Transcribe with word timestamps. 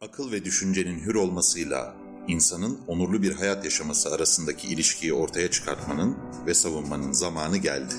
Akıl 0.00 0.32
ve 0.32 0.44
düşüncenin 0.44 0.98
hür 0.98 1.14
olmasıyla 1.14 1.94
insanın 2.28 2.78
onurlu 2.86 3.22
bir 3.22 3.34
hayat 3.34 3.64
yaşaması 3.64 4.14
arasındaki 4.14 4.68
ilişkiyi 4.68 5.14
ortaya 5.14 5.50
çıkartmanın 5.50 6.16
ve 6.46 6.54
savunmanın 6.54 7.12
zamanı 7.12 7.56
geldi. 7.56 7.94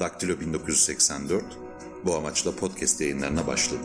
Daktilo 0.00 0.40
1984 0.40 1.44
bu 2.04 2.14
amaçla 2.14 2.56
podcast 2.56 3.00
yayınlarına 3.00 3.46
başladı. 3.46 3.82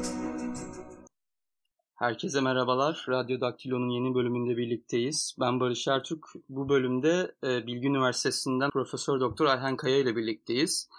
Herkese 1.96 2.42
merhabalar. 2.42 3.06
Radyo 3.10 3.42
Daktilo'nun 3.42 3.90
yeni 3.90 4.16
bölümünde 4.16 4.58
birlikteyiz. 4.58 5.36
Ben 5.40 5.60
Barış 5.60 5.88
Ertürk. 5.88 6.26
Bu 6.50 6.70
bölümde 6.70 7.36
e, 7.44 7.68
Bilgi 7.68 7.88
Üniversitesi'nden 7.88 8.70
Profesör 8.70 9.20
Doktor 9.20 9.46
Ayhan 9.46 9.78
Kaya 9.78 9.98
ile 9.98 10.16
birlikteyiz. 10.16 10.90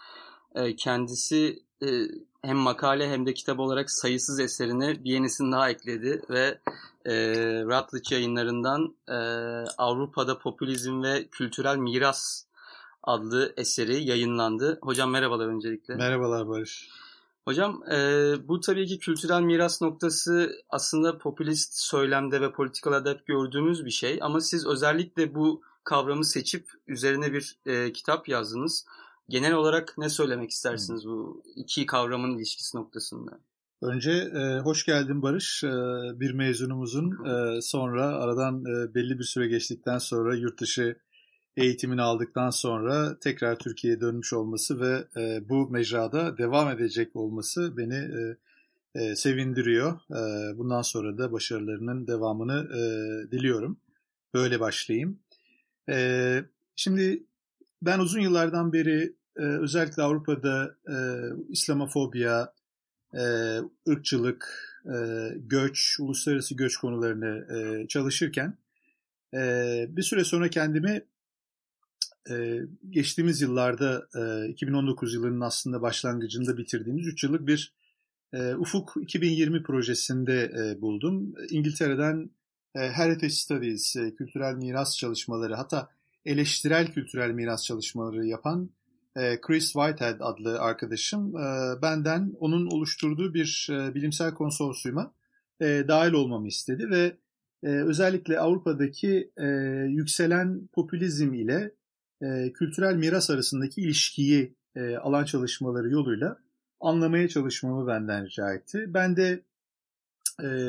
E, 0.55 0.77
kendisi 0.77 1.66
e, 1.83 1.87
hem 2.43 2.57
makale 2.57 3.11
hem 3.11 3.27
de 3.27 3.35
kitap 3.35 3.61
olarak 3.61 3.91
sayısız 3.91 4.41
eserini 4.41 5.05
bir 5.05 5.11
yenisini 5.11 5.53
daha 5.53 5.71
ekledi 5.71 6.23
ve 6.31 6.59
e, 7.05 7.15
Routledge 7.65 8.15
yayınlarından 8.15 8.95
e, 9.09 9.17
Avrupa'da 9.79 10.39
Popülizm 10.39 11.03
ve 11.03 11.29
Kültürel 11.29 11.77
Miras 11.77 12.45
adlı 13.03 13.55
eseri 13.57 14.05
yayınlandı. 14.05 14.79
Hocam 14.83 15.11
merhabalar 15.11 15.47
öncelikle. 15.47 15.95
Merhabalar 15.95 16.49
Barış. 16.49 16.89
Hocam 17.45 17.83
e, 17.93 17.99
bu 18.49 18.61
tabii 18.61 18.87
ki 18.87 18.99
kültürel 18.99 19.41
miras 19.41 19.83
noktası 19.83 20.53
aslında 20.71 21.19
popülist 21.19 21.75
söylemde 21.75 22.41
ve 22.41 22.53
politikalarda 22.53 23.11
hep 23.11 23.27
gördüğümüz 23.27 23.85
bir 23.85 23.91
şey. 23.91 24.19
Ama 24.23 24.41
siz 24.41 24.67
özellikle 24.67 25.35
bu 25.35 25.63
kavramı 25.85 26.25
seçip 26.25 26.71
üzerine 26.87 27.33
bir 27.33 27.57
e, 27.67 27.93
kitap 27.93 28.29
yazdınız. 28.29 28.87
Genel 29.29 29.53
olarak 29.53 29.95
ne 29.99 30.09
söylemek 30.09 30.51
istersiniz 30.51 31.07
bu 31.07 31.43
iki 31.57 31.87
kavramın 31.87 32.37
ilişkisi 32.39 32.77
noktasında? 32.77 33.41
Önce 33.83 34.11
e, 34.13 34.59
hoş 34.59 34.85
geldin 34.85 35.23
Barış. 35.23 35.65
E, 35.65 35.69
bir 36.21 36.33
mezunumuzun 36.33 37.27
e, 37.27 37.61
sonra 37.61 38.07
aradan 38.07 38.65
e, 38.65 38.95
belli 38.95 39.19
bir 39.19 39.25
süre 39.25 39.49
geçtikten 39.49 39.99
sonra 39.99 40.37
yurt 40.37 40.61
dışı 40.61 40.97
eğitimini 41.57 42.03
aldıktan 42.03 42.51
sonra 42.51 43.19
tekrar 43.19 43.59
Türkiye'ye 43.59 44.01
dönmüş 44.01 44.33
olması 44.33 44.81
ve 44.81 45.05
e, 45.17 45.49
bu 45.49 45.71
mecrada 45.71 46.39
devam 46.39 46.71
edecek 46.71 47.17
olması 47.17 47.77
beni 47.77 47.95
e, 47.95 48.37
e, 48.95 49.17
sevindiriyor. 49.17 49.93
E, 50.11 50.59
bundan 50.59 50.83
sonra 50.83 51.19
da 51.19 51.33
başarılarının 51.33 52.07
devamını 52.07 52.69
e, 52.71 52.81
diliyorum. 53.31 53.81
Böyle 54.35 54.61
başlayayım. 54.61 55.19
E, 55.89 56.45
şimdi 56.77 57.27
ben 57.83 57.99
uzun 57.99 58.21
yıllardan 58.21 58.73
beri 58.73 59.17
e, 59.37 59.43
özellikle 59.43 60.03
Avrupa'da 60.03 60.77
e, 60.89 60.97
İslamofobya, 61.49 62.53
e, 63.15 63.23
ırkçılık, 63.89 64.73
e, 64.87 64.97
göç, 65.37 65.97
uluslararası 66.01 66.55
göç 66.55 66.77
konularını 66.77 67.57
e, 67.57 67.89
çalışırken 67.89 68.59
e, 69.35 69.41
bir 69.89 70.03
süre 70.03 70.25
sonra 70.25 70.51
kendimi 70.51 71.05
e, 72.31 72.61
geçtiğimiz 72.91 73.41
yıllarda 73.41 74.09
e, 74.15 74.49
2019 74.49 75.15
yılının 75.15 75.41
aslında 75.41 75.83
başlangıcında 75.83 76.59
bitirdiğimiz 76.59 77.07
3 77.07 77.25
yıllık 77.25 77.47
bir 77.47 77.73
e, 78.33 78.55
Ufuk 78.55 78.95
2020 79.01 79.63
projesinde 79.63 80.53
e, 80.59 80.81
buldum. 80.81 81.35
İngiltere'den 81.51 82.31
e, 82.75 82.81
Heritage 82.81 83.31
Studies, 83.31 83.97
e, 83.97 84.15
kültürel 84.15 84.55
miras 84.55 84.97
çalışmaları 84.97 85.55
hatta 85.55 85.89
eleştirel 86.27 86.93
kültürel 86.93 87.31
miras 87.31 87.65
çalışmaları 87.65 88.27
yapan 88.27 88.71
e, 89.17 89.41
Chris 89.41 89.73
Whitehead 89.73 90.21
adlı 90.21 90.61
arkadaşım 90.61 91.37
e, 91.37 91.83
benden 91.83 92.33
onun 92.41 92.67
oluşturduğu 92.67 93.35
bir 93.35 93.69
e, 93.71 93.95
bilimsel 93.95 94.35
konsorsiyuma 94.35 95.13
dahil 95.61 96.13
olmamı 96.13 96.49
istedi 96.49 96.91
ve 96.91 97.17
özellikle 97.63 98.41
Avrupa'daki 98.41 99.31
yükselen 99.89 100.69
popülizm 100.73 101.35
ile 101.35 101.73
kültürel 102.55 102.97
miras 102.97 103.31
arasındaki 103.31 103.81
ilişkiyi 103.81 104.55
alan 105.01 105.25
çalışmaları 105.25 105.91
yoluyla 105.91 106.39
anlamaya 106.81 107.29
çalışmamı 107.29 107.87
benden 107.87 108.27
rica 108.27 108.55
etti. 108.55 108.85
Ben 108.89 109.17
de 109.17 109.43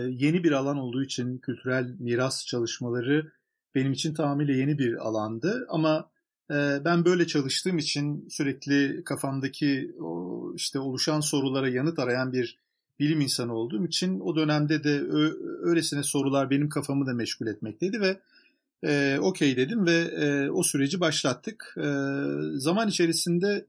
yeni 0.10 0.44
bir 0.44 0.52
alan 0.52 0.78
olduğu 0.78 1.04
için 1.04 1.38
kültürel 1.38 1.96
miras 2.00 2.46
çalışmaları 2.46 3.32
benim 3.76 3.92
için 3.92 4.14
tamamıyla 4.14 4.54
yeni 4.54 4.78
bir 4.78 5.08
alandı 5.08 5.66
ama 5.70 6.10
e, 6.52 6.56
ben 6.86 7.06
böyle 7.06 7.28
çalıştığım 7.28 7.78
için 7.78 8.28
sürekli 8.30 9.04
kafamdaki 9.04 9.96
o 10.02 10.54
işte 10.56 10.80
oluşan 10.80 11.20
sorulara 11.20 11.70
yanıt 11.70 12.00
arayan 12.00 12.34
bir 12.34 12.58
bilim 13.00 13.22
insanı 13.22 13.54
olduğum 13.54 13.86
için 13.86 14.20
o 14.20 14.36
dönemde 14.36 14.84
de 14.84 15.02
öylesine 15.62 16.04
sorular 16.04 16.50
benim 16.50 16.70
kafamı 16.70 17.06
da 17.06 17.14
meşgul 17.14 17.48
etmekteydi 17.48 18.02
ve 18.02 18.20
e, 18.84 19.20
okey 19.22 19.58
dedim 19.58 19.86
ve 19.86 19.98
e, 19.98 20.50
o 20.50 20.64
süreci 20.64 21.00
başlattık. 21.00 21.76
E, 21.78 21.88
zaman 22.58 22.88
içerisinde 22.88 23.66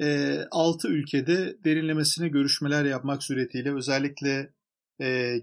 e, 0.00 0.38
6 0.50 0.88
ülkede 0.88 1.56
derinlemesine 1.64 2.28
görüşmeler 2.28 2.84
yapmak 2.84 3.22
suretiyle 3.22 3.74
özellikle 3.74 4.50
e, 5.00 5.38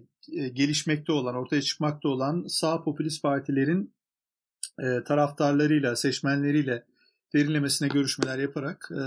gelişmekte 0.53 1.11
olan, 1.11 1.35
ortaya 1.35 1.61
çıkmakta 1.61 2.09
olan 2.09 2.45
sağ 2.47 2.83
popülist 2.83 3.21
partilerin 3.21 3.93
e, 4.79 5.03
taraftarlarıyla, 5.03 5.95
seçmenleriyle 5.95 6.85
derinlemesine 7.33 7.87
görüşmeler 7.87 8.39
yaparak 8.39 8.89
e, 8.91 9.03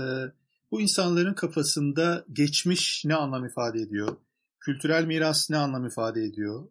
bu 0.71 0.81
insanların 0.81 1.33
kafasında 1.33 2.25
geçmiş 2.33 3.05
ne 3.05 3.15
anlam 3.15 3.45
ifade 3.45 3.81
ediyor, 3.81 4.17
kültürel 4.59 5.05
miras 5.05 5.49
ne 5.49 5.57
anlam 5.57 5.85
ifade 5.85 6.23
ediyor, 6.23 6.67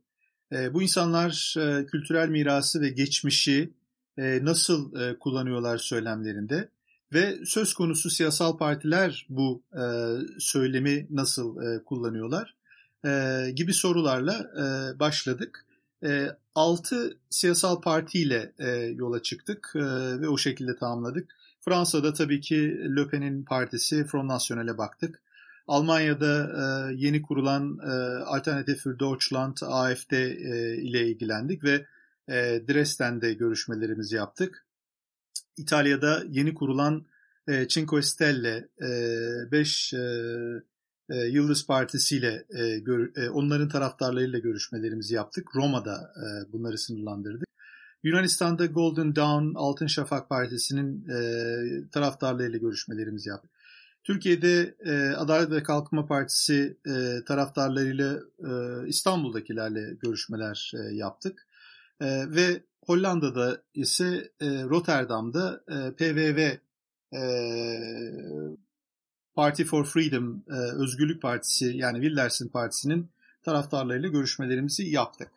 e, 0.53 0.75
bu 0.75 0.83
insanlar 0.83 1.55
e, 1.59 1.87
kültürel 1.87 2.29
mirası 2.29 2.81
ve 2.81 2.89
geçmişi 2.89 3.75
e, 4.19 4.45
nasıl 4.45 5.01
e, 5.01 5.19
kullanıyorlar 5.19 5.79
söylemlerinde 5.79 6.69
ve 7.13 7.39
söz 7.45 7.75
konusu 7.75 8.11
siyasal 8.11 8.57
partiler 8.57 9.27
bu 9.29 9.63
e, 9.73 9.85
söylemi 10.39 11.07
nasıl 11.11 11.63
e, 11.63 11.85
kullanıyorlar 11.85 12.56
e, 13.07 13.51
gibi 13.51 13.75
sorularla 13.75 14.35
e, 14.35 14.99
başladık 14.99 15.67
e, 16.05 16.31
6 16.55 17.19
siyasal 17.31 17.81
partiyle 17.81 18.53
e, 18.59 18.69
yola 18.71 19.23
çıktık 19.23 19.73
e, 19.75 19.81
ve 20.21 20.29
o 20.29 20.39
şekilde 20.39 20.77
tamamladık. 20.77 21.31
Fransa'da 21.61 22.13
tabii 22.13 22.41
ki 22.41 22.57
Le 22.97 23.09
Pen'in 23.09 23.45
partisi 23.45 24.05
Front 24.05 24.31
National'e 24.31 24.79
baktık. 24.79 25.23
Almanya'da 25.67 26.53
e, 26.91 26.95
yeni 26.95 27.23
kurulan 27.23 27.79
e, 27.83 27.91
Alternative 28.25 28.77
für 28.77 28.99
Deutschland 28.99 29.57
AFD 29.63 30.13
e, 30.13 30.77
ile 30.77 31.09
ilgilendik 31.09 31.65
ve 31.65 31.87
e, 32.29 32.63
Dresden'de 32.69 33.35
görüşmelerimizi 33.35 34.17
yaptık. 34.17 34.67
İtalya'da 35.57 36.23
yeni 36.29 36.55
kurulan 36.55 37.07
e, 37.49 37.69
Cinque 37.69 38.03
Stelle 38.03 38.69
5 38.81 39.93
e, 39.93 39.97
e, 39.97 40.03
e, 41.11 41.17
Yıldız 41.17 41.67
Partisi 41.67 42.17
ile 42.17 42.47
e, 42.51 42.79
gör, 42.79 43.17
e, 43.17 43.31
onların 43.31 43.69
taraftarlarıyla 43.69 44.39
görüşmelerimizi 44.39 45.15
yaptık. 45.15 45.49
Roma'da 45.55 46.13
e, 46.17 46.53
bunları 46.53 46.79
sınırlandırdık. 46.79 47.49
Yunanistan'da 48.03 48.67
Golden 48.67 49.17
Dawn 49.17 49.55
Altın 49.55 49.87
Şafak 49.87 50.29
Partisi'nin 50.29 51.09
e, 51.09 51.91
taraftarlarıyla 51.91 52.59
görüşmelerimizi 52.59 53.29
yaptık. 53.29 53.51
Türkiye'de 54.05 54.75
e, 54.85 55.17
Adalet 55.17 55.51
ve 55.51 55.63
Kalkınma 55.63 56.07
Partisi 56.07 56.77
e, 56.87 57.25
taraftarlarıyla 57.25 58.21
e, 58.39 58.51
İstanbul'dakilerle 58.89 59.95
görüşmeler 60.03 60.73
e, 60.75 60.95
yaptık. 60.95 61.47
E, 62.01 62.07
ve 62.31 62.63
Hollanda'da 62.87 63.63
ise 63.75 64.31
e, 64.41 64.47
Rotterdam'da 64.63 65.65
e, 65.69 65.93
PVV 65.93 66.39
e, 67.17 67.23
Party 69.37 69.65
for 69.65 69.85
Freedom, 69.85 70.43
e, 70.49 70.53
Özgürlük 70.53 71.23
Partisi 71.23 71.65
yani 71.77 72.01
Wilders'in 72.01 72.49
partisinin 72.49 73.09
taraftarlarıyla 73.43 74.09
görüşmelerimizi 74.09 74.89
yaptık. 74.89 75.29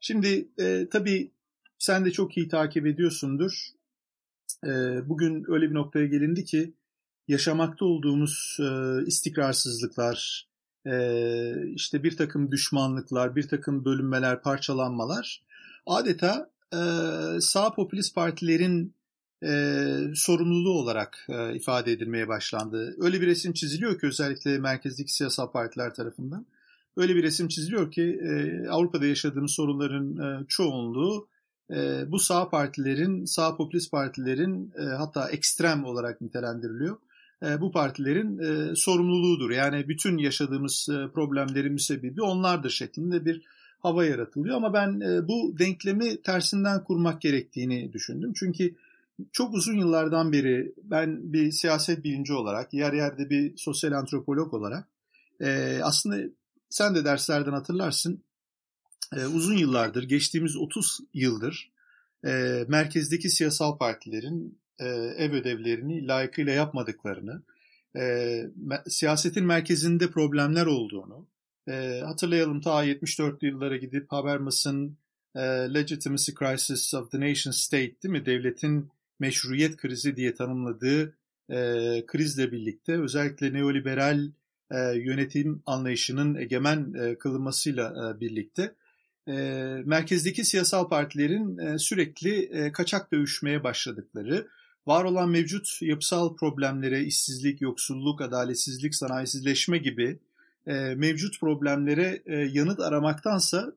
Şimdi 0.00 0.48
e, 0.58 0.88
tabii 0.90 1.30
sen 1.78 2.04
de 2.04 2.10
çok 2.10 2.36
iyi 2.36 2.48
takip 2.48 2.86
ediyorsundur. 2.86 3.66
E, 4.64 4.68
bugün 5.08 5.44
öyle 5.48 5.70
bir 5.70 5.74
noktaya 5.74 6.06
gelindi 6.06 6.44
ki 6.44 6.72
yaşamakta 7.28 7.84
olduğumuz 7.84 8.56
e, 8.60 9.04
istikrarsızlıklar, 9.06 10.46
e, 10.86 11.72
işte 11.74 12.02
bir 12.02 12.16
takım 12.16 12.52
düşmanlıklar, 12.52 13.36
bir 13.36 13.48
takım 13.48 13.84
bölünmeler, 13.84 14.42
parçalanmalar 14.42 15.42
adeta 15.86 16.50
e, 16.72 16.80
sağ 17.40 17.72
popülist 17.74 18.14
partilerin 18.14 18.94
e, 19.42 19.84
sorumluluğu 20.14 20.78
olarak 20.78 21.26
e, 21.28 21.54
ifade 21.54 21.92
edilmeye 21.92 22.28
başlandı. 22.28 22.96
Öyle 23.00 23.20
bir 23.20 23.26
resim 23.26 23.52
çiziliyor 23.52 23.98
ki 23.98 24.06
özellikle 24.06 24.58
merkezdeki 24.58 25.14
siyasal 25.14 25.50
partiler 25.50 25.94
tarafından. 25.94 26.46
Öyle 26.96 27.16
bir 27.16 27.22
resim 27.22 27.48
çiziliyor 27.48 27.90
ki 27.92 28.20
e, 28.22 28.68
Avrupa'da 28.68 29.06
yaşadığımız 29.06 29.50
sorunların 29.50 30.16
e, 30.16 30.46
çoğunluğu 30.48 31.28
e, 31.70 32.10
bu 32.10 32.18
sağ 32.18 32.48
partilerin, 32.48 33.24
sağ 33.24 33.56
popülist 33.56 33.90
partilerin 33.90 34.72
e, 34.78 34.82
hatta 34.82 35.30
ekstrem 35.30 35.84
olarak 35.84 36.20
nitelendiriliyor. 36.20 36.96
E, 37.42 37.60
bu 37.60 37.72
partilerin 37.72 38.38
e, 38.38 38.76
sorumluluğudur. 38.76 39.50
Yani 39.50 39.88
bütün 39.88 40.18
yaşadığımız 40.18 40.88
e, 40.88 41.08
problemlerin 41.12 41.72
müsebbibi 41.72 42.22
onlardır 42.22 42.70
şeklinde 42.70 43.24
bir 43.24 43.42
hava 43.80 44.04
yaratılıyor. 44.04 44.56
Ama 44.56 44.72
ben 44.72 45.00
e, 45.00 45.28
bu 45.28 45.58
denklemi 45.58 46.22
tersinden 46.22 46.84
kurmak 46.84 47.20
gerektiğini 47.20 47.92
düşündüm. 47.92 48.32
Çünkü 48.36 48.74
çok 49.32 49.54
uzun 49.54 49.78
yıllardan 49.78 50.32
beri 50.32 50.74
ben 50.82 51.32
bir 51.32 51.50
siyaset 51.50 52.04
bilimci 52.04 52.32
olarak, 52.32 52.74
yer 52.74 52.92
yerde 52.92 53.30
bir 53.30 53.56
sosyal 53.56 53.92
antropolog 53.92 54.54
olarak 54.54 54.88
e, 55.40 55.80
aslında 55.82 56.16
sen 56.70 56.94
de 56.94 57.04
derslerden 57.04 57.52
hatırlarsın 57.52 58.24
e, 59.16 59.26
uzun 59.26 59.56
yıllardır, 59.56 60.02
geçtiğimiz 60.02 60.56
30 60.56 61.00
yıldır 61.14 61.72
e, 62.24 62.64
merkezdeki 62.68 63.30
siyasal 63.30 63.78
partilerin 63.78 64.58
e, 64.78 64.86
ev 65.16 65.32
ödevlerini 65.32 66.06
layıkıyla 66.06 66.52
yapmadıklarını, 66.52 67.42
e, 67.96 68.42
siyasetin 68.88 69.46
merkezinde 69.46 70.10
problemler 70.10 70.66
olduğunu, 70.66 71.26
e, 71.68 72.00
hatırlayalım 72.04 72.60
ta 72.60 72.82
74 72.82 73.42
yıllara 73.42 73.76
gidip 73.76 74.12
Habermas'ın 74.12 74.96
e, 75.34 75.40
Legitimacy 75.74 76.32
Crisis 76.38 76.94
of 76.94 77.10
the 77.10 77.20
Nation 77.20 77.52
State 77.52 78.02
değil 78.02 78.12
mi? 78.12 78.26
Devletin 78.26 78.90
meşruiyet 79.20 79.76
krizi 79.76 80.16
diye 80.16 80.34
tanımladığı 80.34 81.16
e, 81.50 81.56
krizle 82.06 82.52
birlikte 82.52 83.00
özellikle 83.00 83.52
neoliberal 83.52 84.30
e, 84.70 84.78
yönetim 84.94 85.62
anlayışının 85.66 86.34
egemen 86.34 86.94
e, 86.94 87.18
kılınmasıyla 87.18 88.14
e, 88.16 88.20
birlikte 88.20 88.74
e, 89.28 89.32
merkezdeki 89.84 90.44
siyasal 90.44 90.88
partilerin 90.88 91.58
e, 91.58 91.78
sürekli 91.78 92.42
e, 92.42 92.72
kaçak 92.72 93.12
dövüşmeye 93.12 93.64
başladıkları, 93.64 94.48
var 94.86 95.04
olan 95.04 95.28
mevcut 95.28 95.78
yapısal 95.82 96.36
problemlere, 96.36 97.04
işsizlik, 97.04 97.60
yoksulluk, 97.60 98.20
adaletsizlik, 98.20 98.94
sanayisizleşme 98.94 99.78
gibi 99.78 100.18
e, 100.66 100.72
mevcut 100.72 101.40
problemlere 101.40 102.22
e, 102.26 102.36
yanıt 102.36 102.80
aramaktansa 102.80 103.72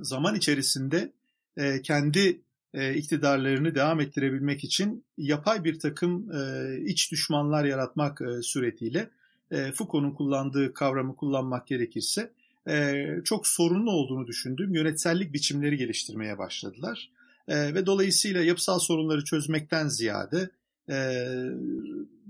zaman 0.00 0.34
içerisinde 0.34 1.12
e, 1.56 1.82
kendi 1.82 2.40
e, 2.74 2.94
iktidarlarını 2.94 3.74
devam 3.74 4.00
ettirebilmek 4.00 4.64
için 4.64 5.04
yapay 5.18 5.64
bir 5.64 5.78
takım 5.78 6.32
e, 6.32 6.76
iç 6.84 7.12
düşmanlar 7.12 7.64
yaratmak 7.64 8.20
e, 8.20 8.42
suretiyle 8.42 9.10
e, 9.50 9.72
Foucault'un 9.72 10.10
kullandığı 10.10 10.74
kavramı 10.74 11.16
kullanmak 11.16 11.66
gerekirse 11.66 12.30
e, 12.68 13.04
çok 13.24 13.46
sorunlu 13.46 13.90
olduğunu 13.90 14.26
düşündüğüm 14.26 14.74
yönetsellik 14.74 15.32
biçimleri 15.32 15.76
geliştirmeye 15.76 16.38
başladılar. 16.38 17.10
Ve 17.48 17.86
dolayısıyla 17.86 18.42
yapısal 18.42 18.78
sorunları 18.78 19.24
çözmekten 19.24 19.88
ziyade 19.88 20.50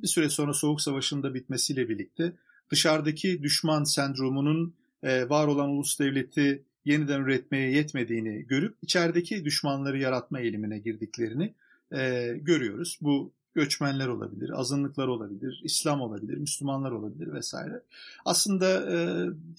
bir 0.02 0.08
süre 0.08 0.28
sonra 0.28 0.54
Soğuk 0.54 0.80
Savaş'ın 0.80 1.22
da 1.22 1.34
bitmesiyle 1.34 1.88
birlikte 1.88 2.32
dışarıdaki 2.70 3.42
düşman 3.42 3.84
sendromunun 3.84 4.74
var 5.02 5.46
olan 5.46 5.68
ulus 5.68 5.98
devleti 5.98 6.62
yeniden 6.88 7.20
üretmeye 7.20 7.70
yetmediğini 7.70 8.46
görüp 8.46 8.76
içerideki 8.82 9.44
düşmanları 9.44 9.98
yaratma 9.98 10.40
eğilimine 10.40 10.78
girdiklerini 10.78 11.54
e, 11.92 12.32
görüyoruz. 12.42 12.98
Bu 13.00 13.32
göçmenler 13.54 14.08
olabilir, 14.08 14.50
azınlıklar 14.60 15.08
olabilir, 15.08 15.60
İslam 15.64 16.00
olabilir, 16.00 16.36
Müslümanlar 16.36 16.90
olabilir 16.90 17.32
vesaire. 17.32 17.82
Aslında 18.24 18.92
e, 18.92 18.98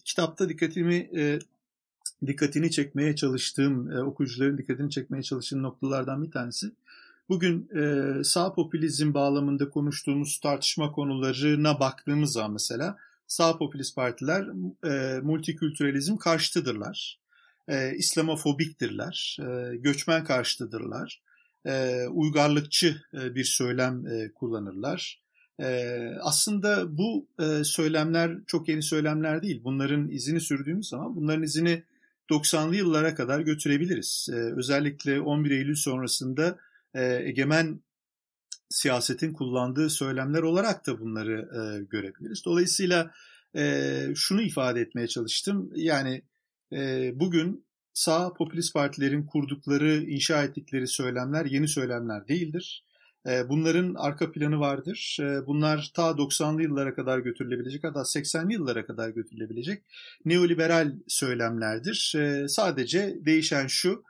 kitapta 0.06 0.50
dikkatimi 0.50 0.96
e, 0.96 1.40
dikkatini 2.26 2.72
çekmeye 2.72 3.16
çalıştığım, 3.16 3.92
e, 3.92 4.04
okuyucuların 4.04 4.58
dikkatini 4.58 4.90
çekmeye 4.90 5.24
çalıştığım 5.24 5.64
noktalardan 5.64 6.24
bir 6.24 6.32
tanesi. 6.32 6.72
Bugün 7.30 7.70
e, 7.76 8.24
sağ 8.24 8.54
popülizm 8.54 9.14
bağlamında 9.14 9.70
konuştuğumuz 9.70 10.40
tartışma 10.40 10.92
konularına 10.92 11.80
baktığımız 11.80 12.32
zaman 12.32 12.52
mesela 12.52 12.98
sağ 13.30 13.58
popülist 13.58 13.96
partiler 13.96 14.46
e, 14.86 15.20
multikültürelizm 15.20 16.18
karşıtıdırlar. 16.18 17.20
E, 17.68 17.96
İslamofobiktirler, 17.96 19.38
e, 19.40 19.76
göçmen 19.78 20.24
karşıtıdırlar, 20.24 21.22
e, 21.66 22.06
uygarlıkçı 22.08 23.02
e, 23.14 23.36
bir 23.36 23.44
söylem 23.44 24.08
e, 24.08 24.32
kullanırlar. 24.34 25.22
E, 25.60 25.98
aslında 26.22 26.98
bu 26.98 27.28
e, 27.40 27.64
söylemler 27.64 28.38
çok 28.48 28.70
yeni 28.70 28.84
söylemler 28.84 29.42
değil. 29.42 29.62
Bunların 29.64 30.10
izini 30.10 30.42
sürdüğümüz 30.42 30.88
zaman 30.90 31.16
bunların 31.16 31.44
izini 31.44 31.84
90'lı 32.30 32.76
yıllara 32.76 33.16
kadar 33.16 33.40
götürebiliriz. 33.40 34.30
E, 34.32 34.36
özellikle 34.36 35.22
11 35.22 35.52
Eylül 35.52 35.76
sonrasında 35.76 36.58
e, 36.94 37.16
egemen 37.16 37.80
siyasetin 38.70 39.34
kullandığı 39.34 39.90
söylemler 39.90 40.42
olarak 40.42 40.88
da 40.88 41.00
bunları 41.00 41.40
e, 41.40 41.84
görebiliriz. 41.84 42.42
Dolayısıyla 42.46 43.12
e, 43.56 43.96
şunu 44.16 44.42
ifade 44.42 44.82
etmeye 44.82 45.08
çalıştım. 45.08 45.72
Yani 45.76 46.22
e, 46.74 47.12
bugün 47.16 47.66
sağ 47.94 48.34
popülist 48.34 48.74
partilerin 48.74 49.26
kurdukları, 49.26 50.04
inşa 50.04 50.44
ettikleri 50.44 50.88
söylemler 50.88 51.46
yeni 51.46 51.68
söylemler 51.68 52.28
değildir. 52.28 52.86
E, 53.28 53.50
bunların 53.50 53.94
arka 53.98 54.32
planı 54.32 54.60
vardır. 54.60 55.18
E, 55.22 55.46
bunlar 55.48 55.92
ta 55.96 56.10
90'lı 56.10 56.64
yıllara 56.64 56.96
kadar 56.96 57.20
götürülebilecek 57.20 57.84
hatta 57.84 58.00
80'li 58.00 58.54
yıllara 58.54 58.86
kadar 58.86 59.10
götürülebilecek 59.10 59.84
neoliberal 60.26 60.94
söylemlerdir. 61.08 62.14
E, 62.18 62.48
sadece 62.48 63.18
değişen 63.26 63.68
şu, 63.68 64.04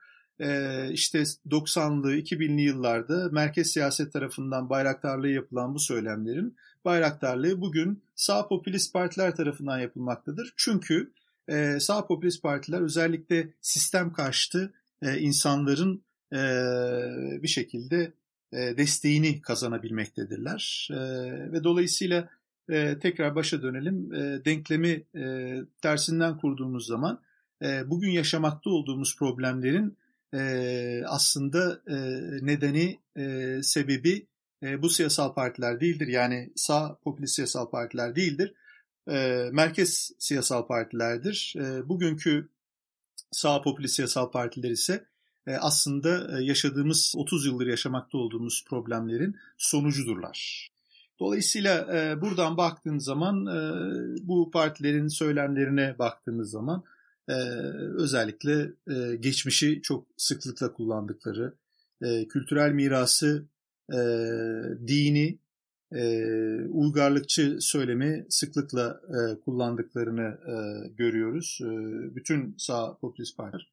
işte 0.92 1.24
90'lı 1.50 2.16
2000'li 2.16 2.62
yıllarda 2.62 3.30
merkez 3.32 3.72
siyaset 3.72 4.14
tarafından 4.14 4.70
bayraktarlığı 4.70 5.30
yapılan 5.30 5.76
bu 5.76 5.80
söylemlerin 5.80 6.56
bayraktarlığı 6.86 7.62
bugün 7.62 8.04
sağ 8.16 8.48
popülist 8.48 8.94
partiler 8.94 9.36
tarafından 9.36 9.80
yapılmaktadır. 9.80 10.54
Çünkü 10.58 11.12
sağ 11.80 12.08
popülist 12.08 12.44
partiler 12.44 12.82
özellikle 12.82 13.50
sistem 13.62 14.14
karşıtı 14.14 14.74
insanların 15.20 16.04
bir 17.42 17.48
şekilde 17.48 18.14
desteğini 18.54 19.42
kazanabilmektedirler. 19.42 20.90
Ve 21.52 21.64
dolayısıyla 21.64 22.30
tekrar 23.02 23.36
başa 23.36 23.62
dönelim. 23.62 24.12
Denklemi 24.46 25.04
tersinden 25.82 26.38
kurduğumuz 26.38 26.88
zaman 26.88 27.22
bugün 27.86 28.10
yaşamakta 28.10 28.70
olduğumuz 28.70 29.18
problemlerin 29.18 29.98
e, 30.34 31.04
aslında 31.08 31.82
e, 31.88 31.96
nedeni, 32.46 33.00
e, 33.18 33.58
sebebi 33.64 34.28
e, 34.64 34.82
bu 34.82 34.90
siyasal 34.90 35.34
partiler 35.34 35.80
değildir. 35.80 36.08
Yani 36.08 36.52
sağ 36.56 36.98
popülist 37.04 37.36
siyasal 37.36 37.70
partiler 37.70 38.16
değildir. 38.16 38.54
E, 39.12 39.50
merkez 39.52 40.12
siyasal 40.20 40.68
partilerdir. 40.68 41.54
E, 41.58 41.90
bugünkü 41.90 42.50
sağ 43.32 43.62
popülist 43.62 43.96
siyasal 43.96 44.32
partiler 44.32 44.70
ise 44.70 45.06
e, 45.48 45.56
aslında 45.56 46.42
yaşadığımız 46.42 47.14
30 47.18 47.46
yıldır 47.46 47.68
yaşamakta 47.68 48.18
olduğumuz 48.18 48.66
problemlerin 48.70 49.36
sonucudurlar. 49.58 50.70
Dolayısıyla 51.20 51.98
e, 51.98 52.22
buradan 52.22 52.58
baktığın 52.58 52.98
zaman 53.00 53.46
e, 53.46 53.60
bu 54.28 54.52
partilerin 54.52 55.08
söylemlerine 55.08 55.96
baktığımız 56.00 56.52
zaman 56.52 56.84
e, 57.30 57.34
özellikle 57.98 58.72
e, 58.92 59.16
geçmişi 59.16 59.82
çok 59.82 60.08
sıklıkla 60.18 60.74
kullandıkları, 60.74 61.54
e, 62.02 62.28
kültürel 62.28 62.72
mirası, 62.72 63.46
e, 63.94 63.98
dini, 64.88 65.40
uygarlıkçı 66.70 67.58
söylemi 67.60 68.26
sıklıkla 68.30 69.02
kullandıklarını 69.46 70.38
görüyoruz. 70.98 71.60
Bütün 72.16 72.56
sağ 72.58 72.98
popülist 72.98 73.38
partiler 73.38 73.72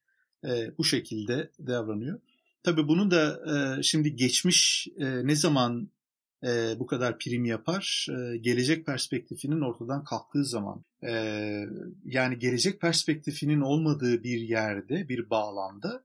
bu 0.78 0.84
şekilde 0.84 1.50
davranıyor. 1.66 2.20
Tabii 2.62 2.88
bunu 2.88 3.10
da 3.10 3.42
şimdi 3.82 4.16
geçmiş 4.16 4.88
ne 4.98 5.36
zaman 5.36 5.88
e, 6.44 6.78
bu 6.78 6.86
kadar 6.86 7.18
prim 7.18 7.44
yapar? 7.44 8.06
E, 8.10 8.36
gelecek 8.36 8.86
perspektifinin 8.86 9.60
ortadan 9.60 10.04
kalktığı 10.04 10.44
zaman. 10.44 10.84
E, 11.02 11.12
yani 12.04 12.38
gelecek 12.38 12.80
perspektifinin 12.80 13.60
olmadığı 13.60 14.22
bir 14.22 14.40
yerde, 14.40 15.08
bir 15.08 15.30
bağlamda 15.30 16.04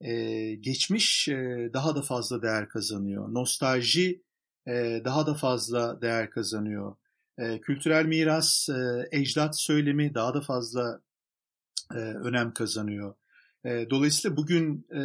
e, 0.00 0.54
geçmiş 0.54 1.28
e, 1.28 1.70
daha 1.72 1.96
da 1.96 2.02
fazla 2.02 2.42
değer 2.42 2.68
kazanıyor. 2.68 3.34
Nostalji 3.34 4.22
e, 4.66 5.02
daha 5.04 5.26
da 5.26 5.34
fazla 5.34 6.02
değer 6.02 6.30
kazanıyor. 6.30 6.96
E, 7.38 7.60
kültürel 7.60 8.06
miras, 8.06 8.68
e, 8.68 9.08
ecdat 9.12 9.60
söylemi 9.60 10.14
daha 10.14 10.34
da 10.34 10.40
fazla 10.40 11.00
e, 11.94 11.98
önem 11.98 12.54
kazanıyor. 12.54 13.14
E, 13.64 13.90
dolayısıyla 13.90 14.36
bugün 14.36 14.86
e, 14.90 15.02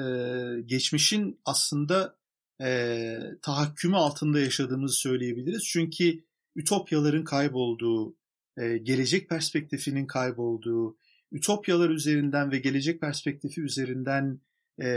geçmişin 0.61 1.41
aslında 1.45 2.16
e, 2.61 3.17
tahakkümü 3.41 3.95
altında 3.95 4.39
yaşadığımızı 4.39 4.95
söyleyebiliriz. 4.95 5.63
Çünkü 5.63 6.23
ütopyaların 6.55 7.23
kaybolduğu, 7.23 8.15
e, 8.57 8.77
gelecek 8.77 9.29
perspektifinin 9.29 10.05
kaybolduğu, 10.05 10.97
ütopyalar 11.31 11.89
üzerinden 11.89 12.51
ve 12.51 12.59
gelecek 12.59 13.01
perspektifi 13.01 13.61
üzerinden 13.61 14.41
e, 14.81 14.87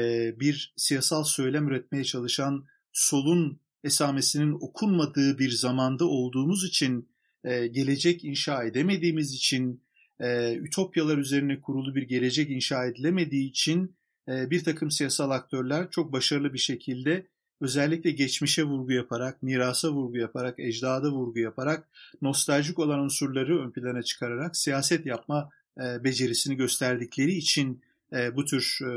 bir 0.41 0.75
siyasal 0.77 1.25
söylem 1.25 1.69
üretmeye 1.69 2.05
çalışan 2.05 2.67
solun 2.93 3.61
esamesinin 3.85 4.53
okunmadığı 4.53 5.39
bir 5.39 5.51
zamanda 5.51 6.05
olduğumuz 6.05 6.65
için, 6.65 7.09
e, 7.45 7.67
gelecek 7.67 8.25
inşa 8.25 8.65
edemediğimiz 8.65 9.35
için, 9.35 9.83
e, 10.21 10.55
ütopyalar 10.55 11.19
üzerine 11.19 11.61
kurulu 11.61 11.95
bir 11.95 12.03
gelecek 12.03 12.51
inşa 12.51 12.87
edilemediği 12.87 13.51
için 13.51 13.97
e, 14.29 14.51
bir 14.51 14.65
takım 14.65 14.91
siyasal 14.91 15.31
aktörler 15.31 15.91
çok 15.91 16.13
başarılı 16.13 16.53
bir 16.53 16.59
şekilde 16.59 17.27
özellikle 17.61 18.11
geçmişe 18.11 18.65
vurgu 18.65 18.93
yaparak, 18.93 19.43
mirasa 19.43 19.91
vurgu 19.91 20.17
yaparak, 20.17 20.59
ecdada 20.59 21.11
vurgu 21.11 21.39
yaparak, 21.39 21.89
nostaljik 22.23 22.79
olan 22.79 22.99
unsurları 22.99 23.61
ön 23.61 23.71
plana 23.71 24.03
çıkararak 24.03 24.57
siyaset 24.57 25.07
yapma 25.07 25.51
e, 25.79 26.05
becerisini 26.05 26.57
gösterdikleri 26.57 27.33
için 27.33 27.81
e, 28.13 28.37
bu 28.37 28.45
tür 28.45 28.79
e, 28.83 28.93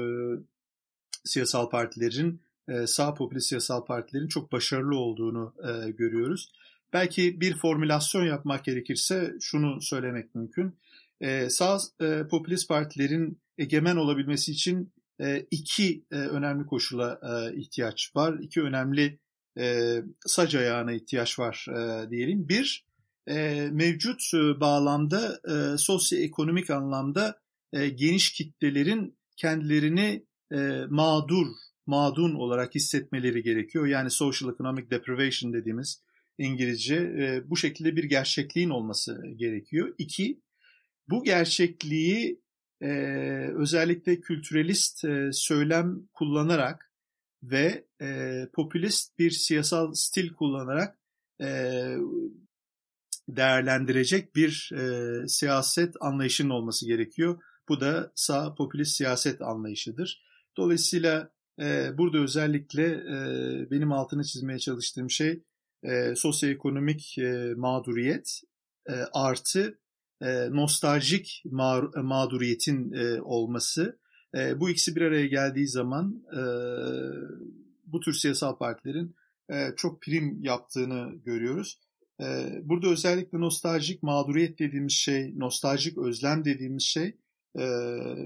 siyasal 1.24 1.70
partilerin, 1.70 2.42
sağ 2.86 3.14
popülist 3.14 3.48
siyasal 3.48 3.86
partilerin 3.86 4.28
çok 4.28 4.52
başarılı 4.52 4.96
olduğunu 4.96 5.54
görüyoruz. 5.98 6.52
Belki 6.94 7.42
bir 7.42 7.58
formülasyon 7.58 8.26
yapmak 8.26 8.66
gerekirse 8.66 9.34
şunu 9.42 9.82
söylemek 9.82 10.36
mümkün. 10.36 10.76
Sağ 11.50 11.78
e, 12.02 12.28
popülist 12.30 12.68
partilerin 12.68 13.38
egemen 13.58 13.96
olabilmesi 13.96 14.52
için 14.52 14.92
iki 15.52 16.06
önemli 16.12 16.66
koşula 16.66 17.20
ihtiyaç 17.56 18.12
var. 18.16 18.40
İki 18.42 18.62
önemli 18.62 19.20
sac 20.26 20.56
ayağına 20.56 20.94
ihtiyaç 20.94 21.40
var 21.40 21.66
diyelim. 22.10 22.50
Bir, 22.50 22.86
mevcut 23.72 24.22
bağlamda 24.60 25.42
sosyoekonomik 25.78 26.70
anlamda 26.70 27.42
geniş 27.96 28.34
kitlelerin 28.34 29.18
kendilerini 29.38 30.26
mağdur, 30.90 31.48
mağdun 31.86 32.36
olarak 32.36 32.76
hissetmeleri 32.76 33.44
gerekiyor. 33.44 33.86
Yani 33.86 34.12
social 34.12 34.54
economic 34.54 34.90
deprivation 34.90 35.54
dediğimiz 35.54 36.04
İngilizce 36.38 37.44
bu 37.46 37.58
şekilde 37.58 37.96
bir 37.96 38.04
gerçekliğin 38.04 38.70
olması 38.70 39.22
gerekiyor. 39.36 39.96
İki, 39.98 40.42
bu 41.10 41.24
gerçekliği 41.24 42.43
e, 42.84 42.90
özellikle 43.56 44.22
kültürelist 44.22 45.06
e, 45.06 45.30
söylem 45.32 46.08
kullanarak 46.14 46.92
ve 47.44 47.86
e, 48.02 48.42
popülist 48.54 49.20
bir 49.20 49.32
siyasal 49.32 49.94
stil 49.94 50.34
kullanarak 50.34 50.98
e, 51.42 51.48
değerlendirecek 53.30 54.36
bir 54.36 54.72
e, 54.78 55.28
siyaset 55.28 55.96
anlayışının 56.00 56.50
olması 56.50 56.88
gerekiyor. 56.88 57.42
Bu 57.70 57.82
da 57.82 58.12
sağ 58.16 58.56
popülist 58.56 58.96
siyaset 58.96 59.42
anlayışıdır. 59.42 60.24
Dolayısıyla 60.58 61.32
e, 61.60 61.98
burada 61.98 62.18
özellikle 62.18 62.84
e, 62.86 63.18
benim 63.72 63.92
altını 63.92 64.24
çizmeye 64.24 64.60
çalıştığım 64.60 65.10
şey 65.10 65.44
e, 65.84 66.16
sosyoekonomik 66.16 67.18
e, 67.18 67.54
mağduriyet 67.58 68.42
e, 68.90 68.94
artı 69.14 69.80
e, 70.24 70.50
nostaljik 70.52 71.44
mağ, 71.46 71.82
mağduriyetin 71.96 72.94
e, 72.94 73.22
olması. 73.22 74.00
E, 74.36 74.60
bu 74.60 74.70
ikisi 74.70 74.96
bir 74.96 75.02
araya 75.02 75.28
geldiği 75.28 75.68
zaman 75.68 76.24
e, 76.32 76.42
bu 77.86 78.00
tür 78.00 78.14
siyasal 78.14 78.58
partilerin 78.58 79.16
e, 79.50 79.70
çok 79.78 80.02
prim 80.02 80.44
yaptığını 80.44 81.16
görüyoruz. 81.26 81.80
E, 82.22 82.26
burada 82.64 82.88
özellikle 82.88 83.40
nostaljik 83.40 84.04
mağduriyet 84.04 84.60
dediğimiz 84.60 84.94
şey, 84.94 85.40
nostaljik 85.40 85.98
özlem 85.98 86.46
dediğimiz 86.46 86.84
şey 86.84 87.18
e, 87.56 87.64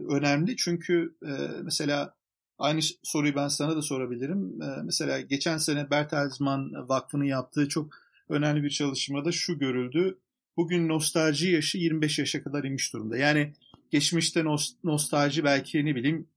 önemli. 0.10 0.56
Çünkü 0.58 1.16
e, 1.26 1.32
mesela 1.64 2.16
aynı 2.58 2.80
soruyu 3.04 3.36
ben 3.36 3.48
sana 3.48 3.76
da 3.76 3.82
sorabilirim. 3.82 4.62
E, 4.62 4.82
mesela 4.84 5.22
geçen 5.22 5.58
sene 5.58 5.90
Bertelsmann 5.92 6.90
Vakfı'nın 6.90 7.24
yaptığı 7.24 7.70
çok 7.70 7.90
önemli 8.30 8.64
bir 8.64 8.70
çalışmada 8.70 9.32
şu 9.32 9.60
görüldü 9.60 10.20
bugün 10.58 10.88
nostalji 10.88 11.52
yaşı 11.52 11.78
25 11.78 12.20
yaşa 12.20 12.44
kadar 12.44 12.64
inmiş 12.64 12.94
durumda. 12.94 13.18
Yani 13.18 13.54
geçmişte 13.92 14.46
nostalji 14.84 15.44
belki 15.44 15.86
ne 15.86 15.96
bileyim 15.96 16.28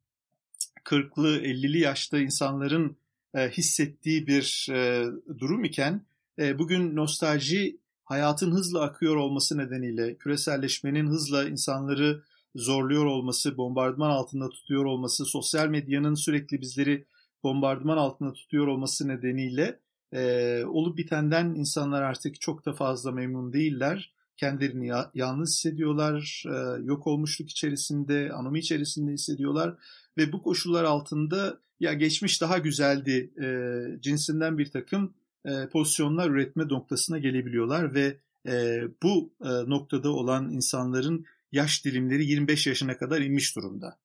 40'lı 0.85 1.39
50'li 1.39 1.79
yaşta 1.79 2.19
insanların 2.19 2.97
e, 3.35 3.49
hissettiği 3.49 4.27
bir 4.27 4.69
e, 4.71 5.07
durum 5.39 5.65
iken 5.65 6.03
e, 6.39 6.59
bugün 6.59 6.97
nostalji 6.97 7.77
hayatın 8.05 8.53
hızla 8.53 8.83
akıyor 8.83 9.17
olması 9.17 9.59
nedeniyle 9.59 10.17
küreselleşmenin 10.17 11.07
hızla 11.07 11.49
insanları 11.49 12.23
zorluyor 12.55 13.05
olması, 13.05 13.57
bombardıman 13.57 14.11
altında 14.11 14.49
tutuyor 14.49 14.85
olması, 14.85 15.25
sosyal 15.25 15.69
medyanın 15.69 16.15
sürekli 16.15 16.61
bizleri 16.61 17.05
bombardıman 17.43 17.97
altında 17.97 18.33
tutuyor 18.33 18.67
olması 18.67 19.09
nedeniyle 19.09 19.79
e, 20.12 20.64
olup 20.64 20.99
bitenden 20.99 21.55
insanlar 21.55 22.02
artık 22.02 22.40
çok 22.40 22.67
da 22.67 22.73
fazla 22.73 23.12
memnun 23.12 23.52
değiller. 23.52 24.12
Kendilerini 24.37 24.87
ya, 24.87 25.11
yalnız 25.14 25.50
hissediyorlar, 25.50 26.45
e, 26.47 26.83
yok 26.83 27.07
olmuşluk 27.07 27.50
içerisinde, 27.50 28.33
anomi 28.33 28.59
içerisinde 28.59 29.12
hissediyorlar 29.12 29.75
ve 30.19 30.33
bu 30.33 30.43
koşullar 30.43 30.85
altında 30.85 31.61
ya 31.81 31.93
geçmiş 31.93 32.40
daha 32.40 32.59
güzeldi 32.59 33.31
e, 33.43 34.00
cinsinden 34.00 34.59
bir 34.59 34.71
takım 34.71 35.14
e, 35.45 35.69
pozisyonlar 35.69 36.31
üretme 36.31 36.69
noktasına 36.69 37.19
gelebiliyorlar 37.19 37.95
ve 37.95 38.17
e, 38.47 38.83
bu 39.02 39.33
e, 39.45 39.49
noktada 39.49 40.11
olan 40.11 40.50
insanların 40.50 41.26
yaş 41.52 41.85
dilimleri 41.85 42.26
25 42.26 42.67
yaşına 42.67 42.99
kadar 42.99 43.21
inmiş 43.21 43.57
durumda. 43.57 43.99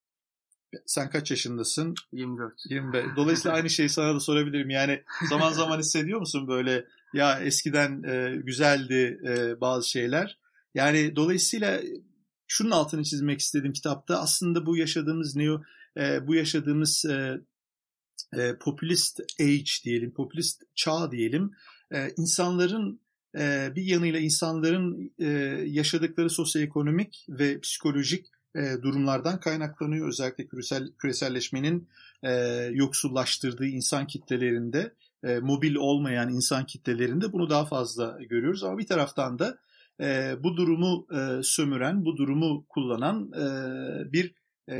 Sen 0.86 1.10
kaç 1.10 1.32
yaşındasın? 1.32 1.96
24. 2.12 2.54
25. 2.70 3.06
Dolayısıyla 3.16 3.58
aynı 3.58 3.70
şeyi 3.70 3.90
sana 3.90 4.16
da 4.16 4.20
sorabilirim. 4.20 4.70
Yani 4.70 5.04
zaman 5.30 5.52
zaman 5.52 5.80
hissediyor 5.80 6.20
musun 6.20 6.48
böyle 6.48 6.86
ya 7.14 7.40
eskiden 7.40 8.04
e, 8.04 8.36
güzeldi 8.36 9.20
e, 9.28 9.62
bazı 9.62 9.90
şeyler. 9.90 10.38
Yani 10.74 11.16
dolayısıyla 11.16 11.82
şunun 12.48 12.72
altını 12.72 13.04
çizmek 13.04 13.40
istedim 13.40 13.74
kitapta. 13.74 14.20
Aslında 14.20 14.66
bu 14.66 14.78
yaşadığımız 14.78 15.36
neo 15.36 15.62
e, 15.98 16.28
bu 16.28 16.36
yaşadığımız 16.36 17.06
e, 17.06 17.42
e, 18.34 18.58
popülist 18.60 19.20
age 19.42 19.72
diyelim, 19.84 20.14
popülist 20.14 20.64
çağ 20.76 21.12
diyelim. 21.12 21.52
E, 21.92 22.10
insanların 22.18 23.00
e, 23.38 23.72
bir 23.76 23.84
yanıyla 23.84 24.20
insanların 24.20 25.14
e, 25.20 25.28
yaşadıkları 25.66 26.30
sosyoekonomik 26.30 27.26
ve 27.30 27.60
psikolojik 27.60 28.26
e, 28.56 28.82
durumlardan 28.82 29.40
kaynaklanıyor. 29.40 30.08
Özellikle 30.08 30.48
küresel, 30.48 30.92
küreselleşmenin 30.98 31.88
e, 32.24 32.32
yoksullaştırdığı 32.74 33.66
insan 33.66 34.08
kitlelerinde, 34.08 34.94
e, 35.24 35.40
mobil 35.40 35.76
olmayan 35.76 36.30
insan 36.30 36.66
kitlelerinde 36.66 37.34
bunu 37.34 37.50
daha 37.50 37.66
fazla 37.66 38.18
görüyoruz. 38.30 38.64
Ama 38.64 38.78
bir 38.78 38.88
taraftan 38.88 39.40
da 39.40 39.58
e, 40.02 40.36
bu 40.44 40.58
durumu 40.58 41.08
e, 41.12 41.44
sömüren, 41.44 42.06
bu 42.06 42.18
durumu 42.18 42.66
kullanan 42.70 43.32
e, 43.34 44.14
bir 44.14 44.34
e, 44.68 44.78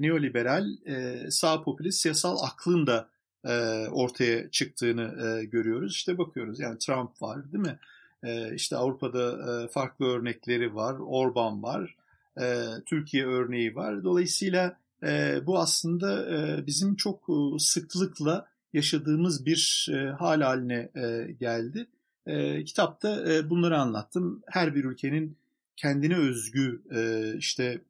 neoliberal 0.00 0.66
e, 0.86 1.26
sağ 1.30 1.62
popülist 1.62 2.00
siyasal 2.00 2.36
aklın 2.42 2.86
da 2.86 3.08
e, 3.44 3.86
ortaya 3.88 4.50
çıktığını 4.50 5.02
e, 5.26 5.44
görüyoruz. 5.44 5.92
İşte 5.92 6.18
bakıyoruz 6.18 6.60
yani 6.60 6.78
Trump 6.78 7.22
var 7.22 7.52
değil 7.52 7.64
mi? 7.64 7.78
E, 8.22 8.54
işte 8.54 8.76
Avrupa'da 8.76 9.62
e, 9.64 9.68
farklı 9.68 10.06
örnekleri 10.06 10.74
var, 10.74 10.96
Orban 10.98 11.62
var 11.62 11.96
e, 12.40 12.64
Türkiye 12.86 13.26
örneği 13.26 13.74
var. 13.74 14.04
Dolayısıyla 14.04 14.76
e, 15.02 15.40
bu 15.46 15.58
aslında 15.58 16.36
e, 16.36 16.66
bizim 16.66 16.96
çok 16.96 17.28
e, 17.28 17.58
sıklıkla 17.58 18.48
yaşadığımız 18.72 19.46
bir 19.46 19.88
e, 19.92 20.10
hal 20.10 20.40
haline 20.40 20.90
e, 20.96 21.32
geldi. 21.40 21.86
E, 22.26 22.64
kitapta 22.64 23.32
e, 23.32 23.50
bunları 23.50 23.78
anlattım. 23.78 24.42
Her 24.46 24.74
bir 24.74 24.84
ülkenin 24.84 25.36
kendine 25.76 26.16
özgü 26.16 26.82
e, 26.94 27.32
işte 27.38 27.80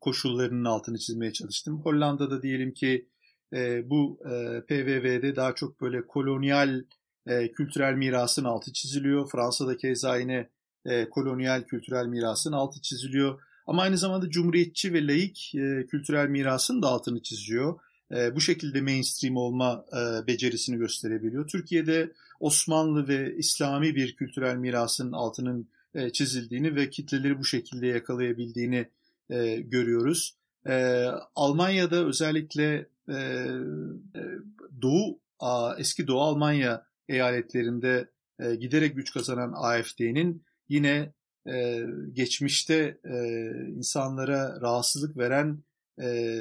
koşullarının 0.00 0.64
altını 0.64 0.98
çizmeye 0.98 1.32
çalıştım. 1.32 1.80
Hollanda'da 1.80 2.42
diyelim 2.42 2.72
ki 2.72 3.08
e, 3.52 3.90
bu 3.90 4.20
e, 4.24 4.60
PVV'de 4.68 5.36
daha 5.36 5.54
çok 5.54 5.80
böyle 5.80 6.06
kolonyal 6.06 6.82
e, 7.26 7.52
kültürel 7.52 7.94
mirasın 7.94 8.44
altı 8.44 8.72
çiziliyor. 8.72 9.30
Fransa'da 9.30 9.76
keza 9.76 10.16
yine 10.16 10.48
e, 10.84 11.08
kolonyal 11.10 11.62
kültürel 11.62 12.06
mirasın 12.06 12.52
altı 12.52 12.80
çiziliyor. 12.80 13.40
Ama 13.68 13.82
aynı 13.82 13.98
zamanda 13.98 14.30
cumhuriyetçi 14.30 14.92
ve 14.92 15.06
laik 15.06 15.54
e, 15.54 15.86
kültürel 15.86 16.28
mirasın 16.28 16.82
da 16.82 16.88
altını 16.88 17.22
çiziyor. 17.22 17.80
E, 18.14 18.36
bu 18.36 18.40
şekilde 18.40 18.80
mainstream 18.80 19.36
olma 19.36 19.84
e, 19.92 20.26
becerisini 20.26 20.76
gösterebiliyor. 20.78 21.48
Türkiye'de 21.48 22.12
Osmanlı 22.40 23.08
ve 23.08 23.36
İslami 23.36 23.94
bir 23.94 24.16
kültürel 24.16 24.56
mirasın 24.56 25.12
altının 25.12 25.68
e, 25.94 26.10
çizildiğini 26.10 26.76
ve 26.76 26.90
kitleleri 26.90 27.38
bu 27.38 27.44
şekilde 27.44 27.86
yakalayabildiğini 27.86 28.88
e, 29.30 29.56
görüyoruz. 29.56 30.36
E, 30.66 31.06
Almanya'da 31.34 32.06
özellikle 32.06 32.88
e, 33.08 33.14
e 33.14 33.48
Doğu, 34.82 35.20
eski 35.78 36.06
Doğu 36.06 36.20
Almanya 36.20 36.86
eyaletlerinde 37.08 38.10
e, 38.38 38.54
giderek 38.54 38.96
güç 38.96 39.12
kazanan 39.12 39.52
AFD'nin 39.56 40.44
yine 40.68 41.12
e, 41.48 41.86
geçmişte 42.12 42.98
e, 43.04 43.50
insanlara 43.76 44.60
rahatsızlık 44.60 45.16
veren 45.16 45.62
e, 46.00 46.40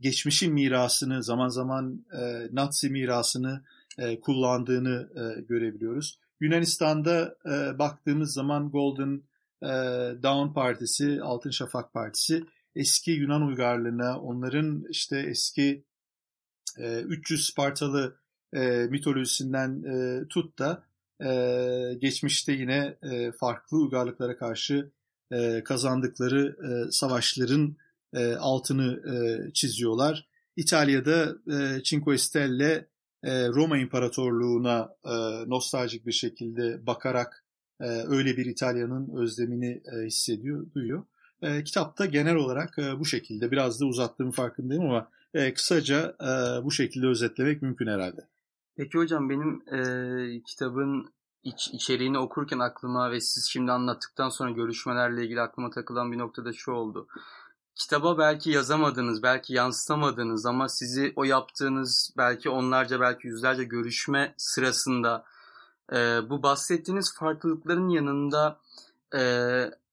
geçmişin 0.00 0.54
mirasını 0.54 1.22
zaman 1.22 1.48
zaman 1.48 2.04
e, 2.12 2.48
Nazi 2.52 2.90
mirasını 2.90 3.64
e, 3.98 4.20
kullandığını 4.20 5.08
e, 5.14 5.40
görebiliyoruz. 5.40 6.18
Yunanistan'da 6.40 7.36
e, 7.46 7.78
baktığımız 7.78 8.32
zaman 8.32 8.70
Golden 8.70 9.22
e, 9.62 9.68
Dawn 10.22 10.54
Partisi, 10.54 11.22
Altın 11.22 11.50
Şafak 11.50 11.92
Partisi 11.92 12.44
eski 12.74 13.10
Yunan 13.10 13.42
uygarlığına, 13.42 14.20
onların 14.20 14.84
işte 14.90 15.18
eski 15.18 15.84
e, 16.78 17.00
300 17.00 17.46
Spartalı 17.46 18.16
e, 18.52 18.86
mitolojisinden 18.90 19.82
e, 19.82 20.28
tut 20.28 20.58
da 20.58 20.87
e, 21.24 21.94
geçmişte 21.98 22.52
yine 22.52 22.96
e, 23.02 23.32
farklı 23.32 23.78
uygarlıklara 23.78 24.36
karşı 24.36 24.90
e, 25.32 25.64
kazandıkları 25.64 26.56
e, 26.68 26.90
savaşların 26.90 27.76
e, 28.14 28.34
altını 28.34 29.02
e, 29.14 29.52
çiziyorlar. 29.52 30.28
İtalya'da 30.56 31.36
e, 31.52 31.82
Cinque 31.82 32.18
Stelle 32.18 32.88
e, 33.24 33.48
Roma 33.48 33.78
İmparatorluğu'na 33.78 34.94
e, 35.04 35.10
nostaljik 35.50 36.06
bir 36.06 36.12
şekilde 36.12 36.86
bakarak 36.86 37.44
e, 37.80 37.84
öyle 37.86 38.36
bir 38.36 38.46
İtalya'nın 38.46 39.16
özlemini 39.16 39.82
e, 39.92 40.06
hissediyor, 40.06 40.66
duyuyor. 40.74 41.04
E, 41.42 41.64
kitapta 41.64 42.06
genel 42.06 42.34
olarak 42.34 42.78
e, 42.78 42.98
bu 42.98 43.04
şekilde 43.04 43.50
biraz 43.50 43.80
da 43.80 43.86
uzattığım 43.86 44.30
farkındayım 44.30 44.84
ama 44.84 45.10
e, 45.34 45.54
kısaca 45.54 46.16
e, 46.20 46.64
bu 46.64 46.70
şekilde 46.70 47.06
özetlemek 47.06 47.62
mümkün 47.62 47.86
herhalde. 47.86 48.28
Peki 48.78 48.98
hocam 48.98 49.30
benim 49.30 49.62
e, 49.74 50.42
kitabın 50.42 51.12
iç, 51.42 51.68
içeriğini 51.68 52.18
okurken 52.18 52.58
aklıma 52.58 53.10
ve 53.10 53.20
siz 53.20 53.48
şimdi 53.50 53.72
anlattıktan 53.72 54.28
sonra 54.28 54.50
görüşmelerle 54.50 55.24
ilgili 55.24 55.40
aklıma 55.40 55.70
takılan 55.70 56.12
bir 56.12 56.18
noktada 56.18 56.52
şu 56.52 56.72
oldu. 56.72 57.08
Kitaba 57.74 58.18
belki 58.18 58.50
yazamadınız, 58.50 59.22
belki 59.22 59.54
yansıtamadınız 59.54 60.46
ama 60.46 60.68
sizi 60.68 61.12
o 61.16 61.24
yaptığınız 61.24 62.14
belki 62.16 62.50
onlarca 62.50 63.00
belki 63.00 63.26
yüzlerce 63.26 63.64
görüşme 63.64 64.34
sırasında 64.36 65.24
e, 65.92 65.96
bu 66.30 66.42
bahsettiğiniz 66.42 67.14
farklılıkların 67.14 67.88
yanında 67.88 68.60
e, 69.14 69.22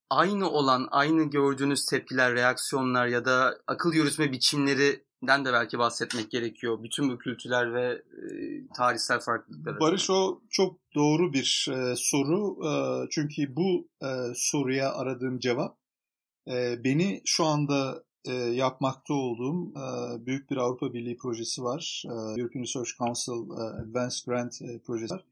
aynı 0.09 0.49
olan, 0.49 0.87
aynı 0.91 1.23
gördüğünüz 1.23 1.85
tepkiler, 1.85 2.33
reaksiyonlar 2.33 3.07
ya 3.07 3.25
da 3.25 3.57
akıl 3.67 3.93
yürütme 3.93 4.31
biçimlerinden 5.21 5.45
de 5.45 5.53
belki 5.53 5.79
bahsetmek 5.79 6.31
gerekiyor. 6.31 6.83
Bütün 6.83 7.09
bu 7.09 7.17
kültürler 7.17 7.73
ve 7.73 7.93
e, 7.93 8.67
tarihsel 8.75 9.19
farklılıklar. 9.19 9.79
Barış 9.79 10.09
o 10.09 10.41
çok 10.49 10.77
doğru 10.95 11.33
bir 11.33 11.67
e, 11.71 11.95
soru. 11.95 12.57
E, 12.67 12.71
çünkü 13.11 13.55
bu 13.55 13.87
e, 14.01 14.07
soruya 14.35 14.93
aradığım 14.93 15.39
cevap 15.39 15.77
e, 16.47 16.83
beni 16.83 17.21
şu 17.25 17.45
anda 17.45 18.03
e, 18.25 18.33
yapmakta 18.33 19.13
olduğum 19.13 19.69
e, 19.69 20.25
büyük 20.25 20.51
bir 20.51 20.57
Avrupa 20.57 20.93
Birliği 20.93 21.17
projesi 21.17 21.63
var. 21.63 22.03
E, 22.05 22.41
European 22.41 22.63
Research 22.63 22.89
Council 22.97 23.49
e, 23.49 23.63
Advanced 23.81 24.25
Grant 24.25 24.61
e, 24.61 24.79
projesi 24.79 25.13
var. 25.13 25.23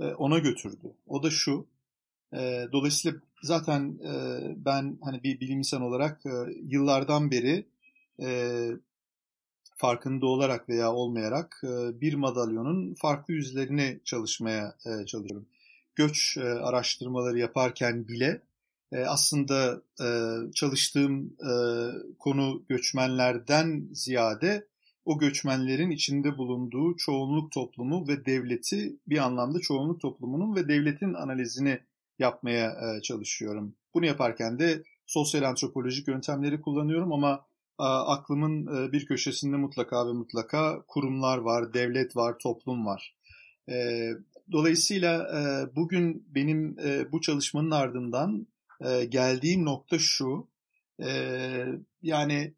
E, 0.00 0.04
ona 0.04 0.38
götürdü. 0.38 0.94
O 1.06 1.22
da 1.22 1.30
şu. 1.30 1.66
E, 2.32 2.68
dolayısıyla 2.72 3.18
zaten 3.42 3.98
e, 4.04 4.12
ben 4.56 4.98
hani 5.02 5.22
bir 5.22 5.40
bilim 5.40 5.58
insanı 5.58 5.86
olarak 5.86 6.26
e, 6.26 6.30
yıllardan 6.62 7.30
beri 7.30 7.66
e, 8.20 8.28
farkında 9.78 10.26
olarak 10.26 10.68
veya 10.68 10.92
olmayarak 10.92 11.62
e, 11.64 12.00
bir 12.00 12.14
madalyonun 12.14 12.94
farklı 12.94 13.34
yüzlerini 13.34 14.00
çalışmaya 14.04 14.76
e, 14.86 15.06
çalışıyorum. 15.06 15.46
Göç 15.94 16.36
e, 16.36 16.42
araştırmaları 16.42 17.38
yaparken 17.38 18.08
bile 18.08 18.42
aslında 19.06 19.82
çalıştığım 20.54 21.36
konu 22.18 22.62
göçmenlerden 22.68 23.88
ziyade 23.92 24.66
o 25.04 25.18
göçmenlerin 25.18 25.90
içinde 25.90 26.38
bulunduğu 26.38 26.96
çoğunluk 26.96 27.52
toplumu 27.52 28.08
ve 28.08 28.24
devleti 28.24 28.96
bir 29.06 29.18
anlamda 29.18 29.60
çoğunluk 29.60 30.00
toplumunun 30.00 30.56
ve 30.56 30.68
devletin 30.68 31.14
analizini 31.14 31.78
yapmaya 32.18 32.76
çalışıyorum. 33.02 33.74
Bunu 33.94 34.06
yaparken 34.06 34.58
de 34.58 34.82
sosyal 35.06 35.42
antropolojik 35.42 36.08
yöntemleri 36.08 36.60
kullanıyorum 36.60 37.12
ama 37.12 37.44
aklımın 37.78 38.66
e, 38.66 38.92
bir 38.92 39.06
köşesinde 39.06 39.56
mutlaka 39.56 40.06
ve 40.08 40.12
mutlaka 40.12 40.82
kurumlar 40.88 41.38
var, 41.38 41.74
devlet 41.74 42.16
var, 42.16 42.38
toplum 42.38 42.86
var. 42.86 43.14
E, 43.68 44.08
dolayısıyla 44.52 45.22
e, 45.22 45.40
bugün 45.76 46.26
benim 46.34 46.76
bu 47.12 47.20
çalışmanın 47.20 47.70
ardından 47.70 48.46
geldiğim 49.08 49.64
nokta 49.64 49.98
şu, 49.98 50.48
yani 52.02 52.54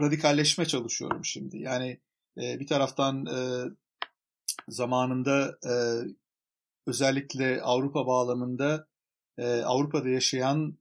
radikalleşme 0.00 0.66
çalışıyorum 0.66 1.24
şimdi. 1.24 1.58
Yani 1.58 2.00
bir 2.36 2.66
taraftan 2.66 3.26
zamanında 4.68 5.58
özellikle 6.86 7.62
Avrupa 7.62 8.06
bağlamında 8.06 8.88
Avrupa'da 9.64 10.08
yaşayan 10.08 10.78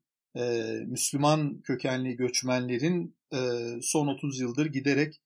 Müslüman 0.86 1.62
kökenli 1.62 2.16
göçmenlerin 2.16 3.15
e, 3.34 3.38
son 3.82 4.08
30 4.08 4.40
yıldır 4.40 4.66
giderek 4.66 5.22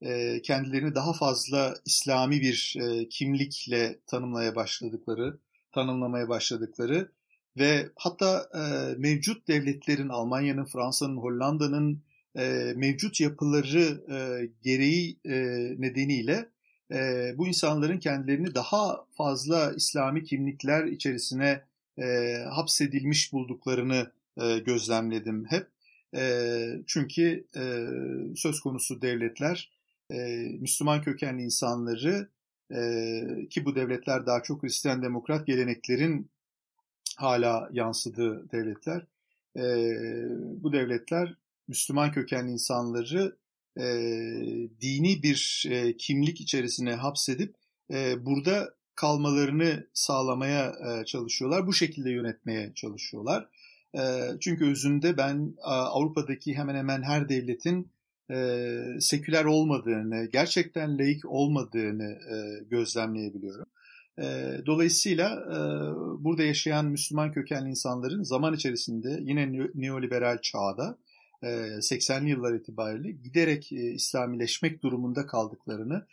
e, 0.00 0.42
kendilerini 0.42 0.94
daha 0.94 1.12
fazla 1.12 1.74
İslami 1.84 2.40
bir 2.40 2.76
e, 2.80 3.08
kimlikle 3.08 3.98
tanımlaya 4.06 4.54
başladıkları, 4.54 5.38
tanımlamaya 5.72 6.28
başladıkları 6.28 7.12
ve 7.58 7.88
hatta 7.96 8.48
mevcut 8.98 9.48
devletlerin 9.48 10.08
Almanya'nın, 10.08 10.64
Fransa'nın, 10.64 11.16
Hollanda'nın 11.16 12.02
mevcut 12.76 13.20
yapıları 13.20 14.04
gereği 14.62 15.18
nedeniyle 15.78 16.48
bu 17.38 17.48
insanların 17.48 17.98
kendilerini 17.98 18.54
daha 18.54 19.06
fazla 19.12 19.72
İslami 19.76 20.24
kimlikler 20.24 20.84
içerisine 20.84 21.62
hapsedilmiş 22.50 23.32
bulduklarını 23.32 24.12
gözlemledim 24.66 25.44
hep. 25.44 25.71
E, 26.14 26.82
çünkü 26.86 27.46
e, 27.56 27.86
söz 28.36 28.60
konusu 28.60 29.02
devletler 29.02 29.70
e, 30.10 30.16
Müslüman 30.60 31.02
kökenli 31.02 31.42
insanları 31.42 32.28
e, 32.70 32.78
ki 33.50 33.64
bu 33.64 33.74
devletler 33.74 34.26
daha 34.26 34.42
çok 34.42 34.62
Hristiyan 34.62 35.02
demokrat 35.02 35.46
geleneklerin 35.46 36.30
hala 37.16 37.68
yansıdığı 37.72 38.50
devletler. 38.52 39.06
E, 39.56 39.64
bu 40.62 40.72
devletler 40.72 41.34
Müslüman 41.68 42.12
kökenli 42.12 42.52
insanları 42.52 43.36
e, 43.76 43.84
dini 44.80 45.22
bir 45.22 45.66
e, 45.70 45.96
kimlik 45.96 46.40
içerisine 46.40 46.94
hapsedip 46.94 47.54
e, 47.90 48.26
burada 48.26 48.74
kalmalarını 48.94 49.86
sağlamaya 49.94 50.66
e, 50.68 51.04
çalışıyorlar. 51.04 51.66
Bu 51.66 51.72
şekilde 51.72 52.10
yönetmeye 52.10 52.72
çalışıyorlar. 52.74 53.48
Çünkü 54.40 54.64
özünde 54.64 55.16
ben 55.16 55.54
Avrupa'daki 55.62 56.54
hemen 56.54 56.74
hemen 56.74 57.02
her 57.02 57.28
devletin 57.28 57.90
seküler 59.00 59.44
olmadığını, 59.44 60.28
gerçekten 60.32 60.98
laik 60.98 61.24
olmadığını 61.24 62.18
gözlemleyebiliyorum. 62.70 63.66
Dolayısıyla 64.66 65.44
burada 66.18 66.42
yaşayan 66.42 66.86
Müslüman 66.86 67.32
kökenli 67.32 67.70
insanların 67.70 68.22
zaman 68.22 68.54
içerisinde 68.54 69.18
yine 69.22 69.52
neoliberal 69.74 70.38
çağda 70.42 70.98
80'li 71.42 72.30
yıllar 72.30 72.54
itibariyle 72.54 73.10
giderek 73.10 73.72
İslamileşmek 73.72 74.82
durumunda 74.82 75.26
kaldıklarını 75.26 76.06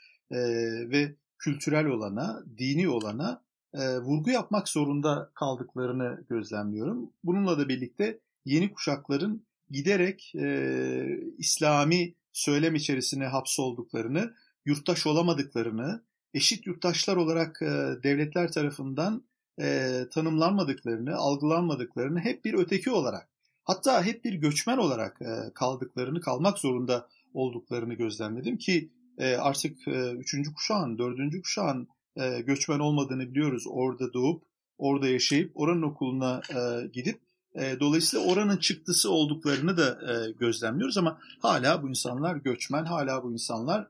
ve 0.92 1.15
kültürel 1.38 1.86
olana, 1.86 2.44
dini 2.58 2.89
olana 2.89 3.42
e, 3.73 3.99
vurgu 3.99 4.29
yapmak 4.29 4.69
zorunda 4.69 5.32
kaldıklarını 5.34 6.23
gözlemliyorum. 6.29 7.12
Bununla 7.23 7.60
da 7.60 7.69
birlikte 7.69 8.19
yeni 8.45 8.71
kuşakların 8.73 9.45
giderek 9.69 10.34
e, 10.36 11.19
İslami 11.38 12.13
söylem 12.34 12.75
içerisine 12.75 13.25
hapsolduklarını, 13.25 14.34
yurttaş 14.65 15.08
olamadıklarını, 15.08 16.03
eşit 16.34 16.67
yurttaşlar 16.67 17.15
olarak 17.15 17.62
e, 17.62 17.65
devletler 18.03 18.51
tarafından 18.51 19.23
e, 19.62 19.91
tanımlanmadıklarını, 20.12 21.15
algılanmadıklarını 21.15 22.19
hep 22.19 22.45
bir 22.45 22.53
öteki 22.53 22.91
olarak, 22.91 23.29
hatta 23.63 24.03
hep 24.03 24.25
bir 24.25 24.34
göçmen 24.34 24.77
olarak 24.77 25.21
e, 25.21 25.53
kaldıklarını, 25.53 26.21
kalmak 26.21 26.58
zorunda 26.58 27.08
olduklarını 27.34 27.93
gözlemledim 27.93 28.58
ki 28.58 28.91
e, 29.17 29.36
artık 29.36 29.88
e, 29.88 30.12
üçüncü 30.12 30.53
kuşağın, 30.53 30.97
dördüncü 30.97 31.41
kuşağın 31.41 31.88
e, 32.19 32.41
göçmen 32.41 32.79
olmadığını 32.79 33.29
biliyoruz. 33.29 33.63
Orada 33.69 34.13
doğup, 34.13 34.43
orada 34.77 35.08
yaşayıp, 35.08 35.51
oranın 35.55 35.82
okuluna 35.82 36.41
e, 36.49 36.88
gidip 36.88 37.19
e, 37.55 37.79
dolayısıyla 37.79 38.25
oranın 38.25 38.58
çıktısı 38.58 39.12
olduklarını 39.12 39.77
da 39.77 40.13
e, 40.13 40.32
gözlemliyoruz 40.32 40.97
ama 40.97 41.19
hala 41.39 41.84
bu 41.84 41.89
insanlar 41.89 42.36
göçmen, 42.36 42.86
hala 42.86 43.23
bu 43.23 43.32
insanlar 43.32 43.88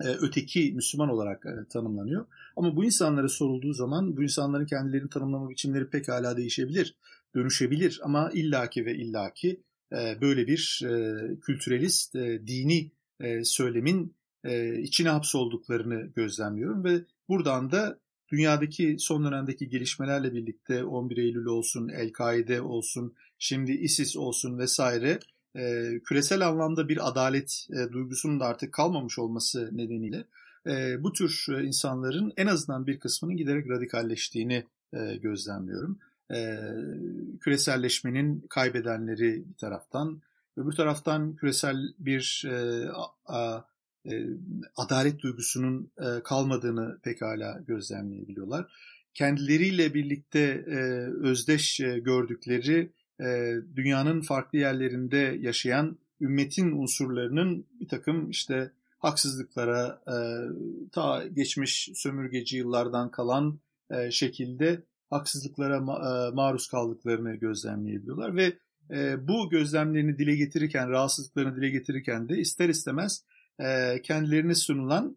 e, 0.00 0.06
öteki 0.06 0.72
Müslüman 0.74 1.08
olarak 1.08 1.46
e, 1.46 1.68
tanımlanıyor. 1.68 2.26
Ama 2.56 2.76
bu 2.76 2.84
insanlara 2.84 3.28
sorulduğu 3.28 3.72
zaman 3.72 4.16
bu 4.16 4.22
insanların 4.22 4.66
kendilerini 4.66 5.10
tanımlama 5.10 5.50
biçimleri 5.50 5.90
pek 5.90 6.08
hala 6.08 6.36
değişebilir, 6.36 6.94
dönüşebilir 7.34 8.00
ama 8.02 8.30
illaki 8.30 8.86
ve 8.86 8.94
illaki 8.94 9.62
e, 9.92 10.20
böyle 10.20 10.46
bir 10.46 10.82
e, 10.84 11.16
kültürelist, 11.40 12.16
e, 12.16 12.46
dini 12.46 12.90
e, 13.20 13.44
söylemin 13.44 14.14
e, 14.44 14.78
içine 14.78 15.08
hapsolduklarını 15.08 16.06
gözlemliyorum 16.16 16.84
ve 16.84 17.04
buradan 17.28 17.70
da 17.70 17.98
dünyadaki 18.32 18.96
son 18.98 19.24
dönemdeki 19.24 19.68
gelişmelerle 19.68 20.34
birlikte 20.34 20.84
11 20.84 21.16
Eylül 21.16 21.46
olsun, 21.46 21.88
El-Kaide 21.88 22.60
olsun, 22.60 23.14
şimdi 23.38 23.72
ISIS 23.72 24.16
olsun 24.16 24.58
vesaire 24.58 25.18
e, 25.56 25.92
küresel 26.04 26.48
anlamda 26.48 26.88
bir 26.88 27.08
adalet 27.08 27.66
e, 27.70 27.92
duygusunun 27.92 28.40
da 28.40 28.44
artık 28.44 28.72
kalmamış 28.72 29.18
olması 29.18 29.70
nedeniyle 29.72 30.24
e, 30.66 31.02
bu 31.02 31.12
tür 31.12 31.46
e, 31.50 31.64
insanların 31.64 32.32
en 32.36 32.46
azından 32.46 32.86
bir 32.86 33.00
kısmının 33.00 33.36
giderek 33.36 33.70
radikalleştiğini 33.70 34.64
e, 34.92 35.16
gözlemliyorum. 35.16 35.98
E, 36.32 36.58
küreselleşmenin 37.40 38.40
kaybedenleri 38.48 39.44
bir 39.48 39.54
taraftan, 39.54 40.22
öbür 40.56 40.72
taraftan 40.72 41.36
küresel 41.36 41.76
bir 41.98 42.44
e, 42.46 42.88
a, 43.26 43.56
e, 43.56 43.69
adalet 44.76 45.20
duygusunun 45.20 45.92
e, 45.98 46.22
kalmadığını 46.22 46.98
pekala 47.02 47.60
gözlemleyebiliyorlar. 47.66 48.72
Kendileriyle 49.14 49.94
birlikte 49.94 50.40
e, 50.66 50.76
özdeş 51.22 51.80
e, 51.80 51.98
gördükleri 51.98 52.92
e, 53.20 53.54
dünyanın 53.76 54.20
farklı 54.20 54.58
yerlerinde 54.58 55.38
yaşayan 55.40 55.98
ümmetin 56.20 56.72
unsurlarının 56.72 57.66
bir 57.80 57.88
takım 57.88 58.30
işte 58.30 58.72
haksızlıklara 58.98 60.02
e, 60.06 60.16
ta 60.92 61.26
geçmiş 61.26 61.90
sömürgeci 61.94 62.56
yıllardan 62.56 63.10
kalan 63.10 63.60
e, 63.90 64.10
şekilde 64.10 64.82
haksızlıklara 65.10 65.76
ma- 65.76 66.28
e, 66.28 66.34
maruz 66.34 66.68
kaldıklarını 66.68 67.34
gözlemleyebiliyorlar 67.34 68.36
ve 68.36 68.52
e, 68.90 69.28
bu 69.28 69.50
gözlemlerini 69.50 70.18
dile 70.18 70.36
getirirken, 70.36 70.90
rahatsızlıklarını 70.90 71.56
dile 71.56 71.70
getirirken 71.70 72.28
de 72.28 72.38
ister 72.38 72.68
istemez 72.68 73.24
e, 73.60 74.02
kendilerine 74.02 74.54
sunulan 74.54 75.16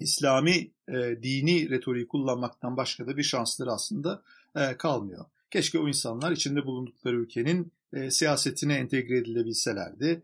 İslami 0.00 0.70
e, 0.88 1.22
dini 1.22 1.70
retoriği 1.70 2.08
kullanmaktan 2.08 2.76
başka 2.76 3.06
da 3.06 3.16
bir 3.16 3.22
şansları 3.22 3.72
aslında 3.72 4.22
e, 4.56 4.76
kalmıyor. 4.76 5.24
Keşke 5.50 5.78
o 5.78 5.88
insanlar 5.88 6.32
içinde 6.32 6.64
bulundukları 6.66 7.16
ülkenin 7.16 7.72
e, 7.92 8.10
siyasetine 8.10 8.74
entegre 8.74 9.18
edilebilselerdi, 9.18 10.22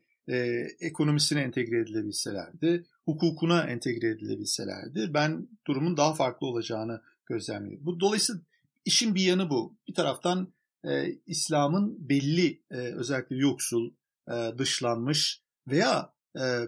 ekonomisine 0.81 1.41
entegre 1.41 1.81
edilebilselerdi, 1.81 2.85
hukukuna 3.05 3.65
entegre 3.65 4.09
edilebilselerdi. 4.09 5.15
Ben 5.15 5.49
durumun 5.67 5.97
daha 5.97 6.15
farklı 6.15 6.47
olacağını 6.47 7.01
gözlemliyorum. 7.27 7.87
Bu 7.87 8.01
dolayısıyla 8.01 8.43
işin 8.85 9.15
bir 9.15 9.23
yanı 9.23 9.51
bu. 9.51 9.75
Bir 9.89 9.95
taraftan 9.95 10.53
e, 10.85 11.19
İslam'ın 11.27 12.09
belli 12.09 12.63
e, 12.71 12.77
özellikle 12.77 13.37
yoksul, 13.37 13.91
e, 14.29 14.59
dışlanmış 14.59 15.43
veya 15.69 16.13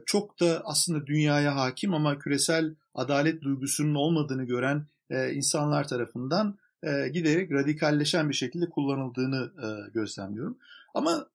çok 0.07 0.41
da 0.41 0.63
aslında 0.65 1.07
dünyaya 1.07 1.57
hakim 1.57 1.95
ama 1.95 2.19
küresel 2.19 2.75
adalet 2.95 3.43
duygusunun 3.43 3.95
olmadığını 3.95 4.45
gören 4.45 4.87
e, 5.11 5.33
insanlar 5.33 5.89
tarafından 5.89 6.59
e, 6.83 7.09
giderek 7.09 7.53
radikalleşen 7.53 8.29
bir 8.29 8.35
şekilde 8.35 8.71
kullanıldığını 8.71 9.53
e, 9.63 9.91
gözlemliyorum. 9.91 10.59
Ama 10.95 11.29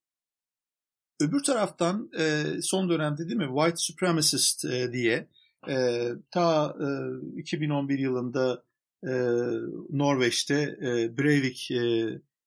öbür 1.22 1.44
taraftan 1.44 2.12
son 2.62 2.90
dönemde 2.90 3.28
değil 3.28 3.38
mi 3.38 3.50
White 3.56 3.78
Supremacist 3.78 4.66
diye 4.92 5.28
ta 6.32 6.76
e, 7.36 7.40
2011 7.40 8.00
yılında 8.00 8.64
Norveç'te 9.90 10.78
Breivik 11.18 11.72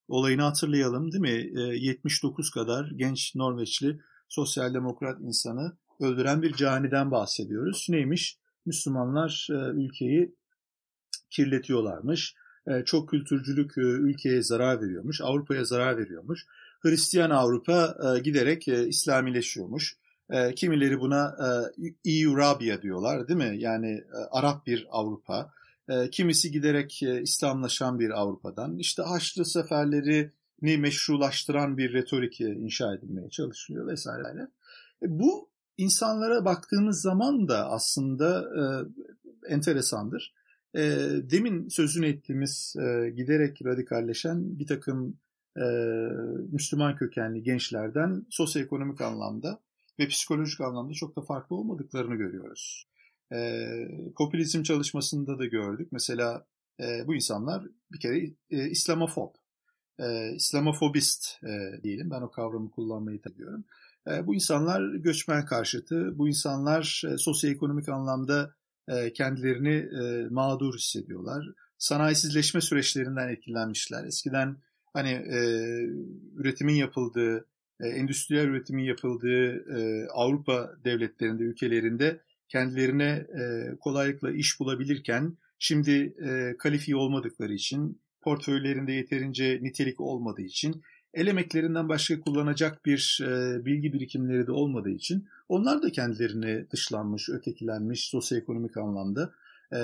olayını 0.09 0.43
hatırlayalım 0.43 1.13
değil 1.13 1.21
mi? 1.21 1.61
E, 1.61 1.61
79 1.61 2.51
kadar 2.51 2.91
genç 2.97 3.35
Norveçli 3.35 4.01
sosyal 4.33 4.75
demokrat 4.75 5.21
insanı 5.21 5.77
öldüren 6.01 6.43
bir 6.43 6.53
caniden 6.53 7.11
bahsediyoruz. 7.11 7.87
Neymiş? 7.91 8.39
Müslümanlar 8.67 9.49
e, 9.51 9.55
ülkeyi 9.55 10.35
kirletiyorlarmış. 11.31 12.35
E, 12.67 12.85
çok 12.85 13.09
kültürcülük 13.09 13.79
e, 13.79 13.81
ülkeye 13.81 14.43
zarar 14.43 14.81
veriyormuş, 14.83 15.21
Avrupa'ya 15.21 15.65
zarar 15.65 15.99
veriyormuş. 15.99 16.47
Hristiyan 16.81 17.31
Avrupa 17.31 17.97
giderek 18.25 18.69
İslamileşiyormuş. 18.69 19.97
Kimileri 20.57 21.01
buna 21.01 21.37
EU 22.05 22.37
Rabia 22.37 22.83
diyorlar 22.83 23.29
değil 23.29 23.51
mi? 23.51 23.55
Yani 23.59 24.05
Arap 24.31 24.67
bir 24.67 24.87
Avrupa. 24.91 25.53
Kimisi 26.13 26.51
giderek 26.51 27.03
İslamlaşan 27.03 27.99
bir 27.99 28.11
Avrupa'dan. 28.11 28.79
İşte 28.79 29.03
Haçlı 29.03 29.45
seferlerini 30.61 30.83
meşrulaştıran 30.83 31.77
bir 31.77 31.93
retorik 31.93 32.41
e, 32.41 32.45
inşa 32.45 32.95
edilmeye 32.95 33.31
çalışılıyor 33.31 33.87
vesaire. 33.87 34.49
E, 35.03 35.07
bu 35.09 35.51
insanlara 35.77 36.45
baktığımız 36.45 37.01
zaman 37.01 37.49
da 37.49 37.71
aslında 37.71 38.45
e, 38.61 38.65
enteresandır. 39.55 40.35
E, 40.75 40.81
demin 41.31 41.69
sözünü 41.69 42.07
ettiğimiz 42.07 42.77
e, 42.77 43.11
giderek 43.11 43.65
radikalleşen 43.65 44.59
bir 44.59 44.67
takım 44.67 45.17
e, 45.57 45.65
Müslüman 46.53 46.97
kökenli 46.97 47.43
gençlerden 47.43 48.27
sosyoekonomik 48.31 49.01
anlamda 49.01 49.61
ve 49.99 50.09
psikolojik 50.09 50.61
anlamda 50.61 50.95
çok 50.95 51.17
da 51.17 51.23
farklı 51.23 51.57
olmadıklarını 51.57 52.15
görüyoruz. 52.15 52.89
E, 53.33 53.69
popülizm 54.17 54.63
çalışmasında 54.63 55.39
da 55.39 55.47
gördük. 55.47 55.89
Mesela 55.93 56.47
e, 56.81 57.07
bu 57.07 57.15
insanlar 57.15 57.65
bir 57.93 58.01
kere 58.01 58.31
e, 58.51 58.71
İslamofob, 58.71 59.35
e, 60.03 60.35
İslamofobist 60.35 61.45
e, 61.45 61.83
diyelim. 61.83 62.11
Ben 62.11 62.23
o 62.23 62.31
kavramı 62.31 62.71
kullanmayı 62.71 63.23
tabiyorum. 63.23 63.65
E, 64.11 64.27
bu 64.27 64.35
insanlar 64.35 64.95
göçmen 64.95 65.45
karşıtı, 65.45 66.19
bu 66.19 66.29
insanlar 66.29 67.03
e, 67.13 67.19
sosyoekonomik 67.19 67.89
anlamda 67.89 68.55
e, 68.89 69.13
kendilerini 69.13 69.89
e, 70.03 70.29
mağdur 70.31 70.75
hissediyorlar. 70.75 71.47
Sanayisizleşme 71.79 72.61
süreçlerinden 72.61 73.29
etkilenmişler. 73.29 74.05
Eskiden 74.05 74.57
hani 74.93 75.11
e, 75.11 75.39
üretimin 76.37 76.75
yapıldığı, 76.75 77.47
e, 77.81 77.89
endüstriyel 77.89 78.47
üretimin 78.47 78.85
yapıldığı 78.85 79.77
e, 79.79 80.07
Avrupa 80.09 80.71
devletlerinde, 80.85 81.43
ülkelerinde 81.43 82.21
kendilerine 82.49 83.27
e, 83.41 83.77
kolaylıkla 83.81 84.33
iş 84.33 84.61
bulabilirken 84.61 85.37
şimdi 85.59 86.15
e, 86.25 86.57
kalifiye 86.59 86.97
olmadıkları 86.97 87.53
için, 87.53 88.02
portföylerinde 88.23 88.93
yeterince 88.93 89.59
nitelik 89.63 90.01
olmadığı 90.01 90.43
için 90.43 90.83
el 91.15 91.27
emeklerinden 91.27 91.89
başka 91.89 92.21
kullanacak 92.21 92.85
bir 92.85 93.21
e, 93.23 93.65
bilgi 93.65 93.93
birikimleri 93.93 94.47
de 94.47 94.53
olmadığı 94.53 94.91
için 94.91 95.29
onlar 95.49 95.83
da 95.83 95.93
kendilerini 95.93 96.71
dışlanmış, 96.71 97.29
ötekilenmiş 97.29 98.05
sosyoekonomik 98.09 98.77
anlamda 98.77 99.33
e, 99.73 99.79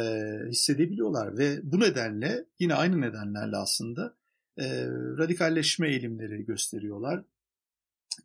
hissedebiliyorlar 0.48 1.38
ve 1.38 1.60
bu 1.62 1.80
nedenle 1.80 2.44
yine 2.58 2.74
aynı 2.74 3.00
nedenlerle 3.00 3.56
aslında 3.56 4.14
e, 4.58 4.86
radikalleşme 5.18 5.88
eğilimleri 5.88 6.44
gösteriyorlar. 6.44 7.24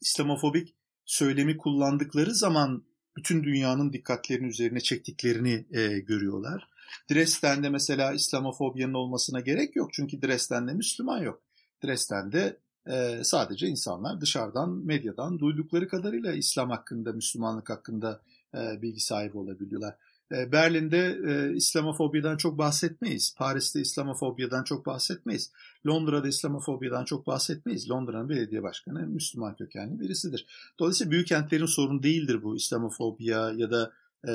İslamofobik 0.02 0.76
söylemi 1.06 1.58
kullandıkları 1.58 2.36
zaman 2.36 2.84
bütün 3.18 3.44
dünyanın 3.44 3.94
dikkatlerini 3.94 4.48
üzerine 4.48 4.80
çektiklerini 4.80 5.66
e, 5.72 6.00
görüyorlar. 6.00 6.68
Dresden'de 7.12 7.70
mesela 7.70 8.14
İslamofobyanın 8.14 8.94
olmasına 8.94 9.40
gerek 9.40 9.76
yok 9.76 9.94
çünkü 9.94 10.22
Dresden'de 10.22 10.74
Müslüman 10.74 11.22
yok. 11.22 11.42
Dresden'de 11.86 12.58
e, 12.88 13.24
sadece 13.24 13.68
insanlar 13.68 14.22
dışarıdan, 14.22 14.70
medyadan 14.70 15.40
duydukları 15.40 15.88
kadarıyla 15.88 16.34
İslam 16.34 16.70
hakkında, 16.70 17.14
Müslümanlık 17.14 17.70
hakkında 17.70 18.22
e, 18.56 18.82
bilgi 18.82 19.00
sahibi 19.00 19.38
olabiliyorlar. 19.38 19.96
E, 20.32 20.52
Berlin'de 20.52 21.20
e, 21.28 21.56
İslamofobyadan 21.56 22.38
çok 22.38 22.58
bahsetmeyiz. 22.58 23.36
Paris'te 23.38 23.82
İslamofobyadan 23.82 24.64
çok 24.64 24.86
bahsetmeyiz. 24.86 25.52
Londra'da 25.88 26.28
İslamofobyadan 26.28 27.06
çok 27.06 27.28
bahsetmeyiz. 27.28 27.90
Londra'nın 27.90 28.30
belediye 28.30 28.64
başkanı 28.64 29.08
Müslüman 29.08 29.56
kökenli 29.56 30.00
birisidir. 30.00 30.46
Dolayısıyla 30.80 31.12
büyük 31.12 31.28
kentlerin 31.28 31.66
sorunu 31.66 32.04
değildir 32.04 32.44
bu 32.44 32.56
İslamofobya 32.56 33.52
ya 33.56 33.72
da 33.72 33.92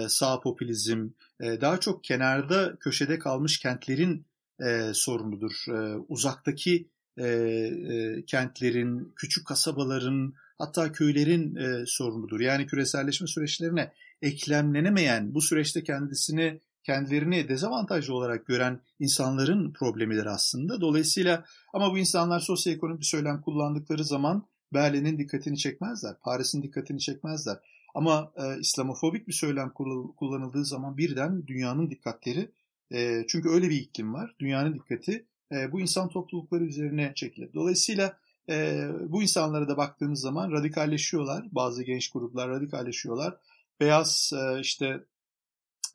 sağ 0.08 0.40
popülizm. 0.40 1.08
E, 1.40 1.60
daha 1.60 1.80
çok 1.80 2.04
kenarda, 2.04 2.76
köşede 2.76 3.18
kalmış 3.18 3.58
kentlerin 3.58 4.26
e, 4.60 4.90
sorunudur. 4.94 5.52
E, 5.68 5.96
uzaktaki 6.08 6.88
e, 7.16 7.26
e, 7.26 8.24
kentlerin, 8.26 9.12
küçük 9.16 9.46
kasabaların 9.46 10.34
hatta 10.58 10.92
köylerin 10.92 11.56
e, 11.56 11.86
sorunudur. 11.86 12.40
Yani 12.40 12.66
küreselleşme 12.66 13.26
süreçlerine 13.26 13.92
eklemlenemeyen, 14.22 15.34
bu 15.34 15.40
süreçte 15.40 15.82
kendisini 15.82 16.60
kendilerini 16.84 17.48
dezavantajlı 17.48 18.14
olarak 18.14 18.46
gören 18.46 18.80
insanların 18.98 19.72
problemidir 19.72 20.26
aslında. 20.26 20.80
Dolayısıyla 20.80 21.44
ama 21.72 21.92
bu 21.92 21.98
insanlar 21.98 22.40
sosyoekonomik 22.40 23.00
bir 23.00 23.06
söylem 23.06 23.40
kullandıkları 23.40 24.04
zaman 24.04 24.46
Berlin'in 24.74 25.18
dikkatini 25.18 25.58
çekmezler, 25.58 26.14
Paris'in 26.22 26.62
dikkatini 26.62 27.00
çekmezler. 27.00 27.56
Ama 27.98 28.32
e, 28.36 28.60
İslamofobik 28.60 29.28
bir 29.28 29.32
söylem 29.32 29.72
kullanıldığı 30.16 30.64
zaman 30.64 30.96
birden 30.96 31.46
dünyanın 31.46 31.90
dikkatleri, 31.90 32.50
e, 32.92 33.24
çünkü 33.28 33.48
öyle 33.48 33.68
bir 33.70 33.76
iklim 33.76 34.14
var, 34.14 34.34
dünyanın 34.40 34.74
dikkati 34.74 35.26
e, 35.52 35.72
bu 35.72 35.80
insan 35.80 36.08
toplulukları 36.08 36.64
üzerine 36.64 37.12
çekilir. 37.14 37.54
Dolayısıyla 37.54 38.18
e, 38.48 38.88
bu 39.08 39.22
insanlara 39.22 39.68
da 39.68 39.76
baktığımız 39.76 40.20
zaman 40.20 40.52
radikalleşiyorlar. 40.52 41.46
Bazı 41.52 41.82
genç 41.82 42.10
gruplar 42.10 42.50
radikalleşiyorlar. 42.50 43.36
Beyaz 43.80 44.32
e, 44.34 44.60
işte 44.60 45.04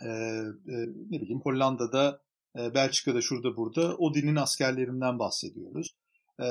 e, 0.02 0.08
e, 0.08 0.76
ne 1.10 1.22
bileyim 1.22 1.42
Hollanda'da 1.42 2.22
e, 2.60 2.74
Belçika'da 2.74 3.22
şurada 3.22 3.58
burada 3.58 3.98
o 3.98 4.14
dinin 4.14 4.36
askerlerinden 4.36 5.20
bahsediyoruz. 5.20 5.96
E, 6.40 6.46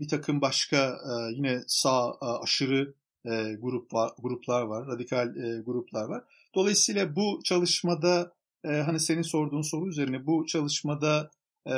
bir 0.00 0.08
takım 0.08 0.40
başka 0.40 0.76
e, 0.86 1.34
yine 1.34 1.62
sağ 1.66 2.18
e, 2.22 2.26
aşırı 2.26 2.94
e, 3.26 3.54
grup 3.60 3.94
var, 3.94 4.12
gruplar 4.18 4.62
var, 4.62 4.86
radikal 4.86 5.36
e, 5.36 5.60
gruplar 5.60 6.04
var. 6.04 6.24
Dolayısıyla 6.54 7.16
bu 7.16 7.40
çalışmada 7.44 8.32
e, 8.64 8.68
hani 8.68 9.00
senin 9.00 9.22
sorduğun 9.22 9.62
soru 9.62 9.88
üzerine 9.88 10.26
bu 10.26 10.46
çalışmada 10.46 11.30
e, 11.68 11.74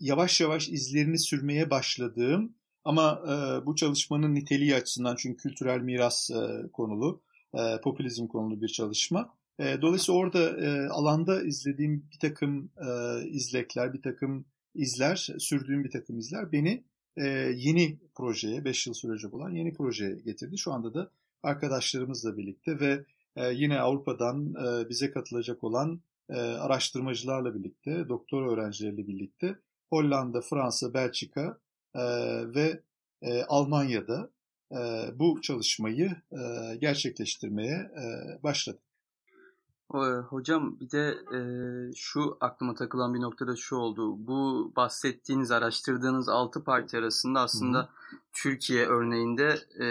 yavaş 0.00 0.40
yavaş 0.40 0.68
izlerini 0.68 1.18
sürmeye 1.18 1.70
başladığım 1.70 2.54
ama 2.84 3.22
e, 3.24 3.66
bu 3.66 3.76
çalışmanın 3.76 4.34
niteliği 4.34 4.74
açısından 4.74 5.16
çünkü 5.16 5.36
kültürel 5.36 5.80
miras 5.80 6.30
e, 6.30 6.68
konulu, 6.72 7.22
e, 7.54 7.80
popülizm 7.80 8.26
konulu 8.26 8.62
bir 8.62 8.68
çalışma. 8.68 9.34
E, 9.58 9.82
dolayısıyla 9.82 10.20
orada 10.20 10.60
e, 10.60 10.88
alanda 10.88 11.42
izlediğim 11.42 12.08
bir 12.12 12.18
takım 12.18 12.70
e, 12.76 12.88
izlekler, 13.28 13.92
bir 13.92 14.02
takım 14.02 14.44
izler, 14.74 15.28
sürdüğüm 15.38 15.84
bir 15.84 15.90
takım 15.90 16.18
izler 16.18 16.52
beni 16.52 16.84
e, 17.16 17.26
yeni 17.56 17.98
projeye, 18.14 18.64
5 18.64 18.86
yıl 18.86 18.94
sürecek 18.94 19.34
olan 19.34 19.50
yeni 19.50 19.74
projeye 19.74 20.14
getirdi. 20.14 20.58
Şu 20.58 20.72
anda 20.72 20.94
da 20.94 21.10
arkadaşlarımızla 21.42 22.36
birlikte 22.36 22.80
ve 22.80 23.04
e, 23.36 23.52
yine 23.52 23.80
Avrupa'dan 23.80 24.54
e, 24.54 24.88
bize 24.88 25.10
katılacak 25.10 25.64
olan 25.64 26.00
e, 26.30 26.34
araştırmacılarla 26.40 27.54
birlikte, 27.54 28.08
doktor 28.08 28.52
öğrencileriyle 28.52 29.06
birlikte 29.06 29.56
Hollanda, 29.90 30.40
Fransa, 30.40 30.94
Belçika 30.94 31.58
e, 31.94 32.02
ve 32.54 32.80
e, 33.22 33.42
Almanya'da 33.42 34.30
e, 34.72 34.78
bu 35.14 35.40
çalışmayı 35.40 36.16
e, 36.32 36.76
gerçekleştirmeye 36.76 37.76
e, 37.76 38.02
başladık. 38.42 38.85
Hocam 39.88 40.80
bir 40.80 40.90
de 40.90 41.18
e, 41.36 41.40
şu 41.94 42.36
aklıma 42.40 42.74
takılan 42.74 43.14
bir 43.14 43.20
noktada 43.20 43.56
şu 43.56 43.76
oldu. 43.76 44.26
Bu 44.26 44.72
bahsettiğiniz, 44.76 45.50
araştırdığınız 45.50 46.28
altı 46.28 46.64
parti 46.64 46.98
arasında 46.98 47.40
aslında 47.40 47.78
Hı-hı. 47.78 48.18
Türkiye 48.32 48.86
örneğinde 48.86 49.58
e, 49.80 49.86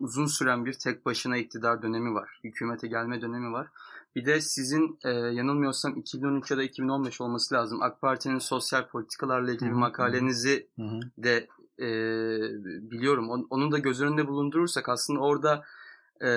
uzun 0.00 0.26
süren 0.26 0.64
bir 0.64 0.72
tek 0.72 1.06
başına 1.06 1.36
iktidar 1.36 1.82
dönemi 1.82 2.14
var. 2.14 2.40
Hükümete 2.44 2.88
gelme 2.88 3.20
dönemi 3.20 3.52
var. 3.52 3.68
Bir 4.16 4.26
de 4.26 4.40
sizin 4.40 4.98
e, 5.04 5.10
yanılmıyorsam 5.10 5.96
2013 5.96 6.50
ya 6.50 6.56
da 6.56 6.62
2015 6.62 7.20
olması 7.20 7.54
lazım. 7.54 7.82
AK 7.82 8.00
Parti'nin 8.00 8.38
sosyal 8.38 8.88
politikalarla 8.88 9.52
ilgili 9.52 9.70
Hı-hı. 9.70 9.78
makalenizi 9.78 10.68
Hı-hı. 10.76 11.00
de 11.18 11.48
e, 11.78 11.88
biliyorum. 12.90 13.46
Onun 13.50 13.72
da 13.72 13.78
göz 13.78 14.00
önünde 14.00 14.28
bulundurursak 14.28 14.88
aslında 14.88 15.20
orada 15.20 15.64
e, 16.20 16.28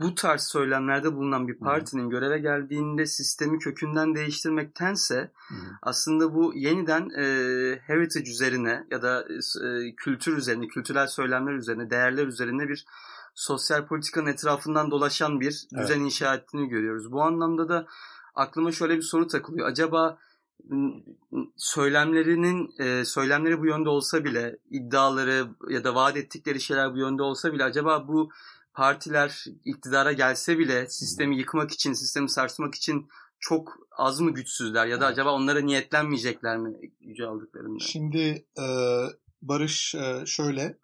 bu 0.00 0.14
tarz 0.14 0.42
söylemlerde 0.42 1.16
bulunan 1.16 1.48
bir 1.48 1.58
partinin 1.58 2.06
Hı. 2.06 2.10
göreve 2.10 2.38
geldiğinde 2.38 3.06
sistemi 3.06 3.58
kökünden 3.58 4.14
değiştirmektense 4.14 5.30
Hı. 5.48 5.54
aslında 5.82 6.34
bu 6.34 6.54
yeniden 6.54 7.10
e, 7.10 7.24
heritage 7.86 8.30
üzerine 8.30 8.86
ya 8.90 9.02
da 9.02 9.24
e, 9.64 9.94
kültür 9.96 10.36
üzerine, 10.36 10.68
kültürel 10.68 11.06
söylemler 11.06 11.52
üzerine, 11.52 11.90
değerler 11.90 12.26
üzerine 12.26 12.68
bir 12.68 12.86
sosyal 13.34 13.86
politikanın 13.86 14.26
etrafından 14.26 14.90
dolaşan 14.90 15.40
bir 15.40 15.66
düzen 15.72 15.94
evet. 15.94 16.06
inşa 16.06 16.34
ettiğini 16.34 16.68
görüyoruz. 16.68 17.12
Bu 17.12 17.22
anlamda 17.22 17.68
da 17.68 17.86
aklıma 18.34 18.72
şöyle 18.72 18.96
bir 18.96 19.02
soru 19.02 19.26
takılıyor. 19.26 19.68
Acaba 19.68 20.18
söylemlerinin 21.56 22.74
e, 22.78 23.04
söylemleri 23.04 23.60
bu 23.60 23.66
yönde 23.66 23.88
olsa 23.88 24.24
bile 24.24 24.56
iddiaları 24.70 25.46
ya 25.68 25.84
da 25.84 25.94
vaat 25.94 26.16
ettikleri 26.16 26.60
şeyler 26.60 26.92
bu 26.94 26.98
yönde 26.98 27.22
olsa 27.22 27.52
bile 27.52 27.64
acaba 27.64 28.08
bu 28.08 28.30
partiler 28.78 29.44
iktidara 29.64 30.12
gelse 30.12 30.58
bile 30.58 30.88
sistemi 30.88 31.38
yıkmak 31.38 31.70
için, 31.70 31.92
sistemi 31.92 32.30
sarsmak 32.30 32.74
için 32.74 33.08
çok 33.40 33.78
az 33.96 34.20
mı 34.20 34.34
güçsüzler 34.34 34.86
ya 34.86 35.00
da 35.00 35.04
evet. 35.04 35.12
acaba 35.12 35.32
onlara 35.32 35.60
niyetlenmeyecekler 35.60 36.58
mi 36.58 36.76
gücü 37.00 37.24
aldıklarında? 37.24 37.84
Şimdi 37.84 38.44
e, 38.58 38.66
Barış 39.42 39.94
e, 39.94 40.26
şöyle 40.26 40.78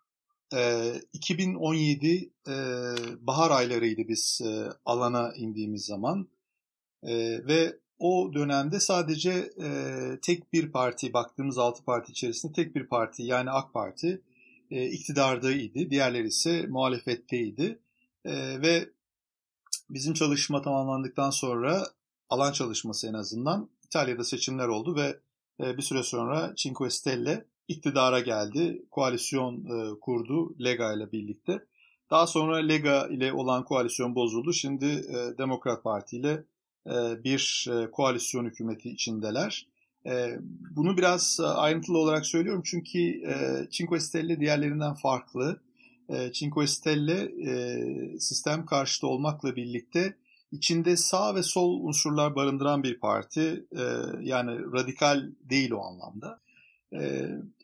e, 0.54 0.92
2017 1.12 2.32
e, 2.48 2.54
bahar 3.20 3.50
aylarıydı 3.50 4.08
biz 4.08 4.40
e, 4.44 4.68
alana 4.84 5.32
indiğimiz 5.36 5.84
zaman 5.84 6.28
e, 7.02 7.16
ve 7.46 7.78
o 7.98 8.30
dönemde 8.34 8.80
sadece 8.80 9.50
e, 9.62 9.68
tek 10.22 10.52
bir 10.52 10.72
parti 10.72 11.12
baktığımız 11.12 11.58
altı 11.58 11.84
parti 11.84 12.12
içerisinde 12.12 12.52
tek 12.52 12.74
bir 12.74 12.86
parti 12.86 13.22
yani 13.22 13.50
AK 13.50 13.72
Parti 13.72 14.22
e, 14.70 14.86
iktidardaydı. 14.86 15.90
Diğerleri 15.90 16.26
ise 16.26 16.66
muhalefetteydi. 16.66 17.78
E, 18.24 18.62
ve 18.62 18.90
bizim 19.90 20.14
çalışma 20.14 20.62
tamamlandıktan 20.62 21.30
sonra 21.30 21.86
alan 22.28 22.52
çalışması 22.52 23.08
en 23.08 23.14
azından 23.14 23.70
İtalya'da 23.84 24.24
seçimler 24.24 24.68
oldu 24.68 24.96
ve 24.96 25.20
e, 25.60 25.76
bir 25.76 25.82
süre 25.82 26.02
sonra 26.02 26.52
Cinque 26.56 26.90
Stelle 26.90 27.44
iktidara 27.68 28.20
geldi. 28.20 28.82
Koalisyon 28.90 29.54
e, 29.64 30.00
kurdu 30.00 30.64
Lega 30.64 30.92
ile 30.92 31.12
birlikte. 31.12 31.64
Daha 32.10 32.26
sonra 32.26 32.56
Lega 32.56 33.06
ile 33.06 33.32
olan 33.32 33.64
koalisyon 33.64 34.14
bozuldu. 34.14 34.52
Şimdi 34.52 34.86
e, 34.86 35.38
Demokrat 35.38 35.84
Parti 35.84 36.16
ile 36.16 36.44
e, 36.86 37.24
bir 37.24 37.66
e, 37.70 37.90
koalisyon 37.90 38.44
hükümeti 38.44 38.90
içindeler. 38.90 39.66
E, 40.06 40.38
bunu 40.76 40.96
biraz 40.96 41.40
ayrıntılı 41.40 41.98
olarak 41.98 42.26
söylüyorum 42.26 42.62
çünkü 42.64 43.22
Cinque 43.70 44.00
Stelle 44.00 44.40
diğerlerinden 44.40 44.94
farklı. 44.94 45.60
Cinque 46.32 46.66
Stelle 46.66 47.32
sistem 48.18 48.66
karşıtı 48.66 49.06
olmakla 49.06 49.56
birlikte 49.56 50.16
içinde 50.52 50.96
sağ 50.96 51.34
ve 51.34 51.42
sol 51.42 51.80
unsurlar 51.80 52.34
barındıran 52.34 52.82
bir 52.82 53.00
parti. 53.00 53.66
Yani 54.20 54.72
radikal 54.72 55.30
değil 55.40 55.70
o 55.70 55.80
anlamda. 55.80 56.40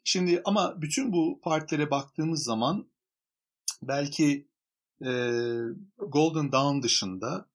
Şimdi 0.05 0.43
ama 0.45 0.83
bütün 0.83 1.13
bu 1.13 1.41
partilere 1.43 1.91
baktığımız 1.91 2.45
zaman 2.45 2.87
belki 3.83 4.47
Golden 5.99 6.53
Dawn 6.53 6.83
dışında 6.83 7.51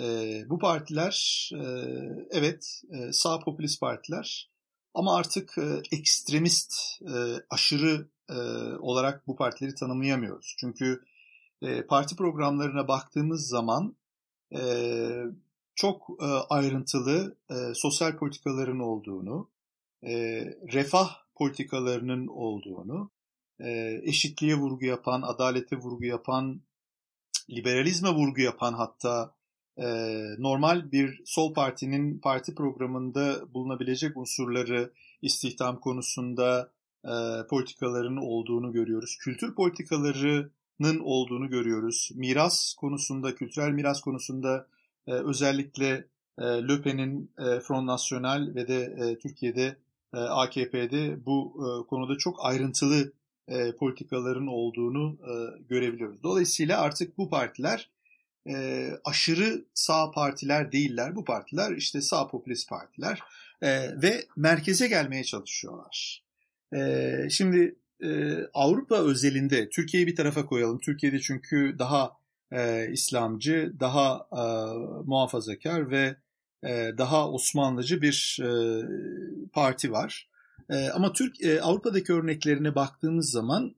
e, 0.00 0.04
bu 0.48 0.58
partiler 0.58 1.48
e, 1.54 1.66
evet 2.30 2.82
e, 2.92 3.12
sağ 3.12 3.38
popülist 3.38 3.80
partiler 3.80 4.50
ama 4.96 5.16
artık 5.16 5.58
e, 5.58 5.82
ekstremist, 5.92 6.72
e, 7.02 7.14
aşırı 7.50 8.08
e, 8.28 8.34
olarak 8.78 9.26
bu 9.26 9.36
partileri 9.36 9.74
tanımlayamıyoruz. 9.74 10.54
Çünkü 10.58 11.04
e, 11.62 11.86
parti 11.86 12.16
programlarına 12.16 12.88
baktığımız 12.88 13.48
zaman 13.48 13.96
e, 14.56 14.60
çok 15.74 16.08
e, 16.20 16.24
ayrıntılı 16.24 17.36
e, 17.50 17.54
sosyal 17.74 18.16
politikaların 18.16 18.78
olduğunu, 18.78 19.50
e, 20.02 20.12
refah 20.72 21.16
politikalarının 21.34 22.26
olduğunu, 22.26 23.10
e, 23.60 24.00
eşitliğe 24.02 24.54
vurgu 24.54 24.84
yapan, 24.84 25.22
adalete 25.22 25.76
vurgu 25.76 26.04
yapan, 26.04 26.60
liberalizme 27.50 28.10
vurgu 28.10 28.40
yapan 28.40 28.72
hatta 28.72 29.34
e, 29.78 29.86
normal 30.38 30.92
bir 30.92 31.22
sol 31.24 31.54
partinin 31.54 32.18
parti 32.18 32.54
programında 32.54 33.54
bulunabilecek 33.54 34.16
unsurları 34.16 34.92
istihdam 35.22 35.80
konusunda 35.80 36.70
e, 37.04 37.12
politikaların 37.50 38.16
olduğunu 38.16 38.72
görüyoruz. 38.72 39.16
Kültür 39.20 39.54
politikalarının 39.54 41.00
olduğunu 41.00 41.48
görüyoruz. 41.48 42.10
Miras 42.14 42.74
konusunda, 42.74 43.34
kültürel 43.34 43.70
miras 43.70 44.00
konusunda 44.00 44.66
e, 45.06 45.12
özellikle 45.12 46.04
e, 46.38 46.44
Le 46.44 46.82
Pen'in 46.82 47.30
e, 47.38 47.60
Front 47.60 47.86
National 47.86 48.54
ve 48.54 48.68
de 48.68 48.96
e, 48.98 49.18
Türkiye'de 49.18 49.76
e, 50.14 50.18
AKP'de 50.18 51.26
bu 51.26 51.54
e, 51.56 51.86
konuda 51.88 52.18
çok 52.18 52.44
ayrıntılı 52.44 53.12
e, 53.48 53.72
politikaların 53.72 54.46
olduğunu 54.46 55.16
e, 55.20 55.62
görebiliyoruz. 55.68 56.22
Dolayısıyla 56.22 56.80
artık 56.80 57.18
bu 57.18 57.30
partiler 57.30 57.90
e, 58.48 58.88
aşırı 59.04 59.64
sağ 59.74 60.10
partiler 60.10 60.72
değiller. 60.72 61.16
Bu 61.16 61.24
partiler 61.24 61.76
işte 61.76 62.00
sağ 62.00 62.28
popülist 62.28 62.68
partiler 62.68 63.20
e, 63.62 64.02
ve 64.02 64.24
merkeze 64.36 64.88
gelmeye 64.88 65.24
çalışıyorlar. 65.24 66.24
E, 66.74 67.12
şimdi 67.30 67.76
e, 68.02 68.38
Avrupa 68.54 68.96
özelinde 68.96 69.68
Türkiye'yi 69.68 70.06
bir 70.06 70.16
tarafa 70.16 70.46
koyalım. 70.46 70.78
Türkiye'de 70.78 71.20
çünkü 71.20 71.76
daha 71.78 72.12
e, 72.52 72.88
İslamcı, 72.92 73.72
daha 73.80 74.28
e, 74.32 74.42
muhafazakar 75.06 75.90
ve 75.90 76.16
e, 76.64 76.92
daha 76.98 77.30
Osmanlıcı 77.30 78.02
bir 78.02 78.38
e, 78.42 78.48
parti 79.52 79.92
var. 79.92 80.28
E, 80.70 80.88
ama 80.88 81.12
Türk 81.12 81.42
e, 81.42 81.62
Avrupa'daki 81.62 82.12
örneklerine 82.12 82.74
baktığımız 82.74 83.30
zaman 83.30 83.74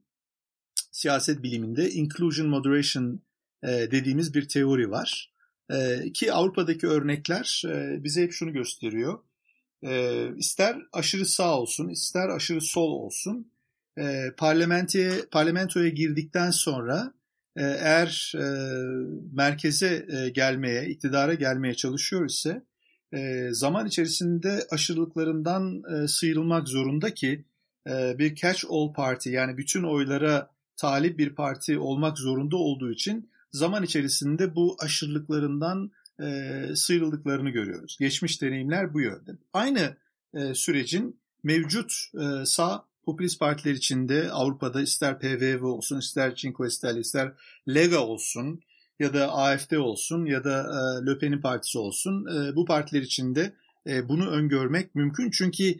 siyaset 0.92 1.42
biliminde 1.42 1.90
inclusion 1.90 2.48
moderation 2.48 3.20
dediğimiz 3.64 4.34
bir 4.34 4.48
teori 4.48 4.90
var. 4.90 5.32
E, 5.70 6.12
ki 6.14 6.32
Avrupa'daki 6.32 6.86
örnekler 6.86 7.62
e, 7.66 8.04
bize 8.04 8.22
hep 8.22 8.32
şunu 8.32 8.52
gösteriyor. 8.52 9.18
İster 10.36 10.76
aşırı 10.92 11.26
sağ 11.26 11.60
olsun, 11.60 11.88
ister 11.88 12.28
aşırı 12.28 12.60
sol 12.60 12.90
olsun, 12.90 13.52
parlamentoya, 14.36 15.12
parlamentoya 15.30 15.88
girdikten 15.88 16.50
sonra 16.50 17.12
eğer 17.56 18.32
merkeze 19.32 20.06
gelmeye, 20.34 20.86
iktidara 20.86 21.34
gelmeye 21.34 21.74
çalışıyor 21.74 22.26
ise 22.26 22.62
e, 23.12 23.48
zaman 23.52 23.86
içerisinde 23.86 24.66
aşırılıklarından 24.70 25.82
e, 25.94 26.08
sıyrılmak 26.08 26.68
zorunda 26.68 27.14
ki 27.14 27.44
e, 27.88 28.18
bir 28.18 28.36
catch-all 28.36 28.92
parti 28.92 29.30
yani 29.30 29.56
bütün 29.56 29.82
oylara 29.82 30.50
talip 30.76 31.18
bir 31.18 31.34
parti 31.34 31.78
olmak 31.78 32.18
zorunda 32.18 32.56
olduğu 32.56 32.92
için 32.92 33.30
zaman 33.58 33.82
içerisinde 33.82 34.54
bu 34.54 34.76
aşırılıklarından 34.80 35.90
e, 36.20 36.52
sıyrıldıklarını 36.74 37.50
görüyoruz. 37.50 37.96
Geçmiş 38.00 38.42
deneyimler 38.42 38.94
bu 38.94 39.00
yönde. 39.00 39.30
Aynı 39.52 39.96
e, 40.34 40.54
sürecin 40.54 41.20
mevcut 41.42 41.92
e, 42.14 42.46
sağ 42.46 42.84
popülist 43.04 43.40
partiler 43.40 43.74
içinde 43.74 44.30
Avrupa'da 44.32 44.82
ister 44.82 45.18
PVV 45.18 45.64
olsun, 45.64 45.98
ister 45.98 46.34
Cinque 46.34 46.70
Stelle, 46.70 47.00
ister 47.00 47.32
Lega 47.68 47.98
olsun 47.98 48.60
ya 48.98 49.14
da 49.14 49.32
AFD 49.32 49.72
olsun 49.72 50.24
ya 50.24 50.44
da 50.44 50.60
e, 50.60 51.06
Le 51.06 51.18
Pen'in 51.18 51.40
partisi 51.40 51.78
olsun 51.78 52.26
e, 52.26 52.56
bu 52.56 52.64
partiler 52.64 53.02
içinde 53.02 53.54
e, 53.86 54.08
bunu 54.08 54.30
öngörmek 54.30 54.94
mümkün. 54.94 55.30
Çünkü 55.30 55.74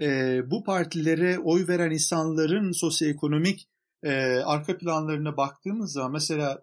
e, 0.00 0.40
bu 0.50 0.64
partilere 0.64 1.38
oy 1.38 1.68
veren 1.68 1.90
insanların 1.90 2.72
sosyoekonomik 2.72 3.68
e, 4.02 4.12
arka 4.44 4.78
planlarına 4.78 5.36
baktığımız 5.36 5.92
zaman 5.92 6.12
mesela 6.12 6.62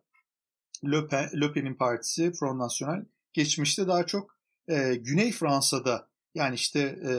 Le, 0.86 1.08
Pen, 1.54 1.76
partisi 1.76 2.32
Front 2.34 2.60
National 2.60 3.06
geçmişte 3.34 3.88
daha 3.88 4.06
çok 4.06 4.36
e, 4.68 4.96
Güney 4.96 5.32
Fransa'da 5.32 6.08
yani 6.36 6.56
işte 6.56 6.80
e, 6.80 7.14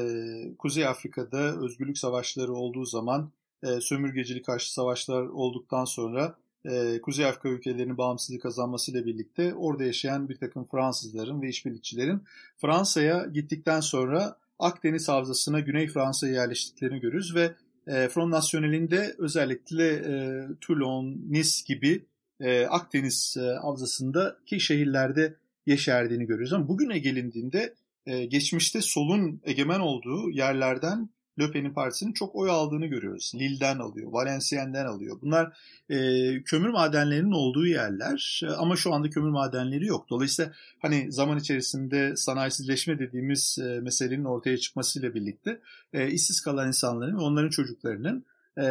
Kuzey 0.57 0.87
Afrika'da 0.87 1.65
özgürlük 1.65 1.99
savaşları 1.99 2.53
olduğu 2.53 2.85
zaman 2.85 3.33
e, 3.63 3.81
sömürgecilik 3.81 4.47
karşı 4.47 4.73
savaşlar 4.73 5.23
olduktan 5.23 5.85
sonra 5.85 6.37
e, 6.65 7.01
Kuzey 7.01 7.27
Afrika 7.27 7.49
ülkelerinin 7.49 7.99
bağımsızlık 7.99 8.43
kazanmasıyla 8.43 9.05
birlikte 9.05 9.55
orada 9.55 9.85
yaşayan 9.85 10.29
bir 10.29 10.37
takım 10.37 10.65
Fransızların 10.65 11.43
ve 11.43 11.49
işbirlikçilerin 11.49 12.23
Fransa'ya 12.59 13.27
gittikten 13.27 13.81
sonra 13.81 14.37
Akdeniz 14.59 15.09
Havzası'na 15.09 15.61
Güney 15.61 15.89
Fransa'ya 15.89 16.33
yerleştiklerini 16.33 17.01
görürüz 17.01 17.35
ve 17.35 17.55
e, 17.87 18.09
Front 18.09 18.33
National'in 18.33 18.91
de 18.91 19.15
özellikle 19.19 19.89
e, 19.95 20.47
Toulon, 20.61 21.17
Nice 21.29 21.51
gibi 21.67 22.05
e, 22.43 22.67
Akdeniz 22.67 23.37
e, 23.37 23.55
Havzası'ndaki 23.63 24.61
şehirlerde 24.61 25.35
yeşerdiğini 25.67 26.27
görüyoruz. 26.27 26.53
Ama 26.53 26.69
bugüne 26.69 26.99
gelindiğinde 26.99 27.75
e, 28.07 28.25
geçmişte 28.25 28.81
solun 28.81 29.41
egemen 29.45 29.81
olduğu 29.81 30.31
yerlerden 30.31 31.09
Le 31.41 31.51
Pen'in 31.51 31.73
partisinin 31.73 32.13
çok 32.13 32.37
oy 32.37 32.51
aldığını 32.51 32.87
görüyoruz. 32.87 33.33
Lille'den 33.35 33.79
alıyor, 33.79 34.13
Valenciennes'den 34.13 34.87
alıyor. 34.87 35.19
Bunlar 35.23 35.57
e, 35.91 35.97
kömür 36.43 36.69
madenlerinin 36.69 37.33
olduğu 37.33 37.67
yerler 37.67 38.41
e, 38.45 38.47
ama 38.47 38.77
şu 38.77 38.95
anda 38.95 39.11
kömür 39.11 39.31
madenleri 39.31 39.87
yok. 39.87 40.07
Dolayısıyla 40.11 40.53
hani 40.79 41.13
zaman 41.13 41.39
içerisinde 41.39 42.17
sanayisizleşme 42.17 42.99
dediğimiz 42.99 43.59
e, 43.59 43.81
meselenin 43.81 44.25
ortaya 44.25 44.59
çıkmasıyla 44.59 45.15
birlikte 45.15 45.61
e, 45.93 46.11
işsiz 46.11 46.41
kalan 46.41 46.69
insanların 46.69 47.17
ve 47.17 47.23
onların 47.23 47.51
çocuklarının 47.51 48.25
e, 48.59 48.63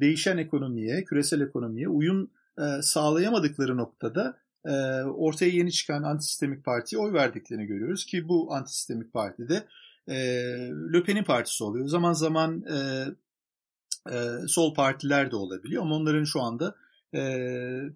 değişen 0.00 0.38
ekonomiye, 0.38 1.04
küresel 1.04 1.40
ekonomiye 1.40 1.88
uyum 1.88 2.30
e, 2.58 2.82
sağlayamadıkları 2.82 3.76
noktada 3.76 4.38
e, 4.64 5.02
ortaya 5.02 5.48
yeni 5.48 5.72
çıkan 5.72 6.02
antisistemik 6.02 6.64
partiye 6.64 7.02
oy 7.02 7.12
verdiklerini 7.12 7.66
görüyoruz 7.66 8.06
ki 8.06 8.28
bu 8.28 8.54
antisistemik 8.54 9.12
partide 9.12 9.64
e, 10.08 10.16
Le 10.92 11.02
Pen'in 11.02 11.24
partisi 11.24 11.64
oluyor. 11.64 11.86
Zaman 11.88 12.12
zaman 12.12 12.64
e, 12.64 13.04
e, 14.12 14.48
sol 14.48 14.74
partiler 14.74 15.30
de 15.30 15.36
olabiliyor 15.36 15.82
ama 15.82 15.94
onların 15.94 16.24
şu 16.24 16.40
anda 16.40 16.74
e, 17.14 17.20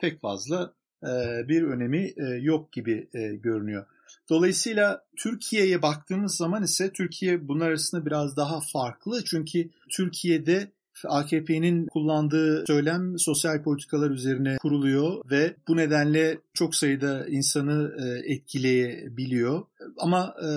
pek 0.01 0.21
fazla 0.21 0.73
e, 1.05 1.09
bir 1.49 1.63
önemi 1.63 2.13
e, 2.17 2.25
yok 2.25 2.73
gibi 2.73 3.09
e, 3.15 3.37
görünüyor. 3.37 3.87
Dolayısıyla 4.29 5.05
Türkiye'ye 5.17 5.83
baktığımız 5.83 6.37
zaman 6.37 6.63
ise 6.63 6.93
Türkiye 6.93 7.49
bunlar 7.49 7.69
arasında 7.69 8.07
biraz 8.07 8.37
daha 8.37 8.61
farklı. 8.73 9.25
Çünkü 9.25 9.71
Türkiye'de 9.91 10.73
AKP'nin 11.09 11.87
kullandığı 11.87 12.65
söylem 12.67 13.19
sosyal 13.19 13.63
politikalar 13.63 14.11
üzerine 14.11 14.57
kuruluyor 14.57 15.31
ve 15.31 15.55
bu 15.69 15.77
nedenle 15.77 16.39
çok 16.55 16.75
sayıda 16.75 17.27
insanı 17.29 17.93
e, 17.99 18.33
etkileyebiliyor. 18.33 19.63
Ama 19.99 20.35
e, 20.45 20.49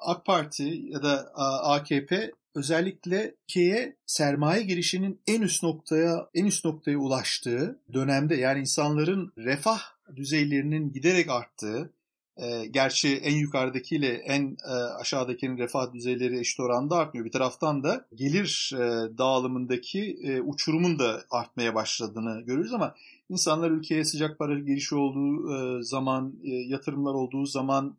AK 0.00 0.24
Parti 0.26 0.82
ya 0.88 1.02
da 1.02 1.32
AKP 1.62 2.32
özellikle 2.54 3.34
Türkiye'ye 3.48 3.96
sermaye 4.06 4.62
girişinin 4.62 5.20
en 5.26 5.42
üst 5.42 5.62
noktaya 5.62 6.28
en 6.34 6.44
üst 6.44 6.64
noktaya 6.64 6.98
ulaştığı 6.98 7.78
dönemde 7.92 8.34
yani 8.34 8.60
insanların 8.60 9.32
refah 9.38 9.80
düzeylerinin 10.16 10.92
giderek 10.92 11.30
arttığı 11.30 11.90
e, 12.36 12.66
gerçi 12.66 13.16
en 13.16 13.36
yukarıdakiyle 13.36 14.08
en 14.08 14.56
e, 14.68 14.72
aşağıdakinin 14.72 15.58
refah 15.58 15.92
düzeyleri 15.92 16.38
eşit 16.38 16.60
oranda 16.60 16.96
artmıyor. 16.96 17.26
Bir 17.26 17.32
taraftan 17.32 17.84
da 17.84 18.06
gelir 18.14 18.72
e, 18.74 19.18
dağılımındaki 19.18 20.18
e, 20.22 20.40
uçurumun 20.40 20.98
da 20.98 21.24
artmaya 21.30 21.74
başladığını 21.74 22.40
görüyoruz 22.40 22.74
ama 22.74 22.94
insanlar 23.28 23.70
ülkeye 23.70 24.04
sıcak 24.04 24.38
para 24.38 24.58
girişi 24.58 24.94
olduğu 24.94 25.54
e, 25.54 25.82
zaman, 25.82 26.34
e, 26.44 26.50
yatırımlar 26.50 27.14
olduğu 27.14 27.46
zaman, 27.46 27.96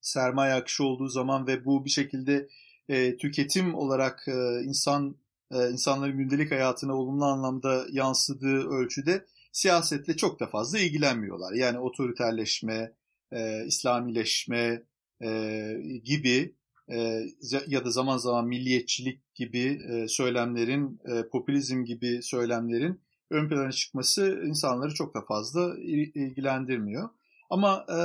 sermaye 0.00 0.54
akışı 0.54 0.84
olduğu 0.84 1.08
zaman 1.08 1.46
ve 1.46 1.64
bu 1.64 1.84
bir 1.84 1.90
şekilde 1.90 2.48
e, 2.88 3.16
tüketim 3.16 3.74
olarak 3.74 4.24
e, 4.28 4.62
insan 4.64 5.16
e, 5.50 5.70
insanların 5.70 6.18
gündelik 6.18 6.50
hayatına 6.50 6.94
olumlu 6.94 7.24
anlamda 7.24 7.86
yansıdığı 7.90 8.68
ölçüde 8.68 9.24
siyasetle 9.52 10.16
çok 10.16 10.40
da 10.40 10.46
fazla 10.46 10.78
ilgilenmiyorlar. 10.78 11.52
Yani 11.52 11.78
otoriterleşme, 11.78 12.92
e, 13.32 13.66
İslamileşme 13.66 14.82
e, 15.22 15.72
gibi 16.04 16.54
e, 16.88 17.26
ya 17.66 17.84
da 17.84 17.90
zaman 17.90 18.16
zaman 18.16 18.48
milliyetçilik 18.48 19.34
gibi 19.34 19.80
e, 19.92 20.08
söylemlerin, 20.08 21.00
e, 21.08 21.28
popülizm 21.28 21.84
gibi 21.84 22.22
söylemlerin 22.22 23.00
ön 23.30 23.48
plana 23.48 23.72
çıkması 23.72 24.42
insanları 24.46 24.94
çok 24.94 25.14
da 25.14 25.20
fazla 25.22 25.78
ilgilendirmiyor. 26.14 27.08
Ama 27.50 27.86
e, 27.88 27.98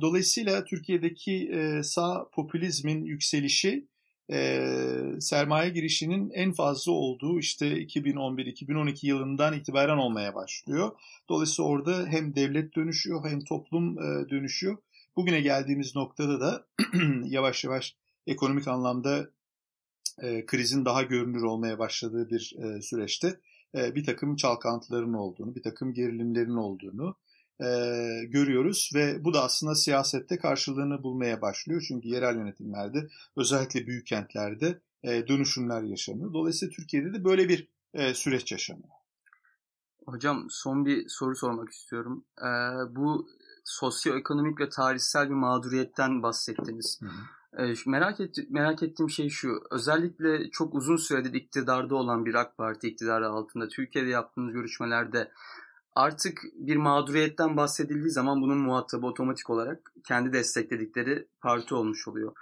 dolayısıyla 0.00 0.64
Türkiye'deki 0.64 1.50
e, 1.52 1.82
sağ 1.82 2.28
popülizmin 2.32 3.04
yükselişi 3.04 3.88
e, 4.32 4.60
sermaye 5.20 5.70
girişinin 5.70 6.30
en 6.30 6.52
fazla 6.52 6.92
olduğu 6.92 7.38
işte 7.38 7.82
2011-2012 7.82 9.06
yılından 9.06 9.52
itibaren 9.52 9.96
olmaya 9.96 10.34
başlıyor. 10.34 10.90
Dolayısıyla 11.28 11.70
orada 11.70 12.06
hem 12.06 12.34
devlet 12.34 12.76
dönüşüyor 12.76 13.30
hem 13.30 13.40
toplum 13.40 13.98
e, 13.98 14.30
dönüşüyor. 14.30 14.76
Bugüne 15.16 15.40
geldiğimiz 15.40 15.96
noktada 15.96 16.40
da 16.40 16.66
yavaş 17.24 17.64
yavaş 17.64 17.96
ekonomik 18.26 18.68
anlamda 18.68 19.30
e, 20.22 20.46
krizin 20.46 20.84
daha 20.84 21.02
görünür 21.02 21.42
olmaya 21.42 21.78
başladığı 21.78 22.30
bir 22.30 22.56
e, 22.58 22.82
süreçte 22.82 23.40
e, 23.74 23.94
bir 23.94 24.04
takım 24.04 24.36
çalkantıların 24.36 25.14
olduğunu, 25.14 25.54
bir 25.54 25.62
takım 25.62 25.94
gerilimlerin 25.94 26.56
olduğunu, 26.56 27.16
e, 27.60 27.66
görüyoruz 28.24 28.90
ve 28.94 29.24
bu 29.24 29.34
da 29.34 29.42
aslında 29.42 29.74
siyasette 29.74 30.38
karşılığını 30.38 31.02
bulmaya 31.02 31.40
başlıyor. 31.40 31.84
Çünkü 31.88 32.08
yerel 32.08 32.36
yönetimlerde 32.36 33.08
özellikle 33.36 33.86
büyük 33.86 34.06
kentlerde 34.06 34.80
e, 35.02 35.28
dönüşümler 35.28 35.82
yaşanıyor. 35.82 36.32
Dolayısıyla 36.32 36.72
Türkiye'de 36.72 37.14
de 37.14 37.24
böyle 37.24 37.48
bir 37.48 37.68
e, 37.94 38.14
süreç 38.14 38.52
yaşanıyor. 38.52 38.88
Hocam 40.06 40.46
son 40.50 40.86
bir 40.86 41.08
soru 41.08 41.36
sormak 41.36 41.68
istiyorum. 41.68 42.24
Ee, 42.38 42.46
bu 42.96 43.28
sosyoekonomik 43.64 44.60
ve 44.60 44.68
tarihsel 44.68 45.28
bir 45.28 45.34
mağduriyetten 45.34 46.22
bahsettiniz. 46.22 47.00
Hı 47.02 47.06
hı. 47.06 47.62
Ee, 47.62 47.74
merak, 47.86 48.20
et, 48.20 48.36
merak 48.50 48.82
ettiğim 48.82 49.10
şey 49.10 49.28
şu. 49.28 49.62
Özellikle 49.70 50.50
çok 50.50 50.74
uzun 50.74 50.96
süredir 50.96 51.34
iktidarda 51.34 51.94
olan 51.94 52.26
bir 52.26 52.34
AK 52.34 52.56
Parti 52.56 52.88
iktidarı 52.88 53.28
altında 53.28 53.68
Türkiye'de 53.68 54.08
yaptığınız 54.08 54.52
görüşmelerde 54.52 55.30
artık 55.94 56.42
bir 56.54 56.76
mağduriyetten 56.76 57.56
bahsedildiği 57.56 58.10
zaman 58.10 58.42
bunun 58.42 58.58
muhatabı 58.58 59.06
otomatik 59.06 59.50
olarak 59.50 59.92
kendi 60.04 60.32
destekledikleri 60.32 61.28
parti 61.40 61.74
olmuş 61.74 62.08
oluyor. 62.08 62.32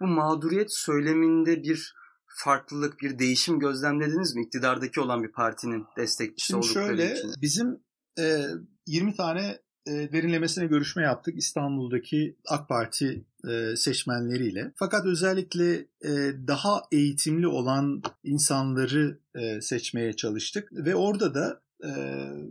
Bu 0.00 0.06
mağduriyet 0.06 0.72
söyleminde 0.72 1.62
bir 1.62 1.94
farklılık, 2.26 3.00
bir 3.00 3.18
değişim 3.18 3.58
gözlemlediniz 3.58 4.34
mi 4.34 4.42
iktidardaki 4.42 5.00
olan 5.00 5.22
bir 5.22 5.32
partinin 5.32 5.86
destekçisi 5.96 6.46
Şimdi 6.46 6.66
oldukları 6.66 6.86
şöyle, 6.86 7.12
için? 7.12 7.30
Bizim 7.40 7.80
e, 8.18 8.46
20 8.86 9.16
tane 9.16 9.58
e, 9.86 9.92
derinlemesine 10.12 10.66
görüşme 10.66 11.02
yaptık 11.02 11.38
İstanbul'daki 11.38 12.36
AK 12.48 12.68
Parti 12.68 13.24
e, 13.48 13.76
seçmenleriyle. 13.76 14.72
Fakat 14.76 15.06
özellikle 15.06 15.74
e, 16.04 16.10
daha 16.46 16.82
eğitimli 16.92 17.46
olan 17.46 18.02
insanları 18.24 19.18
e, 19.34 19.60
seçmeye 19.60 20.12
çalıştık 20.12 20.72
ve 20.72 20.94
orada 20.94 21.34
da 21.34 21.61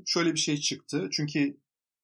şöyle 0.05 0.33
bir 0.33 0.39
şey 0.39 0.57
çıktı. 0.57 1.09
Çünkü 1.11 1.57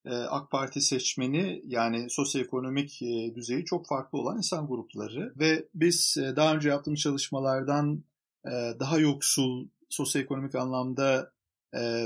AK 0.05 0.51
Parti 0.51 0.81
seçmeni 0.81 1.61
yani 1.65 2.09
sosyoekonomik 2.09 3.01
düzeyi 3.35 3.65
çok 3.65 3.87
farklı 3.87 4.19
olan 4.19 4.37
insan 4.37 4.67
grupları 4.67 5.33
ve 5.39 5.67
biz 5.75 6.17
daha 6.35 6.55
önce 6.55 6.69
yaptığımız 6.69 6.99
çalışmalardan 6.99 8.03
daha 8.79 8.99
yoksul, 8.99 9.67
sosyoekonomik 9.89 10.55
anlamda 10.55 11.31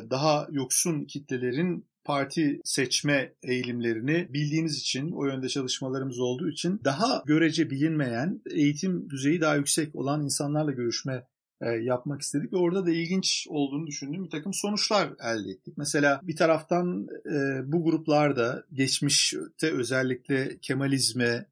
daha 0.10 0.48
yoksun 0.52 1.06
kitlelerin 1.06 1.92
parti 2.04 2.62
seçme 2.64 3.34
eğilimlerini 3.44 4.28
bildiğimiz 4.34 4.78
için, 4.78 5.12
o 5.12 5.26
yönde 5.26 5.50
çalışmalarımız 5.50 6.20
olduğu 6.20 6.50
için 6.50 6.82
daha 6.84 7.24
görece 7.26 7.70
bilinmeyen, 7.70 8.42
eğitim 8.52 9.10
düzeyi 9.10 9.42
daha 9.42 9.56
yüksek 9.56 9.96
olan 9.96 10.24
insanlarla 10.24 10.72
görüşme 10.72 11.14
e, 11.14 11.24
yapmak 11.68 12.22
istedik 12.22 12.54
ve 12.54 12.58
orada 12.58 12.86
da 12.86 12.92
ilginç 12.92 13.48
olduğunu 13.50 13.88
düşündüğüm 13.88 14.26
bir 14.26 14.30
takım 14.30 14.54
sonuçlar 14.54 15.10
elde 15.24 15.52
ettik. 15.52 15.74
Mesela 15.78 16.20
bir 16.24 16.36
taraftan 16.36 17.08
e, 17.26 17.72
bu 17.72 17.84
gruplarda 17.84 18.64
geçmişte 18.74 19.72
özellikle 19.72 20.58
Kemalizme, 20.62 21.46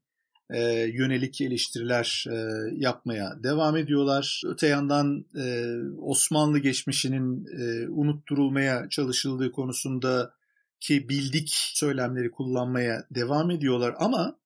e, 0.50 0.90
yönelik 0.94 1.40
eleştiriler 1.40 2.24
e, 2.30 2.36
yapmaya 2.76 3.42
devam 3.42 3.76
ediyorlar. 3.76 4.42
Öte 4.46 4.66
yandan 4.66 5.24
e, 5.38 5.76
Osmanlı 5.98 6.58
geçmişinin 6.58 7.46
e, 7.46 7.88
unutturulmaya 7.88 8.88
çalışıldığı 8.88 9.52
konusunda 9.52 10.34
ki 10.80 11.08
bildik 11.08 11.50
söylemleri 11.54 12.30
kullanmaya 12.30 13.04
devam 13.10 13.50
ediyorlar 13.50 13.94
ama 13.98 14.36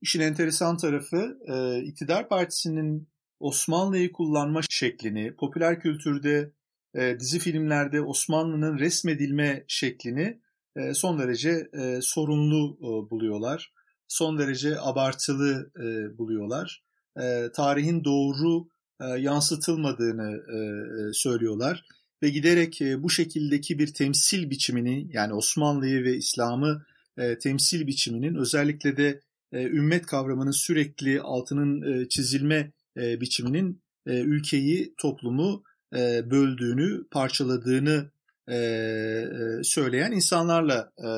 işin 0.00 0.20
enteresan 0.20 0.76
tarafı 0.76 1.38
e, 1.48 2.28
partisinin 2.28 3.08
Osmanlı'yı 3.40 4.12
kullanma 4.12 4.60
şeklini, 4.70 5.36
popüler 5.36 5.80
kültürde, 5.80 6.52
e, 6.94 7.20
dizi 7.20 7.38
filmlerde 7.38 8.00
Osmanlı'nın 8.00 8.78
resmedilme 8.78 9.64
şeklini 9.68 10.40
e, 10.76 10.94
son 10.94 11.18
derece 11.18 11.68
e, 11.72 11.98
sorunlu 12.02 12.78
e, 12.80 13.10
buluyorlar. 13.10 13.72
Son 14.08 14.38
derece 14.38 14.80
abartılı 14.80 15.70
e, 15.76 16.18
buluyorlar. 16.18 16.82
E, 17.20 17.52
tarihin 17.54 18.04
doğru 18.04 18.68
e, 19.00 19.04
yansıtılmadığını 19.04 20.40
e, 20.52 20.56
e 20.56 21.12
söylüyorlar. 21.12 21.84
Ve 22.22 22.30
giderek 22.30 22.82
e, 22.82 23.02
bu 23.02 23.10
şekildeki 23.10 23.78
bir 23.78 23.94
temsil 23.94 24.50
biçimini 24.50 25.08
yani 25.12 25.34
Osmanlı'yı 25.34 26.04
ve 26.04 26.16
İslam'ı 26.16 26.86
e, 27.18 27.38
temsil 27.38 27.86
biçiminin 27.86 28.34
özellikle 28.34 28.96
de 28.96 29.20
e, 29.52 29.62
ümmet 29.62 30.06
kavramının 30.06 30.50
sürekli 30.50 31.20
altının 31.20 31.82
e, 31.82 32.08
çizilme 32.08 32.72
e, 32.98 33.20
biçiminin 33.20 33.80
e, 34.06 34.20
ülkeyi, 34.20 34.94
toplumu 34.98 35.62
e, 35.96 36.30
böldüğünü, 36.30 37.04
parçaladığını 37.10 38.10
e, 38.48 38.56
e, 38.56 39.62
söyleyen 39.62 40.12
insanlarla 40.12 40.92
e, 40.98 41.08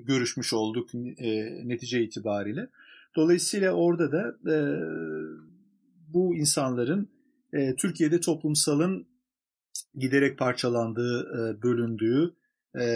görüşmüş 0.00 0.52
olduk 0.52 0.94
e, 0.94 1.68
netice 1.68 2.02
itibariyle. 2.02 2.68
Dolayısıyla 3.16 3.72
orada 3.72 4.12
da 4.12 4.36
e, 4.52 4.56
bu 6.08 6.36
insanların 6.36 7.08
e, 7.52 7.76
Türkiye'de 7.76 8.20
toplumsalın 8.20 9.06
giderek 9.94 10.38
parçalandığı, 10.38 11.20
e, 11.20 11.62
bölündüğü 11.62 12.34
e, 12.74 12.86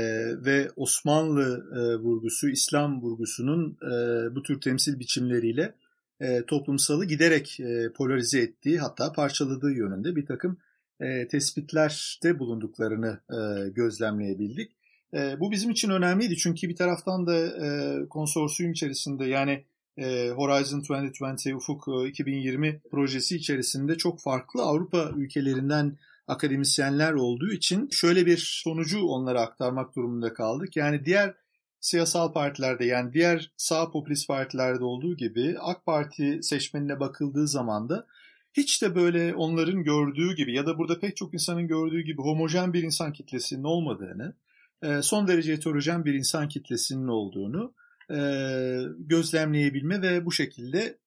ve 0.45 0.71
Osmanlı 0.77 1.71
e, 1.75 2.03
vurgusu, 2.03 2.49
İslam 2.49 3.03
vurgusunun 3.03 3.79
e, 3.83 4.35
bu 4.35 4.43
tür 4.43 4.61
temsil 4.61 4.99
biçimleriyle 4.99 5.75
e, 6.23 6.47
toplumsalı 6.47 7.05
giderek 7.05 7.61
e, 7.61 7.93
polarize 7.93 8.41
ettiği 8.41 8.79
hatta 8.79 9.13
parçaladığı 9.13 9.73
yönünde 9.73 10.17
bir 10.17 10.27
takım 10.27 10.57
e, 11.01 11.29
tespitlerde 11.29 12.39
bulunduklarını 12.39 13.21
e, 13.31 13.69
gözlemleyebildik. 13.69 14.73
E, 15.15 15.41
bu 15.41 15.51
bizim 15.51 15.71
için 15.71 15.91
önemliydi 15.91 16.37
çünkü 16.37 16.69
bir 16.69 16.77
taraftan 16.77 17.27
da 17.27 17.37
e, 17.67 17.99
konsorsiyum 18.09 18.73
içerisinde 18.73 19.25
yani 19.25 19.65
e, 19.99 20.31
Horizon 20.31 20.81
2020 20.81 21.57
Ufuk 21.57 21.89
e, 21.89 22.09
2020 22.09 22.81
projesi 22.91 23.37
içerisinde 23.37 23.99
çok 23.99 24.21
farklı 24.21 24.63
Avrupa 24.63 25.11
ülkelerinden 25.17 25.99
akademisyenler 26.27 27.13
olduğu 27.13 27.53
için 27.53 27.89
şöyle 27.93 28.27
bir 28.27 28.37
sonucu 28.37 29.03
onlara 29.03 29.41
aktarmak 29.41 29.97
durumunda 29.97 30.35
kaldık. 30.35 30.77
Yani 30.77 31.05
diğer 31.05 31.35
siyasal 31.83 32.33
partilerde 32.33 32.85
yani 32.85 33.13
diğer 33.13 33.53
sağ 33.57 33.91
popülist 33.91 34.29
partilerde 34.29 34.85
olduğu 34.85 35.17
gibi 35.17 35.57
AK 35.61 35.87
Parti 35.87 36.39
seçmenine 36.43 37.01
bakıldığı 37.01 37.49
zaman 37.49 37.89
da 37.89 38.07
hiç 38.53 38.83
de 38.83 38.95
böyle 38.95 39.35
onların 39.35 39.85
gördüğü 39.85 40.35
gibi 40.35 40.55
ya 40.55 40.67
da 40.67 40.79
burada 40.79 41.01
pek 41.01 41.17
çok 41.17 41.35
insanın 41.35 41.69
gördüğü 41.69 42.01
gibi 42.01 42.23
homojen 42.23 42.73
bir 42.73 42.83
insan 42.83 43.13
kitlesinin 43.13 43.65
olmadığını, 43.65 44.37
e, 44.83 45.03
son 45.03 45.29
derece 45.29 45.53
heterojen 45.53 46.05
bir 46.05 46.15
insan 46.15 46.49
kitlesinin 46.49 47.09
olduğunu 47.09 47.75
e, 48.11 48.19
gözlemleyebilme 48.99 50.03
ve 50.03 50.27
bu 50.27 50.33
şekilde 50.33 50.99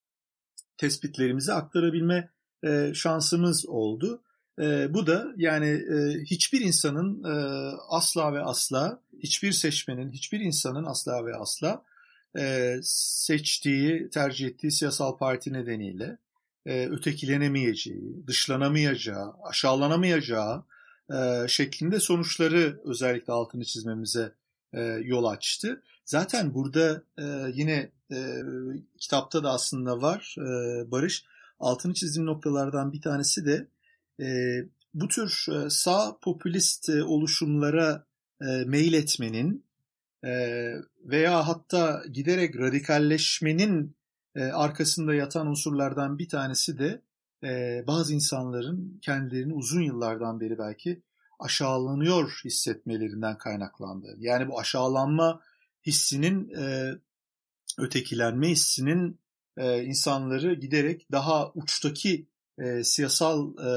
tespitlerimizi 0.78 1.54
aktarabilme 1.54 2.30
e, 2.64 2.92
şansımız 2.94 3.66
oldu. 3.68 4.24
E, 4.60 4.94
bu 4.94 5.08
da 5.08 5.34
yani 5.38 5.68
e, 5.68 6.24
hiçbir 6.24 6.62
insanın 6.62 7.24
e, 7.24 7.34
asla 7.90 8.34
ve 8.34 8.44
asla, 8.44 9.02
hiçbir 9.24 9.52
seçmenin, 9.52 10.12
hiçbir 10.12 10.40
insanın 10.40 10.86
asla 10.86 11.26
ve 11.26 11.36
asla 11.36 11.84
e, 12.38 12.76
seçtiği, 12.84 14.10
tercih 14.10 14.48
ettiği 14.48 14.72
siyasal 14.72 15.18
parti 15.18 15.54
nedeniyle 15.54 16.18
e, 16.66 16.88
ötekilenemeyeceği, 16.88 18.28
dışlanamayacağı, 18.28 19.34
aşağılanamayacağı 19.44 20.64
e, 21.14 21.48
şeklinde 21.48 22.00
sonuçları 22.00 22.80
özellikle 22.84 23.34
altını 23.34 23.66
çizmemize 23.66 24.34
e, 24.74 24.82
yol 24.84 25.26
açtı. 25.26 25.82
Zaten 26.06 26.54
burada 26.54 27.04
e, 27.18 27.24
yine 27.54 27.92
e, 28.12 28.42
kitapta 29.00 29.44
da 29.44 29.52
aslında 29.52 30.02
var 30.02 30.36
e, 30.40 30.92
Barış. 30.92 31.26
Altını 31.60 31.94
çizdiğim 31.94 32.26
noktalardan 32.26 32.94
bir 32.94 33.02
tanesi 33.02 33.46
de 33.46 33.68
e, 34.22 34.60
bu 34.94 35.08
tür 35.08 35.46
e, 35.52 35.70
sağ 35.70 36.18
popülist 36.22 36.90
e, 36.90 37.04
oluşumlara 37.04 38.06
e, 38.42 38.46
mail 38.66 38.94
etmenin 38.94 39.66
e, 40.26 40.32
veya 41.06 41.48
hatta 41.48 42.04
giderek 42.12 42.60
radikalleşmenin 42.60 43.96
e, 44.36 44.44
arkasında 44.44 45.14
yatan 45.14 45.48
unsurlardan 45.48 46.20
bir 46.20 46.30
tanesi 46.30 46.78
de 46.78 47.02
e, 47.44 47.84
bazı 47.88 48.14
insanların 48.14 49.00
kendilerini 49.02 49.54
uzun 49.54 49.82
yıllardan 49.82 50.40
beri 50.40 50.58
belki 50.58 51.02
aşağılanıyor 51.40 52.42
hissetmelerinden 52.46 53.38
kaynaklandığı. 53.38 54.16
Yani 54.20 54.48
bu 54.48 54.60
aşağılanma 54.60 55.42
hissinin, 55.86 56.50
e, 56.50 56.94
ötekilenme 57.78 58.50
hissinin 58.50 59.20
e, 59.58 59.84
insanları 59.84 60.54
giderek 60.54 61.12
daha 61.12 61.52
uçtaki 61.52 62.28
e, 62.60 62.84
siyasal 62.84 63.54
e, 63.58 63.72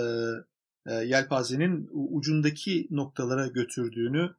e, 0.87 0.95
yelpazenin 0.95 1.89
ucundaki 1.93 2.89
noktalara 2.91 3.47
götürdüğünü 3.47 4.31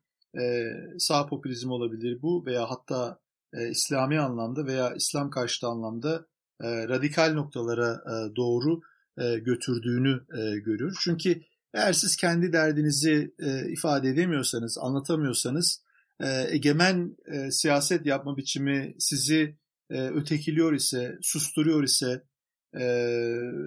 e, 0.42 0.74
sağ 0.98 1.26
popülizm 1.26 1.72
olabilir 1.72 2.22
bu 2.22 2.46
veya 2.46 2.70
hatta 2.70 3.20
e, 3.54 3.70
İslami 3.70 4.20
anlamda 4.20 4.66
veya 4.66 4.94
İslam 4.94 5.30
karşıtı 5.30 5.68
anlamda 5.68 6.26
e, 6.62 6.88
radikal 6.88 7.34
noktalara 7.34 7.94
e, 7.94 8.36
doğru 8.36 8.82
e, 9.18 9.40
götürdüğünü 9.40 10.22
e, 10.38 10.60
görür. 10.60 10.98
Çünkü 11.04 11.42
eğer 11.74 11.94
siz 11.94 12.16
kendi 12.16 12.54
derdinizi 12.54 13.34
e, 13.40 13.72
ifade 13.72 14.10
edemiyorsanız, 14.10 14.78
anlatamıyorsanız, 14.78 15.84
e, 16.20 16.48
egemen 16.50 17.18
e, 17.26 17.52
siyaset 17.52 18.06
yapma 18.06 18.38
biçimi 18.38 18.96
sizi 19.00 19.56
e, 19.90 20.08
ötekiliyor 20.08 20.74
ise, 20.74 21.18
susturuyor 21.22 21.84
ise, 21.84 22.24
e, 22.80 23.10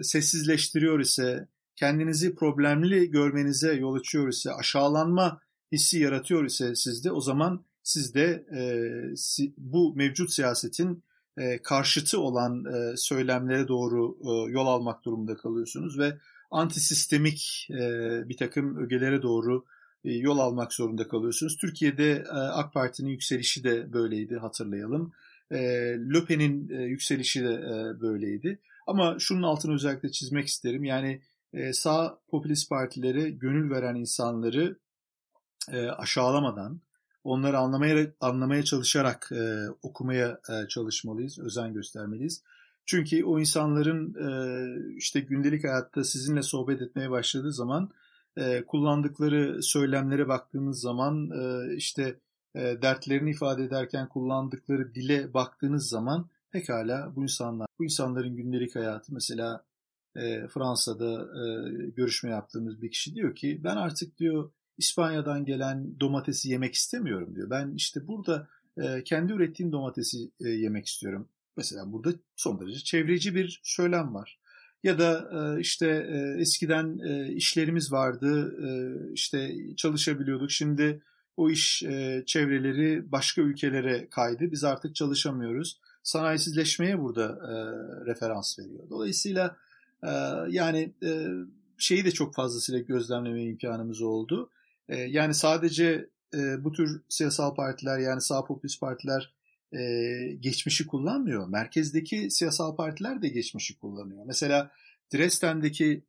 sessizleştiriyor 0.02 1.00
ise, 1.00 1.48
kendinizi 1.76 2.34
problemli 2.34 3.10
görmenize 3.10 3.72
yol 3.72 3.94
açıyor 3.94 4.28
ise, 4.28 4.52
aşağılanma 4.52 5.40
hissi 5.72 5.98
yaratıyor 5.98 6.44
ise 6.44 6.74
sizde 6.74 7.12
o 7.12 7.20
zaman 7.20 7.64
siz 7.82 8.14
de 8.14 8.46
e, 8.56 8.62
si, 9.16 9.54
bu 9.58 9.94
mevcut 9.96 10.32
siyasetin 10.32 11.02
e, 11.38 11.62
karşıtı 11.62 12.20
olan 12.20 12.64
e, 12.64 12.96
söylemlere 12.96 13.68
doğru 13.68 14.18
e, 14.24 14.52
yol 14.52 14.66
almak 14.66 15.04
durumunda 15.04 15.36
kalıyorsunuz 15.36 15.98
ve 15.98 16.18
antisistemik 16.50 17.68
e, 17.70 17.78
bir 18.28 18.36
takım 18.36 18.76
ögelere 18.76 19.22
doğru 19.22 19.64
e, 20.04 20.12
yol 20.12 20.38
almak 20.38 20.72
zorunda 20.72 21.08
kalıyorsunuz. 21.08 21.56
Türkiye'de 21.56 22.12
e, 22.12 22.32
AK 22.32 22.72
Parti'nin 22.72 23.10
yükselişi 23.10 23.64
de 23.64 23.92
böyleydi 23.92 24.36
hatırlayalım. 24.36 25.12
E, 25.50 25.58
Löpen'in 26.14 26.68
e, 26.68 26.82
yükselişi 26.82 27.44
de 27.44 27.52
e, 27.54 28.00
böyleydi. 28.00 28.58
Ama 28.86 29.16
şunun 29.18 29.42
altını 29.42 29.74
özellikle 29.74 30.12
çizmek 30.12 30.46
isterim. 30.46 30.84
Yani 30.84 31.22
e, 31.52 31.72
sağ 31.72 32.18
popülist 32.28 32.70
partilere 32.70 33.30
gönül 33.30 33.70
veren 33.70 33.94
insanları 33.94 34.78
e, 35.72 35.88
aşağılamadan, 35.88 36.80
onları 37.24 37.58
anlamaya 37.58 38.12
anlamaya 38.20 38.62
çalışarak 38.62 39.32
e, 39.32 39.70
okumaya 39.82 40.40
çalışmalıyız, 40.68 41.38
özen 41.38 41.74
göstermeliyiz. 41.74 42.42
Çünkü 42.86 43.24
o 43.24 43.40
insanların 43.40 44.14
işte 44.96 45.20
gündelik 45.20 45.64
hayatta 45.64 46.04
sizinle 46.04 46.42
sohbet 46.42 46.82
etmeye 46.82 47.10
başladığı 47.10 47.52
zaman 47.52 47.90
kullandıkları 48.66 49.62
söylemlere 49.62 50.28
baktığınız 50.28 50.80
zaman 50.80 51.30
işte 51.76 52.20
dertlerini 52.54 53.30
ifade 53.30 53.64
ederken 53.64 54.08
kullandıkları 54.08 54.94
dile 54.94 55.34
baktığınız 55.34 55.88
zaman 55.88 56.28
pekala 56.52 57.12
bu 57.16 57.22
insanlar, 57.22 57.66
bu 57.78 57.84
insanların 57.84 58.36
gündelik 58.36 58.76
hayatı 58.76 59.14
mesela 59.14 59.64
e, 60.16 60.48
Fransa'da 60.48 61.12
e, 61.22 61.44
görüşme 61.90 62.30
yaptığımız 62.30 62.82
bir 62.82 62.90
kişi 62.90 63.14
diyor 63.14 63.34
ki 63.34 63.60
ben 63.64 63.76
artık 63.76 64.18
diyor 64.18 64.50
İspanya'dan 64.78 65.44
gelen 65.44 66.00
domatesi 66.00 66.50
yemek 66.50 66.74
istemiyorum 66.74 67.34
diyor. 67.34 67.50
Ben 67.50 67.72
işte 67.76 68.06
burada 68.06 68.48
e, 68.82 69.04
kendi 69.04 69.32
ürettiğim 69.32 69.72
domatesi 69.72 70.30
e, 70.40 70.48
yemek 70.48 70.86
istiyorum. 70.86 71.28
Mesela 71.56 71.92
burada 71.92 72.12
son 72.36 72.60
derece 72.60 72.78
çevreci 72.78 73.34
bir 73.34 73.60
söylem 73.62 74.14
var. 74.14 74.38
Ya 74.82 74.98
da 74.98 75.30
e, 75.32 75.60
işte 75.60 75.86
e, 75.86 76.40
eskiden 76.40 76.98
e, 76.98 77.32
işlerimiz 77.32 77.92
vardı, 77.92 78.56
e, 78.66 78.70
işte 79.12 79.52
çalışabiliyorduk. 79.76 80.50
Şimdi 80.50 81.02
o 81.36 81.50
iş 81.50 81.82
e, 81.82 82.22
çevreleri 82.26 83.12
başka 83.12 83.42
ülkelere 83.42 84.08
kaydı. 84.10 84.52
Biz 84.52 84.64
artık 84.64 84.94
çalışamıyoruz. 84.94 85.80
Sanayisizleşmeye 86.02 87.00
burada 87.00 87.24
e, 87.24 87.54
referans 88.06 88.58
veriyor. 88.58 88.90
Dolayısıyla 88.90 89.56
e, 90.02 90.10
yani 90.48 90.92
e, 91.02 91.28
şeyi 91.78 92.04
de 92.04 92.10
çok 92.10 92.34
fazlasıyla 92.34 92.80
gözlemleme 92.80 93.42
imkanımız 93.42 94.02
oldu. 94.02 94.50
E, 94.88 94.96
yani 94.96 95.34
sadece 95.34 96.08
e, 96.34 96.64
bu 96.64 96.72
tür 96.72 97.02
siyasal 97.08 97.54
partiler 97.54 97.98
yani 97.98 98.20
sağ 98.20 98.44
popülist 98.44 98.80
partiler 98.80 99.32
e, 99.72 99.82
geçmişi 100.40 100.86
kullanmıyor. 100.86 101.48
Merkezdeki 101.48 102.30
siyasal 102.30 102.76
partiler 102.76 103.22
de 103.22 103.28
geçmişi 103.28 103.78
kullanıyor. 103.78 104.24
Mesela 104.26 104.70
Dresden'deki 105.14 106.02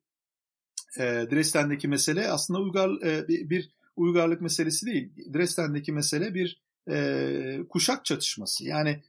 e, 0.98 1.04
Dresden'deki 1.04 1.88
mesele 1.88 2.30
aslında 2.30 2.60
uygar 2.60 2.90
e, 3.06 3.28
bir, 3.28 3.70
uygarlık 3.96 4.42
meselesi 4.42 4.86
değil. 4.86 5.12
Dresden'deki 5.34 5.92
mesele 5.92 6.34
bir 6.34 6.62
e, 6.90 7.60
kuşak 7.70 8.06
çatışması. 8.06 8.66
Yani 8.66 9.04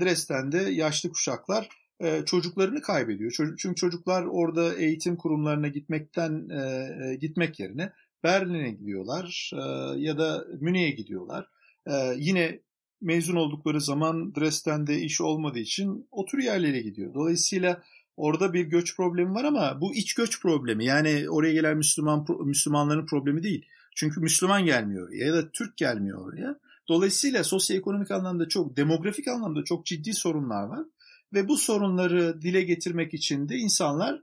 Dresden'de 0.00 0.58
yaşlı 0.58 1.10
kuşaklar 1.10 1.68
e, 2.00 2.24
çocuklarını 2.24 2.82
kaybediyor. 2.82 3.32
Çünkü 3.36 3.74
çocuklar 3.74 4.24
orada 4.24 4.74
eğitim 4.74 5.16
kurumlarına 5.16 5.68
gitmekten 5.68 6.48
e, 6.48 6.88
e, 7.04 7.14
gitmek 7.14 7.60
yerine 7.60 7.92
Berlin'e 8.24 8.70
gidiyorlar 8.70 9.50
e, 9.54 9.60
ya 10.00 10.18
da 10.18 10.44
Münih'e 10.60 10.90
gidiyorlar. 10.90 11.48
E, 11.86 11.92
yine 12.16 12.60
mezun 13.00 13.36
oldukları 13.36 13.80
zaman 13.80 14.34
Dresden'de 14.34 15.00
iş 15.00 15.20
olmadığı 15.20 15.58
için 15.58 16.08
otur 16.10 16.38
yerlere 16.38 16.80
gidiyor. 16.80 17.14
Dolayısıyla 17.14 17.82
orada 18.16 18.52
bir 18.52 18.64
göç 18.64 18.96
problemi 18.96 19.34
var 19.34 19.44
ama 19.44 19.80
bu 19.80 19.94
iç 19.94 20.14
göç 20.14 20.42
problemi. 20.42 20.84
Yani 20.84 21.30
oraya 21.30 21.52
gelen 21.52 21.76
Müslüman 21.76 22.26
Müslümanların 22.44 23.06
problemi 23.06 23.42
değil. 23.42 23.66
Çünkü 23.96 24.20
Müslüman 24.20 24.64
gelmiyor 24.64 25.08
oraya 25.08 25.26
ya 25.26 25.32
da 25.32 25.50
Türk 25.50 25.76
gelmiyor 25.76 26.26
oraya. 26.26 26.58
Dolayısıyla 26.88 27.44
sosyoekonomik 27.44 28.10
anlamda 28.10 28.48
çok, 28.48 28.76
demografik 28.76 29.28
anlamda 29.28 29.64
çok 29.64 29.86
ciddi 29.86 30.14
sorunlar 30.14 30.62
var. 30.62 30.86
Ve 31.32 31.48
bu 31.48 31.56
sorunları 31.56 32.42
dile 32.42 32.62
getirmek 32.62 33.14
için 33.14 33.48
de 33.48 33.56
insanlar 33.56 34.22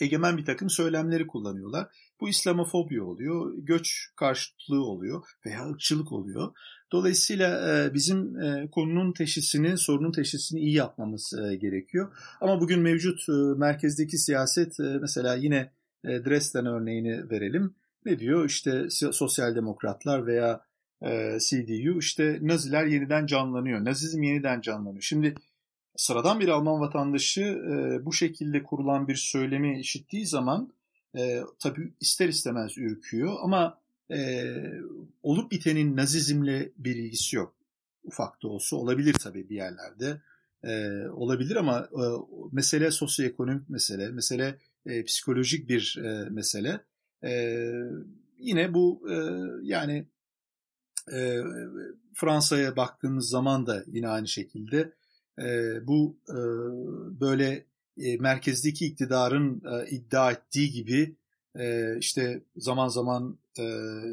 egemen 0.00 0.36
bir 0.36 0.44
takım 0.44 0.70
söylemleri 0.70 1.26
kullanıyorlar. 1.26 1.88
Bu 2.20 2.28
İslamofobi 2.28 3.02
oluyor, 3.02 3.54
göç 3.58 4.08
karşıtlığı 4.16 4.84
oluyor 4.84 5.22
veya 5.46 5.68
ırkçılık 5.68 6.12
oluyor. 6.12 6.52
Dolayısıyla 6.92 7.74
e, 7.84 7.94
bizim 7.94 8.40
e, 8.40 8.70
konunun 8.70 9.12
teşhisini, 9.12 9.78
sorunun 9.78 10.12
teşhisini 10.12 10.60
iyi 10.60 10.74
yapmamız 10.74 11.32
e, 11.32 11.56
gerekiyor. 11.56 12.16
Ama 12.40 12.60
bugün 12.60 12.80
mevcut 12.80 13.20
merkezdeki 13.56 14.18
siyaset 14.18 14.78
mesela 14.78 15.34
yine 15.34 15.72
Dresden 16.04 16.66
örneğini 16.66 17.30
verelim. 17.30 17.74
Ne 18.04 18.18
diyor? 18.18 18.44
İşte 18.44 18.88
sosyal 19.12 19.54
demokratlar 19.54 20.26
veya 20.26 20.67
CDU 21.38 21.98
işte 21.98 22.38
Naziler 22.42 22.86
yeniden 22.86 23.26
canlanıyor. 23.26 23.84
Nazizm 23.84 24.22
yeniden 24.22 24.60
canlanıyor. 24.60 25.02
Şimdi 25.02 25.34
sıradan 25.96 26.40
bir 26.40 26.48
Alman 26.48 26.80
vatandaşı 26.80 27.62
bu 28.02 28.12
şekilde 28.12 28.62
kurulan 28.62 29.08
bir 29.08 29.14
söylemi 29.14 29.80
işittiği 29.80 30.26
zaman 30.26 30.72
tabii 31.58 31.92
ister 32.00 32.28
istemez 32.28 32.78
ürküyor 32.78 33.36
ama 33.42 33.78
e, 34.10 34.44
olup 35.22 35.50
bitenin 35.50 35.96
nazizmle 35.96 36.72
bir 36.78 36.96
ilgisi 36.96 37.36
yok. 37.36 37.54
Ufak 38.04 38.42
da 38.42 38.48
olsa 38.48 38.76
olabilir 38.76 39.12
tabii 39.12 39.48
bir 39.48 39.56
yerlerde. 39.56 40.20
E, 40.64 41.02
olabilir 41.08 41.56
ama 41.56 41.88
e, 41.92 42.02
mesele 42.52 42.90
sosyoekonomik 42.90 43.70
mesele, 43.70 44.08
mesele 44.08 44.58
e, 44.86 45.04
psikolojik 45.04 45.68
bir 45.68 45.98
e, 46.04 46.30
mesele. 46.30 46.80
E, 47.24 47.62
yine 48.38 48.74
bu 48.74 49.10
e, 49.10 49.16
yani 49.62 50.06
e, 51.12 51.42
Fransa'ya 52.14 52.76
baktığımız 52.76 53.28
zaman 53.28 53.66
da 53.66 53.84
yine 53.86 54.08
aynı 54.08 54.28
şekilde 54.28 54.92
e, 55.38 55.46
bu 55.86 56.16
e, 56.28 56.38
böyle 57.20 57.64
e, 57.98 58.16
merkezdeki 58.16 58.86
iktidarın 58.86 59.62
e, 59.72 59.90
iddia 59.90 60.32
ettiği 60.32 60.70
gibi 60.70 61.16
e, 61.58 61.96
işte 61.98 62.42
zaman 62.56 62.88
zaman 62.88 63.38
e, 63.58 63.64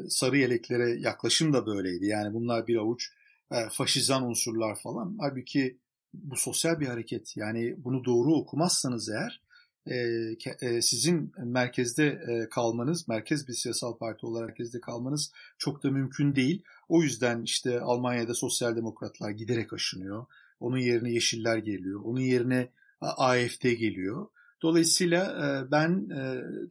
sarı 0.08 0.38
yeleklere 0.38 0.90
yaklaşım 0.90 1.52
da 1.52 1.66
böyleydi. 1.66 2.06
Yani 2.06 2.34
bunlar 2.34 2.66
bir 2.66 2.76
avuç 2.76 3.10
e, 3.52 3.56
faşizan 3.70 4.26
unsurlar 4.26 4.76
falan. 4.76 5.16
Halbuki 5.20 5.78
bu 6.14 6.36
sosyal 6.36 6.80
bir 6.80 6.86
hareket. 6.86 7.36
Yani 7.36 7.74
bunu 7.78 8.04
doğru 8.04 8.34
okumazsanız 8.34 9.08
eğer 9.08 9.42
e, 9.90 10.36
e, 10.60 10.82
sizin 10.82 11.32
merkezde 11.38 12.06
e, 12.06 12.48
kalmanız, 12.48 13.08
merkez 13.08 13.48
bir 13.48 13.52
siyasal 13.52 13.98
parti 13.98 14.26
olarak 14.26 14.48
merkezde 14.48 14.80
kalmanız 14.80 15.32
çok 15.58 15.82
da 15.82 15.90
mümkün 15.90 16.36
değil. 16.36 16.62
O 16.88 17.02
yüzden 17.02 17.42
işte 17.42 17.80
Almanya'da 17.80 18.34
sosyal 18.34 18.76
demokratlar 18.76 19.30
giderek 19.30 19.72
aşınıyor. 19.72 20.26
Onun 20.60 20.78
yerine 20.78 21.12
Yeşiller 21.12 21.56
geliyor. 21.56 22.00
Onun 22.04 22.20
yerine 22.20 22.72
AFD 23.00 23.62
geliyor. 23.62 24.26
Dolayısıyla 24.62 25.36
ben 25.70 26.08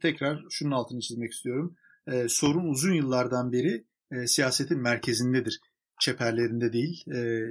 tekrar 0.02 0.44
şunun 0.50 0.70
altını 0.70 1.00
çizmek 1.00 1.32
istiyorum. 1.32 1.76
Sorun 2.28 2.68
uzun 2.68 2.92
yıllardan 2.92 3.52
beri 3.52 3.84
siyasetin 4.26 4.78
merkezindedir. 4.78 5.60
Çeperlerinde 6.00 6.72
değil. 6.72 7.04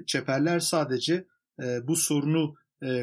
Çeperler 0.08 0.60
sadece 0.60 1.28
bu 1.84 1.96
sorunu 1.96 2.56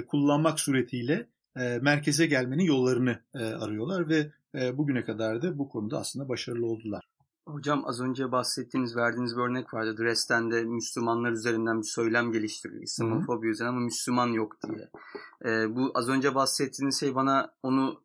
kullanmak 0.06 0.60
suretiyle 0.60 1.31
merkeze 1.56 2.26
gelmenin 2.26 2.64
yollarını 2.64 3.18
arıyorlar 3.34 4.08
ve 4.08 4.30
bugüne 4.78 5.04
kadar 5.04 5.42
da 5.42 5.58
bu 5.58 5.68
konuda 5.68 5.98
aslında 5.98 6.28
başarılı 6.28 6.66
oldular. 6.66 7.04
Hocam 7.46 7.84
az 7.86 8.00
önce 8.00 8.32
bahsettiğiniz, 8.32 8.96
verdiğiniz 8.96 9.36
bir 9.36 9.42
örnek 9.42 9.74
vardı. 9.74 9.96
Dresden'de 9.98 10.64
Müslümanlar 10.64 11.32
üzerinden 11.32 11.78
bir 11.78 11.86
söylem 11.86 12.32
geliştirildi. 12.32 12.84
İslamofobi 12.84 13.48
üzerine 13.48 13.70
ama 13.70 13.80
Müslüman 13.80 14.26
yok 14.26 14.56
diye. 14.68 14.88
Ee, 15.44 15.76
bu 15.76 15.90
az 15.94 16.08
önce 16.08 16.34
bahsettiğiniz 16.34 17.00
şey 17.00 17.14
bana 17.14 17.54
onu 17.62 18.02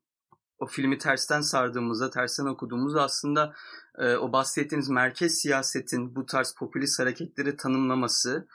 o 0.59 0.65
filmi 0.65 0.97
tersten 0.97 1.41
sardığımızda, 1.41 2.09
tersten 2.09 2.45
okuduğumuzda 2.45 3.03
aslında 3.03 3.53
e, 3.97 4.15
o 4.15 4.31
bahsettiğiniz 4.31 4.89
merkez 4.89 5.31
siyasetin 5.41 6.15
bu 6.15 6.25
tarz 6.25 6.55
popülist 6.59 6.99
hareketleri 6.99 7.57
tanımlaması, 7.57 8.47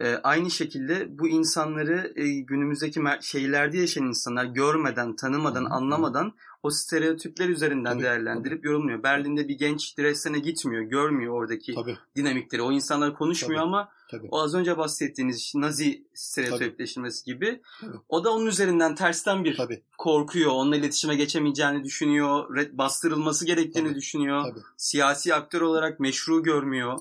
e, 0.00 0.14
aynı 0.14 0.50
şekilde 0.50 1.18
bu 1.18 1.28
insanları 1.28 2.12
e, 2.16 2.28
günümüzdeki 2.28 3.00
şehirlerde 3.20 3.78
yaşayan 3.78 4.06
insanlar 4.06 4.44
görmeden, 4.44 5.16
tanımadan, 5.16 5.64
anlamadan 5.64 6.32
o 6.62 6.70
stereotipler 6.70 7.48
üzerinden 7.48 7.92
tabii, 7.92 8.02
değerlendirip 8.02 8.58
tabii. 8.58 8.66
yorumluyor. 8.66 9.02
Berlin'de 9.02 9.48
bir 9.48 9.58
genç 9.58 9.98
Dresden'e 9.98 10.38
gitmiyor, 10.38 10.82
görmüyor 10.82 11.34
oradaki 11.34 11.74
tabii. 11.74 11.98
dinamikleri. 12.16 12.62
O 12.62 12.72
insanlar 12.72 13.14
konuşmuyor 13.14 13.60
tabii, 13.60 13.68
ama 13.68 13.88
tabii. 14.10 14.28
o 14.30 14.40
az 14.40 14.54
önce 14.54 14.78
bahsettiğiniz 14.78 15.52
Nazi 15.54 16.04
stereotipleşmesi 16.14 17.24
gibi 17.24 17.62
tabii. 17.80 17.96
o 18.08 18.24
da 18.24 18.32
onun 18.32 18.46
üzerinden 18.46 18.94
tersten 18.94 19.44
bir 19.44 19.56
tabii. 19.56 19.82
korkuyor. 19.98 20.50
Onunla 20.50 20.76
iletişime 20.76 21.16
geçemeyeceğini 21.16 21.84
düşünüyor, 21.84 22.66
bastırılması 22.72 23.46
gerektiğini 23.46 23.88
tabii. 23.88 23.98
düşünüyor. 23.98 24.42
Tabii. 24.42 24.64
Siyasi 24.76 25.34
aktör 25.34 25.60
olarak 25.60 26.00
meşru 26.00 26.42
görmüyor. 26.42 26.98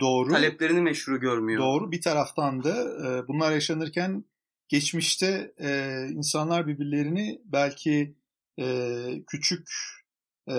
Doğru. 0.00 0.30
Taleplerini 0.30 0.80
meşru 0.80 1.20
görmüyor. 1.20 1.62
Doğru. 1.62 1.92
Bir 1.92 2.00
taraftan 2.00 2.64
da 2.64 2.76
e, 3.06 3.28
bunlar 3.28 3.52
yaşanırken 3.52 4.24
geçmişte 4.68 5.52
e, 5.60 6.06
insanlar 6.10 6.66
birbirlerini 6.66 7.40
belki 7.44 8.14
e, 8.60 8.96
küçük 9.26 9.68
e, 10.48 10.54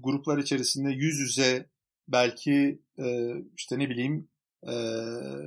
gruplar 0.00 0.38
içerisinde 0.38 0.90
yüz 0.90 1.18
yüze 1.18 1.66
belki 2.08 2.82
e, 2.98 3.34
işte 3.56 3.78
ne 3.78 3.90
bileyim 3.90 4.28
e, 4.68 4.72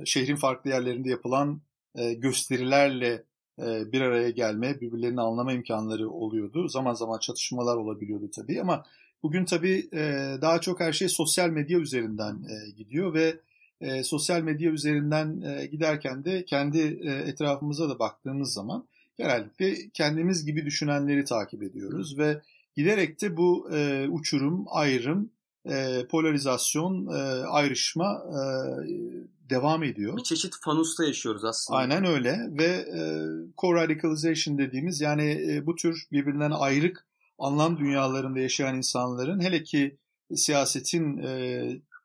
şehrin 0.04 0.36
farklı 0.36 0.70
yerlerinde 0.70 1.10
yapılan 1.10 1.62
e, 1.94 2.14
gösterilerle 2.14 3.24
e, 3.58 3.92
bir 3.92 4.00
araya 4.00 4.30
gelme, 4.30 4.80
birbirlerini 4.80 5.20
anlama 5.20 5.52
imkanları 5.52 6.10
oluyordu. 6.10 6.68
Zaman 6.68 6.94
zaman 6.94 7.18
çatışmalar 7.18 7.76
olabiliyordu 7.76 8.30
tabii 8.30 8.60
ama 8.60 8.84
bugün 9.22 9.44
tabii 9.44 9.88
e, 9.92 10.00
daha 10.42 10.60
çok 10.60 10.80
her 10.80 10.92
şey 10.92 11.08
sosyal 11.08 11.48
medya 11.48 11.78
üzerinden 11.78 12.34
e, 12.34 12.70
gidiyor 12.70 13.14
ve 13.14 13.40
e, 13.80 14.02
sosyal 14.02 14.42
medya 14.42 14.70
üzerinden 14.70 15.40
giderken 15.70 16.24
de 16.24 16.44
kendi 16.44 16.78
etrafımıza 17.26 17.88
da 17.88 17.98
baktığımız 17.98 18.52
zaman 18.52 18.86
genellikle 19.18 19.90
kendimiz 19.94 20.46
gibi 20.46 20.66
düşünenleri 20.66 21.24
takip 21.24 21.62
ediyoruz 21.62 22.18
ve 22.18 22.42
giderek 22.76 23.20
de 23.20 23.36
bu 23.36 23.68
uçurum, 24.08 24.64
ayrım, 24.70 25.30
polarizasyon, 26.10 27.06
ayrışma 27.46 28.22
devam 29.50 29.82
ediyor. 29.82 30.16
Bir 30.16 30.22
çeşit 30.22 30.54
fanusta 30.60 31.04
yaşıyoruz 31.04 31.44
aslında. 31.44 31.78
Aynen 31.78 32.04
öyle 32.04 32.38
ve 32.50 32.84
co-radicalization 33.56 34.58
dediğimiz 34.58 35.00
yani 35.00 35.60
bu 35.66 35.76
tür 35.76 36.06
birbirinden 36.12 36.50
ayrık 36.50 37.04
anlam 37.42 37.78
dünyalarında 37.78 38.40
yaşayan 38.40 38.76
insanların 38.76 39.40
hele 39.40 39.62
ki 39.62 39.98
siyasetin 40.34 41.18
e, 41.18 41.62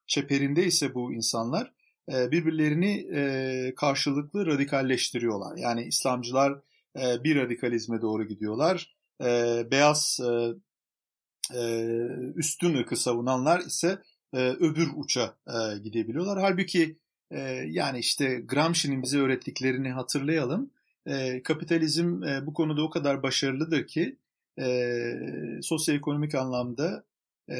çeperinde 0.07 0.65
ise 0.65 0.93
bu 0.93 1.13
insanlar 1.13 1.73
e, 2.11 2.31
birbirlerini 2.31 3.07
e, 3.13 3.73
karşılıklı 3.75 4.45
radikalleştiriyorlar. 4.45 5.57
Yani 5.57 5.83
İslamcılar 5.83 6.61
e, 6.99 7.23
bir 7.23 7.35
radikalizme 7.35 8.01
doğru 8.01 8.23
gidiyorlar. 8.23 8.95
E, 9.21 9.27
beyaz 9.71 10.19
e, 10.23 10.53
e, 11.59 11.91
üstün 12.35 12.77
ırkı 12.77 12.95
savunanlar 12.95 13.59
ise 13.59 14.01
e, 14.33 14.38
öbür 14.49 14.89
uça 14.95 15.38
e, 15.47 15.77
gidebiliyorlar. 15.79 16.39
Halbuki 16.39 16.99
e, 17.31 17.39
yani 17.67 17.99
işte 17.99 18.39
Gramsci'nin 18.39 19.03
bize 19.03 19.19
öğrettiklerini 19.19 19.89
hatırlayalım. 19.89 20.71
E, 21.05 21.43
kapitalizm 21.43 22.23
e, 22.23 22.45
bu 22.45 22.53
konuda 22.53 22.83
o 22.83 22.89
kadar 22.89 23.23
başarılıdır 23.23 23.88
ki 23.88 24.17
e, 24.59 25.13
sosyoekonomik 25.61 26.35
anlamda 26.35 27.05
e, 27.49 27.57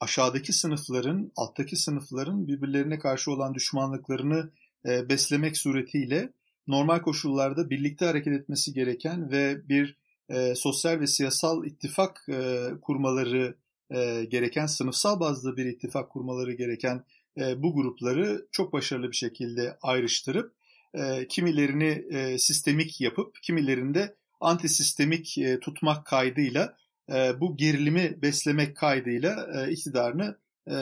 aşağıdaki 0.00 0.52
sınıfların, 0.52 1.32
alttaki 1.36 1.76
sınıfların 1.76 2.48
birbirlerine 2.48 2.98
karşı 2.98 3.32
olan 3.32 3.54
düşmanlıklarını 3.54 4.50
e, 4.86 5.08
beslemek 5.08 5.56
suretiyle 5.56 6.32
normal 6.66 6.98
koşullarda 6.98 7.70
birlikte 7.70 8.06
hareket 8.06 8.32
etmesi 8.32 8.72
gereken 8.72 9.30
ve 9.30 9.68
bir 9.68 9.96
e, 10.28 10.54
sosyal 10.54 11.00
ve 11.00 11.06
siyasal 11.06 11.64
ittifak 11.64 12.26
e, 12.28 12.68
kurmaları 12.82 13.56
e, 13.90 14.24
gereken, 14.24 14.66
sınıfsal 14.66 15.20
bazda 15.20 15.56
bir 15.56 15.66
ittifak 15.66 16.10
kurmaları 16.10 16.52
gereken 16.52 17.04
e, 17.38 17.62
bu 17.62 17.74
grupları 17.74 18.46
çok 18.52 18.72
başarılı 18.72 19.10
bir 19.10 19.16
şekilde 19.16 19.78
ayrıştırıp 19.82 20.52
e, 20.94 21.28
kimilerini 21.28 22.04
e, 22.10 22.38
sistemik 22.38 23.00
yapıp 23.00 23.42
kimilerinde 23.42 24.16
antisistemik 24.40 25.38
e, 25.38 25.60
tutmak 25.60 26.06
kaydıyla 26.06 26.76
e, 27.12 27.40
bu 27.40 27.56
gerilimi 27.56 28.22
beslemek 28.22 28.76
kaydıyla 28.76 29.48
e, 29.54 29.72
iktidarını 29.72 30.36
e, 30.66 30.74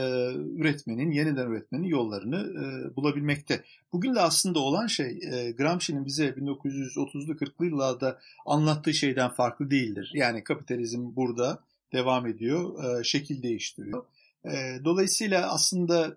üretmenin, 0.56 1.10
yeniden 1.10 1.46
üretmenin 1.46 1.86
yollarını 1.86 2.36
e, 2.36 2.96
bulabilmekte. 2.96 3.64
Bugün 3.92 4.14
de 4.14 4.20
aslında 4.20 4.58
olan 4.58 4.86
şey 4.86 5.20
e, 5.32 5.50
Gramsci'nin 5.50 6.06
bize 6.06 6.28
1930'lu 6.28 7.32
40'lı 7.32 7.66
yıllarda 7.66 8.18
anlattığı 8.46 8.94
şeyden 8.94 9.30
farklı 9.30 9.70
değildir. 9.70 10.10
Yani 10.14 10.44
kapitalizm 10.44 11.16
burada 11.16 11.62
devam 11.92 12.26
ediyor, 12.26 12.84
e, 13.00 13.04
şekil 13.04 13.42
değiştiriyor. 13.42 14.04
E, 14.44 14.84
dolayısıyla 14.84 15.52
aslında 15.52 16.16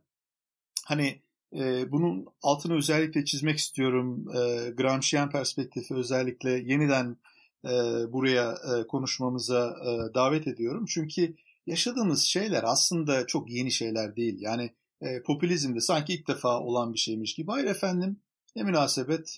hani 0.86 1.20
e, 1.58 1.92
bunun 1.92 2.26
altını 2.42 2.78
özellikle 2.78 3.26
çizmek 3.26 3.58
istiyorum. 3.58 4.26
E, 4.36 5.30
perspektifi 5.32 5.94
özellikle 5.94 6.52
yeniden 6.52 7.18
e, 7.66 7.72
buraya 8.14 8.52
e, 8.52 8.88
konuşmamıza 8.88 9.76
e, 9.84 10.14
davet 10.14 10.48
ediyorum. 10.48 10.86
Çünkü 10.86 11.36
yaşadığımız 11.68 12.22
şeyler 12.22 12.64
aslında 12.64 13.28
çok 13.28 13.52
yeni 13.52 13.72
şeyler 13.72 14.16
değil. 14.16 14.38
Yani 14.40 14.72
e, 15.02 15.22
popülizm 15.24 15.80
sanki 15.80 16.14
ilk 16.14 16.28
defa 16.28 16.60
olan 16.60 16.94
bir 16.94 17.00
şeymiş 17.00 17.34
gibi. 17.34 17.52
Hayır 17.52 17.66
efendim 17.66 18.18
ne 18.56 18.64
münasebet 18.64 19.38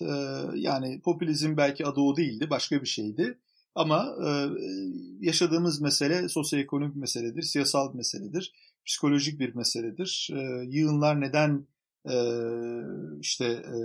yani 0.54 1.00
popülizm 1.00 1.56
belki 1.56 1.86
adı 1.86 2.00
o 2.00 2.16
değildi 2.16 2.50
başka 2.50 2.82
bir 2.82 2.86
şeydi. 2.86 3.38
Ama 3.74 4.16
yaşadığımız 5.20 5.80
mesele 5.80 6.28
sosyoekonomik 6.28 6.96
meseledir, 6.96 7.42
siyasal 7.42 7.92
bir 7.92 7.96
meseledir, 7.96 8.52
psikolojik 8.86 9.40
bir 9.40 9.54
meseledir. 9.54 10.28
E, 10.32 10.64
yığınlar 10.68 11.20
neden 11.20 11.66
e, 12.04 12.16
işte 13.20 13.44
e, 13.44 13.76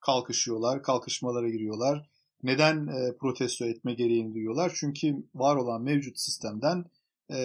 kalkışıyorlar, 0.00 0.82
kalkışmalara 0.82 1.48
giriyorlar, 1.48 2.08
neden 2.42 2.86
e, 2.86 3.16
protesto 3.20 3.64
etme 3.64 3.94
gereğini 3.94 4.34
duyuyorlar? 4.34 4.72
Çünkü 4.80 5.26
var 5.34 5.56
olan 5.56 5.82
mevcut 5.82 6.18
sistemden 6.18 6.84
e, 7.30 7.38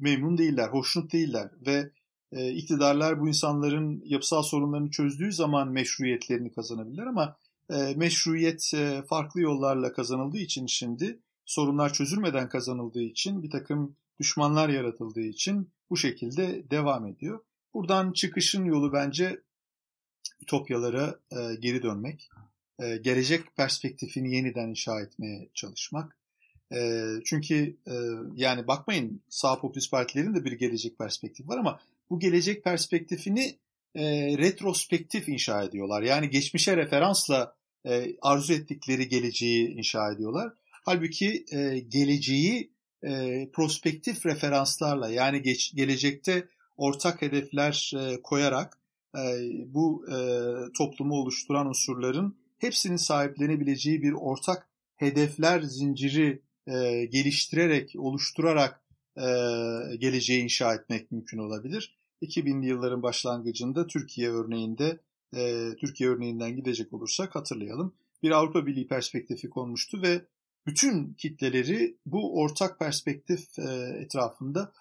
memnun 0.00 0.38
değiller, 0.38 0.68
hoşnut 0.68 1.12
değiller 1.12 1.50
ve 1.66 1.90
e, 2.32 2.50
iktidarlar 2.50 3.20
bu 3.20 3.28
insanların 3.28 4.02
yapısal 4.04 4.42
sorunlarını 4.42 4.90
çözdüğü 4.90 5.32
zaman 5.32 5.72
meşruiyetlerini 5.72 6.52
kazanabilirler 6.52 7.06
ama 7.06 7.36
e, 7.70 7.94
meşruiyet 7.96 8.74
e, 8.74 9.02
farklı 9.02 9.40
yollarla 9.40 9.92
kazanıldığı 9.92 10.38
için 10.38 10.66
şimdi 10.66 11.20
sorunlar 11.44 11.92
çözülmeden 11.92 12.48
kazanıldığı 12.48 13.02
için 13.02 13.42
bir 13.42 13.50
takım 13.50 13.96
düşmanlar 14.20 14.68
yaratıldığı 14.68 15.20
için 15.20 15.72
bu 15.90 15.96
şekilde 15.96 16.70
devam 16.70 17.06
ediyor. 17.06 17.40
Buradan 17.74 18.12
çıkışın 18.12 18.64
yolu 18.64 18.92
bence 18.92 19.40
ütopyalara 20.42 21.20
e, 21.32 21.54
geri 21.60 21.82
dönmek, 21.82 22.30
e, 22.80 22.96
gelecek 22.96 23.56
perspektifini 23.56 24.34
yeniden 24.34 24.68
inşa 24.68 25.00
etmeye 25.00 25.48
çalışmak. 25.54 26.16
E, 26.72 27.08
çünkü 27.24 27.76
e, 27.86 27.94
yani 28.34 28.66
bakmayın 28.66 29.22
sağ 29.28 29.60
popülist 29.60 29.90
partilerin 29.90 30.34
de 30.34 30.44
bir 30.44 30.52
gelecek 30.52 30.98
perspektifi 30.98 31.48
var 31.48 31.58
ama 31.58 31.80
bu 32.10 32.20
gelecek 32.20 32.64
perspektifini 32.64 33.58
e, 33.94 34.04
retrospektif 34.38 35.28
inşa 35.28 35.62
ediyorlar. 35.62 36.02
Yani 36.02 36.30
geçmişe 36.30 36.76
referansla 36.76 37.54
e, 37.86 38.16
arzu 38.22 38.52
ettikleri 38.52 39.08
geleceği 39.08 39.68
inşa 39.68 40.12
ediyorlar. 40.12 40.52
Halbuki 40.84 41.44
e, 41.52 41.78
geleceği 41.78 42.70
e, 43.02 43.48
prospektif 43.52 44.26
referanslarla 44.26 45.08
yani 45.08 45.42
geç, 45.42 45.74
gelecekte 45.74 46.48
ortak 46.78 47.22
hedefler 47.22 47.92
e, 47.96 48.22
koyarak 48.22 48.78
e, 49.16 49.20
bu 49.66 50.04
e, 50.10 50.16
toplumu 50.78 51.14
oluşturan 51.14 51.66
unsurların 51.66 52.36
hepsinin 52.58 52.96
sahiplenebileceği 52.96 54.02
bir 54.02 54.12
ortak 54.12 54.68
hedefler 54.96 55.60
zinciri 55.60 56.42
e, 56.66 57.04
geliştirerek, 57.04 57.94
oluşturarak 57.98 58.82
e, 59.16 59.26
geleceği 59.98 60.42
inşa 60.42 60.74
etmek 60.74 61.12
mümkün 61.12 61.38
olabilir. 61.38 61.98
2000'li 62.22 62.66
yılların 62.66 63.02
başlangıcında 63.02 63.86
Türkiye 63.86 64.30
örneğinde, 64.30 65.00
e, 65.36 65.68
Türkiye 65.80 66.10
örneğinden 66.10 66.56
gidecek 66.56 66.92
olursak 66.92 67.34
hatırlayalım. 67.34 67.94
Bir 68.22 68.30
Avrupa 68.30 68.66
Birliği 68.66 68.88
perspektifi 68.88 69.50
konmuştu 69.50 70.02
ve 70.02 70.22
bütün 70.66 71.14
kitleleri 71.14 71.96
bu 72.06 72.40
ortak 72.40 72.78
perspektif 72.78 73.58
e, 73.58 73.62
etrafında 74.00 74.72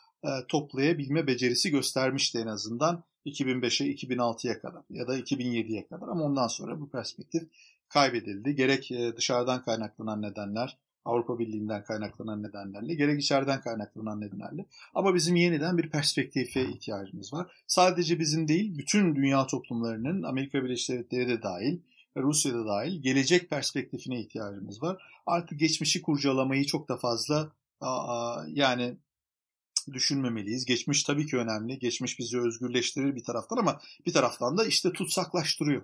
toplayabilme 0.47 1.28
becerisi 1.28 1.71
göstermişti 1.71 2.38
en 2.38 2.47
azından 2.47 3.03
2005'e 3.25 3.93
2006'ya 3.93 4.61
kadar 4.61 4.82
ya 4.89 5.07
da 5.07 5.19
2007'ye 5.19 5.88
kadar 5.88 6.07
ama 6.07 6.23
ondan 6.23 6.47
sonra 6.47 6.80
bu 6.80 6.89
perspektif 6.89 7.43
kaybedildi. 7.89 8.55
Gerek 8.55 8.91
e, 8.91 9.17
dışarıdan 9.17 9.61
kaynaklanan 9.61 10.21
nedenler, 10.21 10.78
Avrupa 11.05 11.39
Birliği'nden 11.39 11.84
kaynaklanan 11.84 12.43
nedenlerle, 12.43 12.95
gerek 12.95 13.21
içeriden 13.21 13.61
kaynaklanan 13.61 14.21
nedenlerle. 14.21 14.65
Ama 14.93 15.15
bizim 15.15 15.36
yeniden 15.36 15.78
bir 15.78 15.89
perspektife 15.89 16.69
ihtiyacımız 16.69 17.34
var. 17.34 17.51
Sadece 17.67 18.19
bizim 18.19 18.47
değil, 18.47 18.78
bütün 18.78 19.15
dünya 19.15 19.47
toplumlarının, 19.47 20.23
Amerika 20.23 20.63
Birleşik 20.63 20.89
Devletleri 20.89 21.28
de 21.28 21.43
dahil, 21.43 21.80
Rusya'da 22.17 22.65
dahil 22.65 23.01
gelecek 23.01 23.49
perspektifine 23.49 24.19
ihtiyacımız 24.19 24.84
var. 24.84 25.03
Artık 25.25 25.59
geçmişi 25.59 26.01
kurcalamayı 26.01 26.65
çok 26.65 26.89
da 26.89 26.97
fazla 26.97 27.51
yani 28.47 28.97
düşünmemeliyiz. 29.94 30.66
Geçmiş 30.66 31.04
tabii 31.04 31.26
ki 31.26 31.38
önemli. 31.38 31.80
Geçmiş 31.80 32.20
bizi 32.20 32.40
özgürleştirir 32.40 33.16
bir 33.16 33.24
taraftan 33.24 33.58
ama 33.58 33.82
bir 34.06 34.14
taraftan 34.14 34.58
da 34.58 34.66
işte 34.66 34.92
tutsaklaştırıyor. 34.92 35.82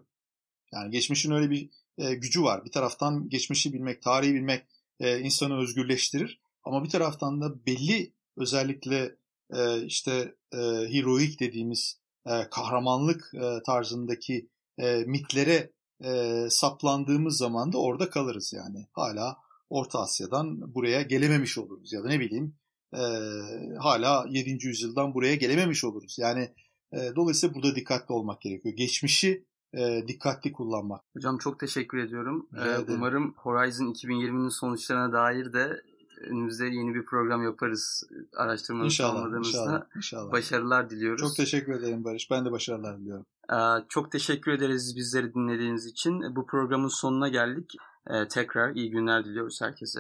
Yani 0.74 0.91
geçmişin 0.91 1.32
öyle 1.32 1.49
bir 1.49 1.70
e, 1.97 2.14
gücü 2.16 2.43
var. 2.43 2.66
Bir 2.66 2.72
taraftan 2.72 3.30
geçmişi 3.30 3.74
bilmek, 3.74 4.01
tarihi 4.01 4.34
bilmek 4.34 4.66
e, 4.99 5.20
insanı 5.20 5.58
özgürleştirir. 5.58 6.41
Ama 6.64 6.84
bir 6.84 6.89
taraftan 6.89 7.41
da 7.41 7.66
belli 7.66 8.14
özellikle 8.38 9.16
e, 9.54 9.82
işte 9.86 10.36
e, 10.54 10.58
heroik 10.89 11.39
dediğimiz 11.39 11.99
e, 12.26 12.49
kahramanlık 12.51 13.32
e, 13.34 13.64
tarzındaki 13.66 14.49
e, 14.78 15.04
mitlere 15.08 15.72
e, 16.04 16.45
saplandığımız 16.49 17.38
zaman 17.38 17.74
da 17.74 17.78
orada 17.78 18.10
kalırız 18.10 18.54
yani. 18.54 18.88
Hala 18.91 19.38
Orta 19.70 19.99
Asya'dan 19.99 20.76
buraya 20.76 21.01
gelememiş 21.01 21.58
oluruz 21.58 21.93
ya 21.93 22.04
da 22.04 22.08
ne 22.08 22.20
bileyim 22.20 22.56
e, 22.93 23.03
hala 23.79 24.25
7. 24.29 24.67
yüzyıldan 24.67 25.13
buraya 25.13 25.35
gelememiş 25.35 25.83
oluruz. 25.83 26.15
Yani 26.19 26.49
e, 26.93 27.15
dolayısıyla 27.15 27.55
burada 27.55 27.75
dikkatli 27.75 28.13
olmak 28.13 28.41
gerekiyor. 28.41 28.75
Geçmişi 28.75 29.45
e, 29.73 30.07
dikkatli 30.07 30.51
kullanmak. 30.51 31.01
Hocam 31.13 31.37
çok 31.37 31.59
teşekkür 31.59 31.97
ediyorum. 31.97 32.49
Ee, 32.57 32.93
umarım 32.93 33.33
Horizon 33.37 33.85
2020'nin 33.85 34.49
sonuçlarına 34.49 35.13
dair 35.13 35.53
de 35.53 35.81
önümüzde 36.21 36.65
yeni 36.65 36.95
bir 36.95 37.05
program 37.05 37.43
yaparız 37.43 38.03
araştırmanın 38.37 38.85
inşallah, 38.85 39.37
inşallah, 39.37 39.83
inşallah. 39.95 40.31
Başarılar 40.31 40.89
diliyoruz. 40.89 41.21
Çok 41.21 41.35
teşekkür 41.35 41.73
ederim 41.73 42.03
Barış. 42.03 42.31
Ben 42.31 42.45
de 42.45 42.51
başarılar 42.51 42.99
diliyorum. 42.99 43.25
Ee, 43.53 43.85
çok 43.89 44.11
teşekkür 44.11 44.51
ederiz 44.51 44.95
bizleri 44.95 45.33
dinlediğiniz 45.33 45.85
için. 45.85 46.35
Bu 46.35 46.45
programın 46.45 46.87
sonuna 46.87 47.29
geldik. 47.29 47.71
Ee, 48.07 48.27
tekrar 48.27 48.75
iyi 48.75 48.91
günler 48.91 49.25
diliyoruz 49.25 49.61
herkese. 49.61 49.99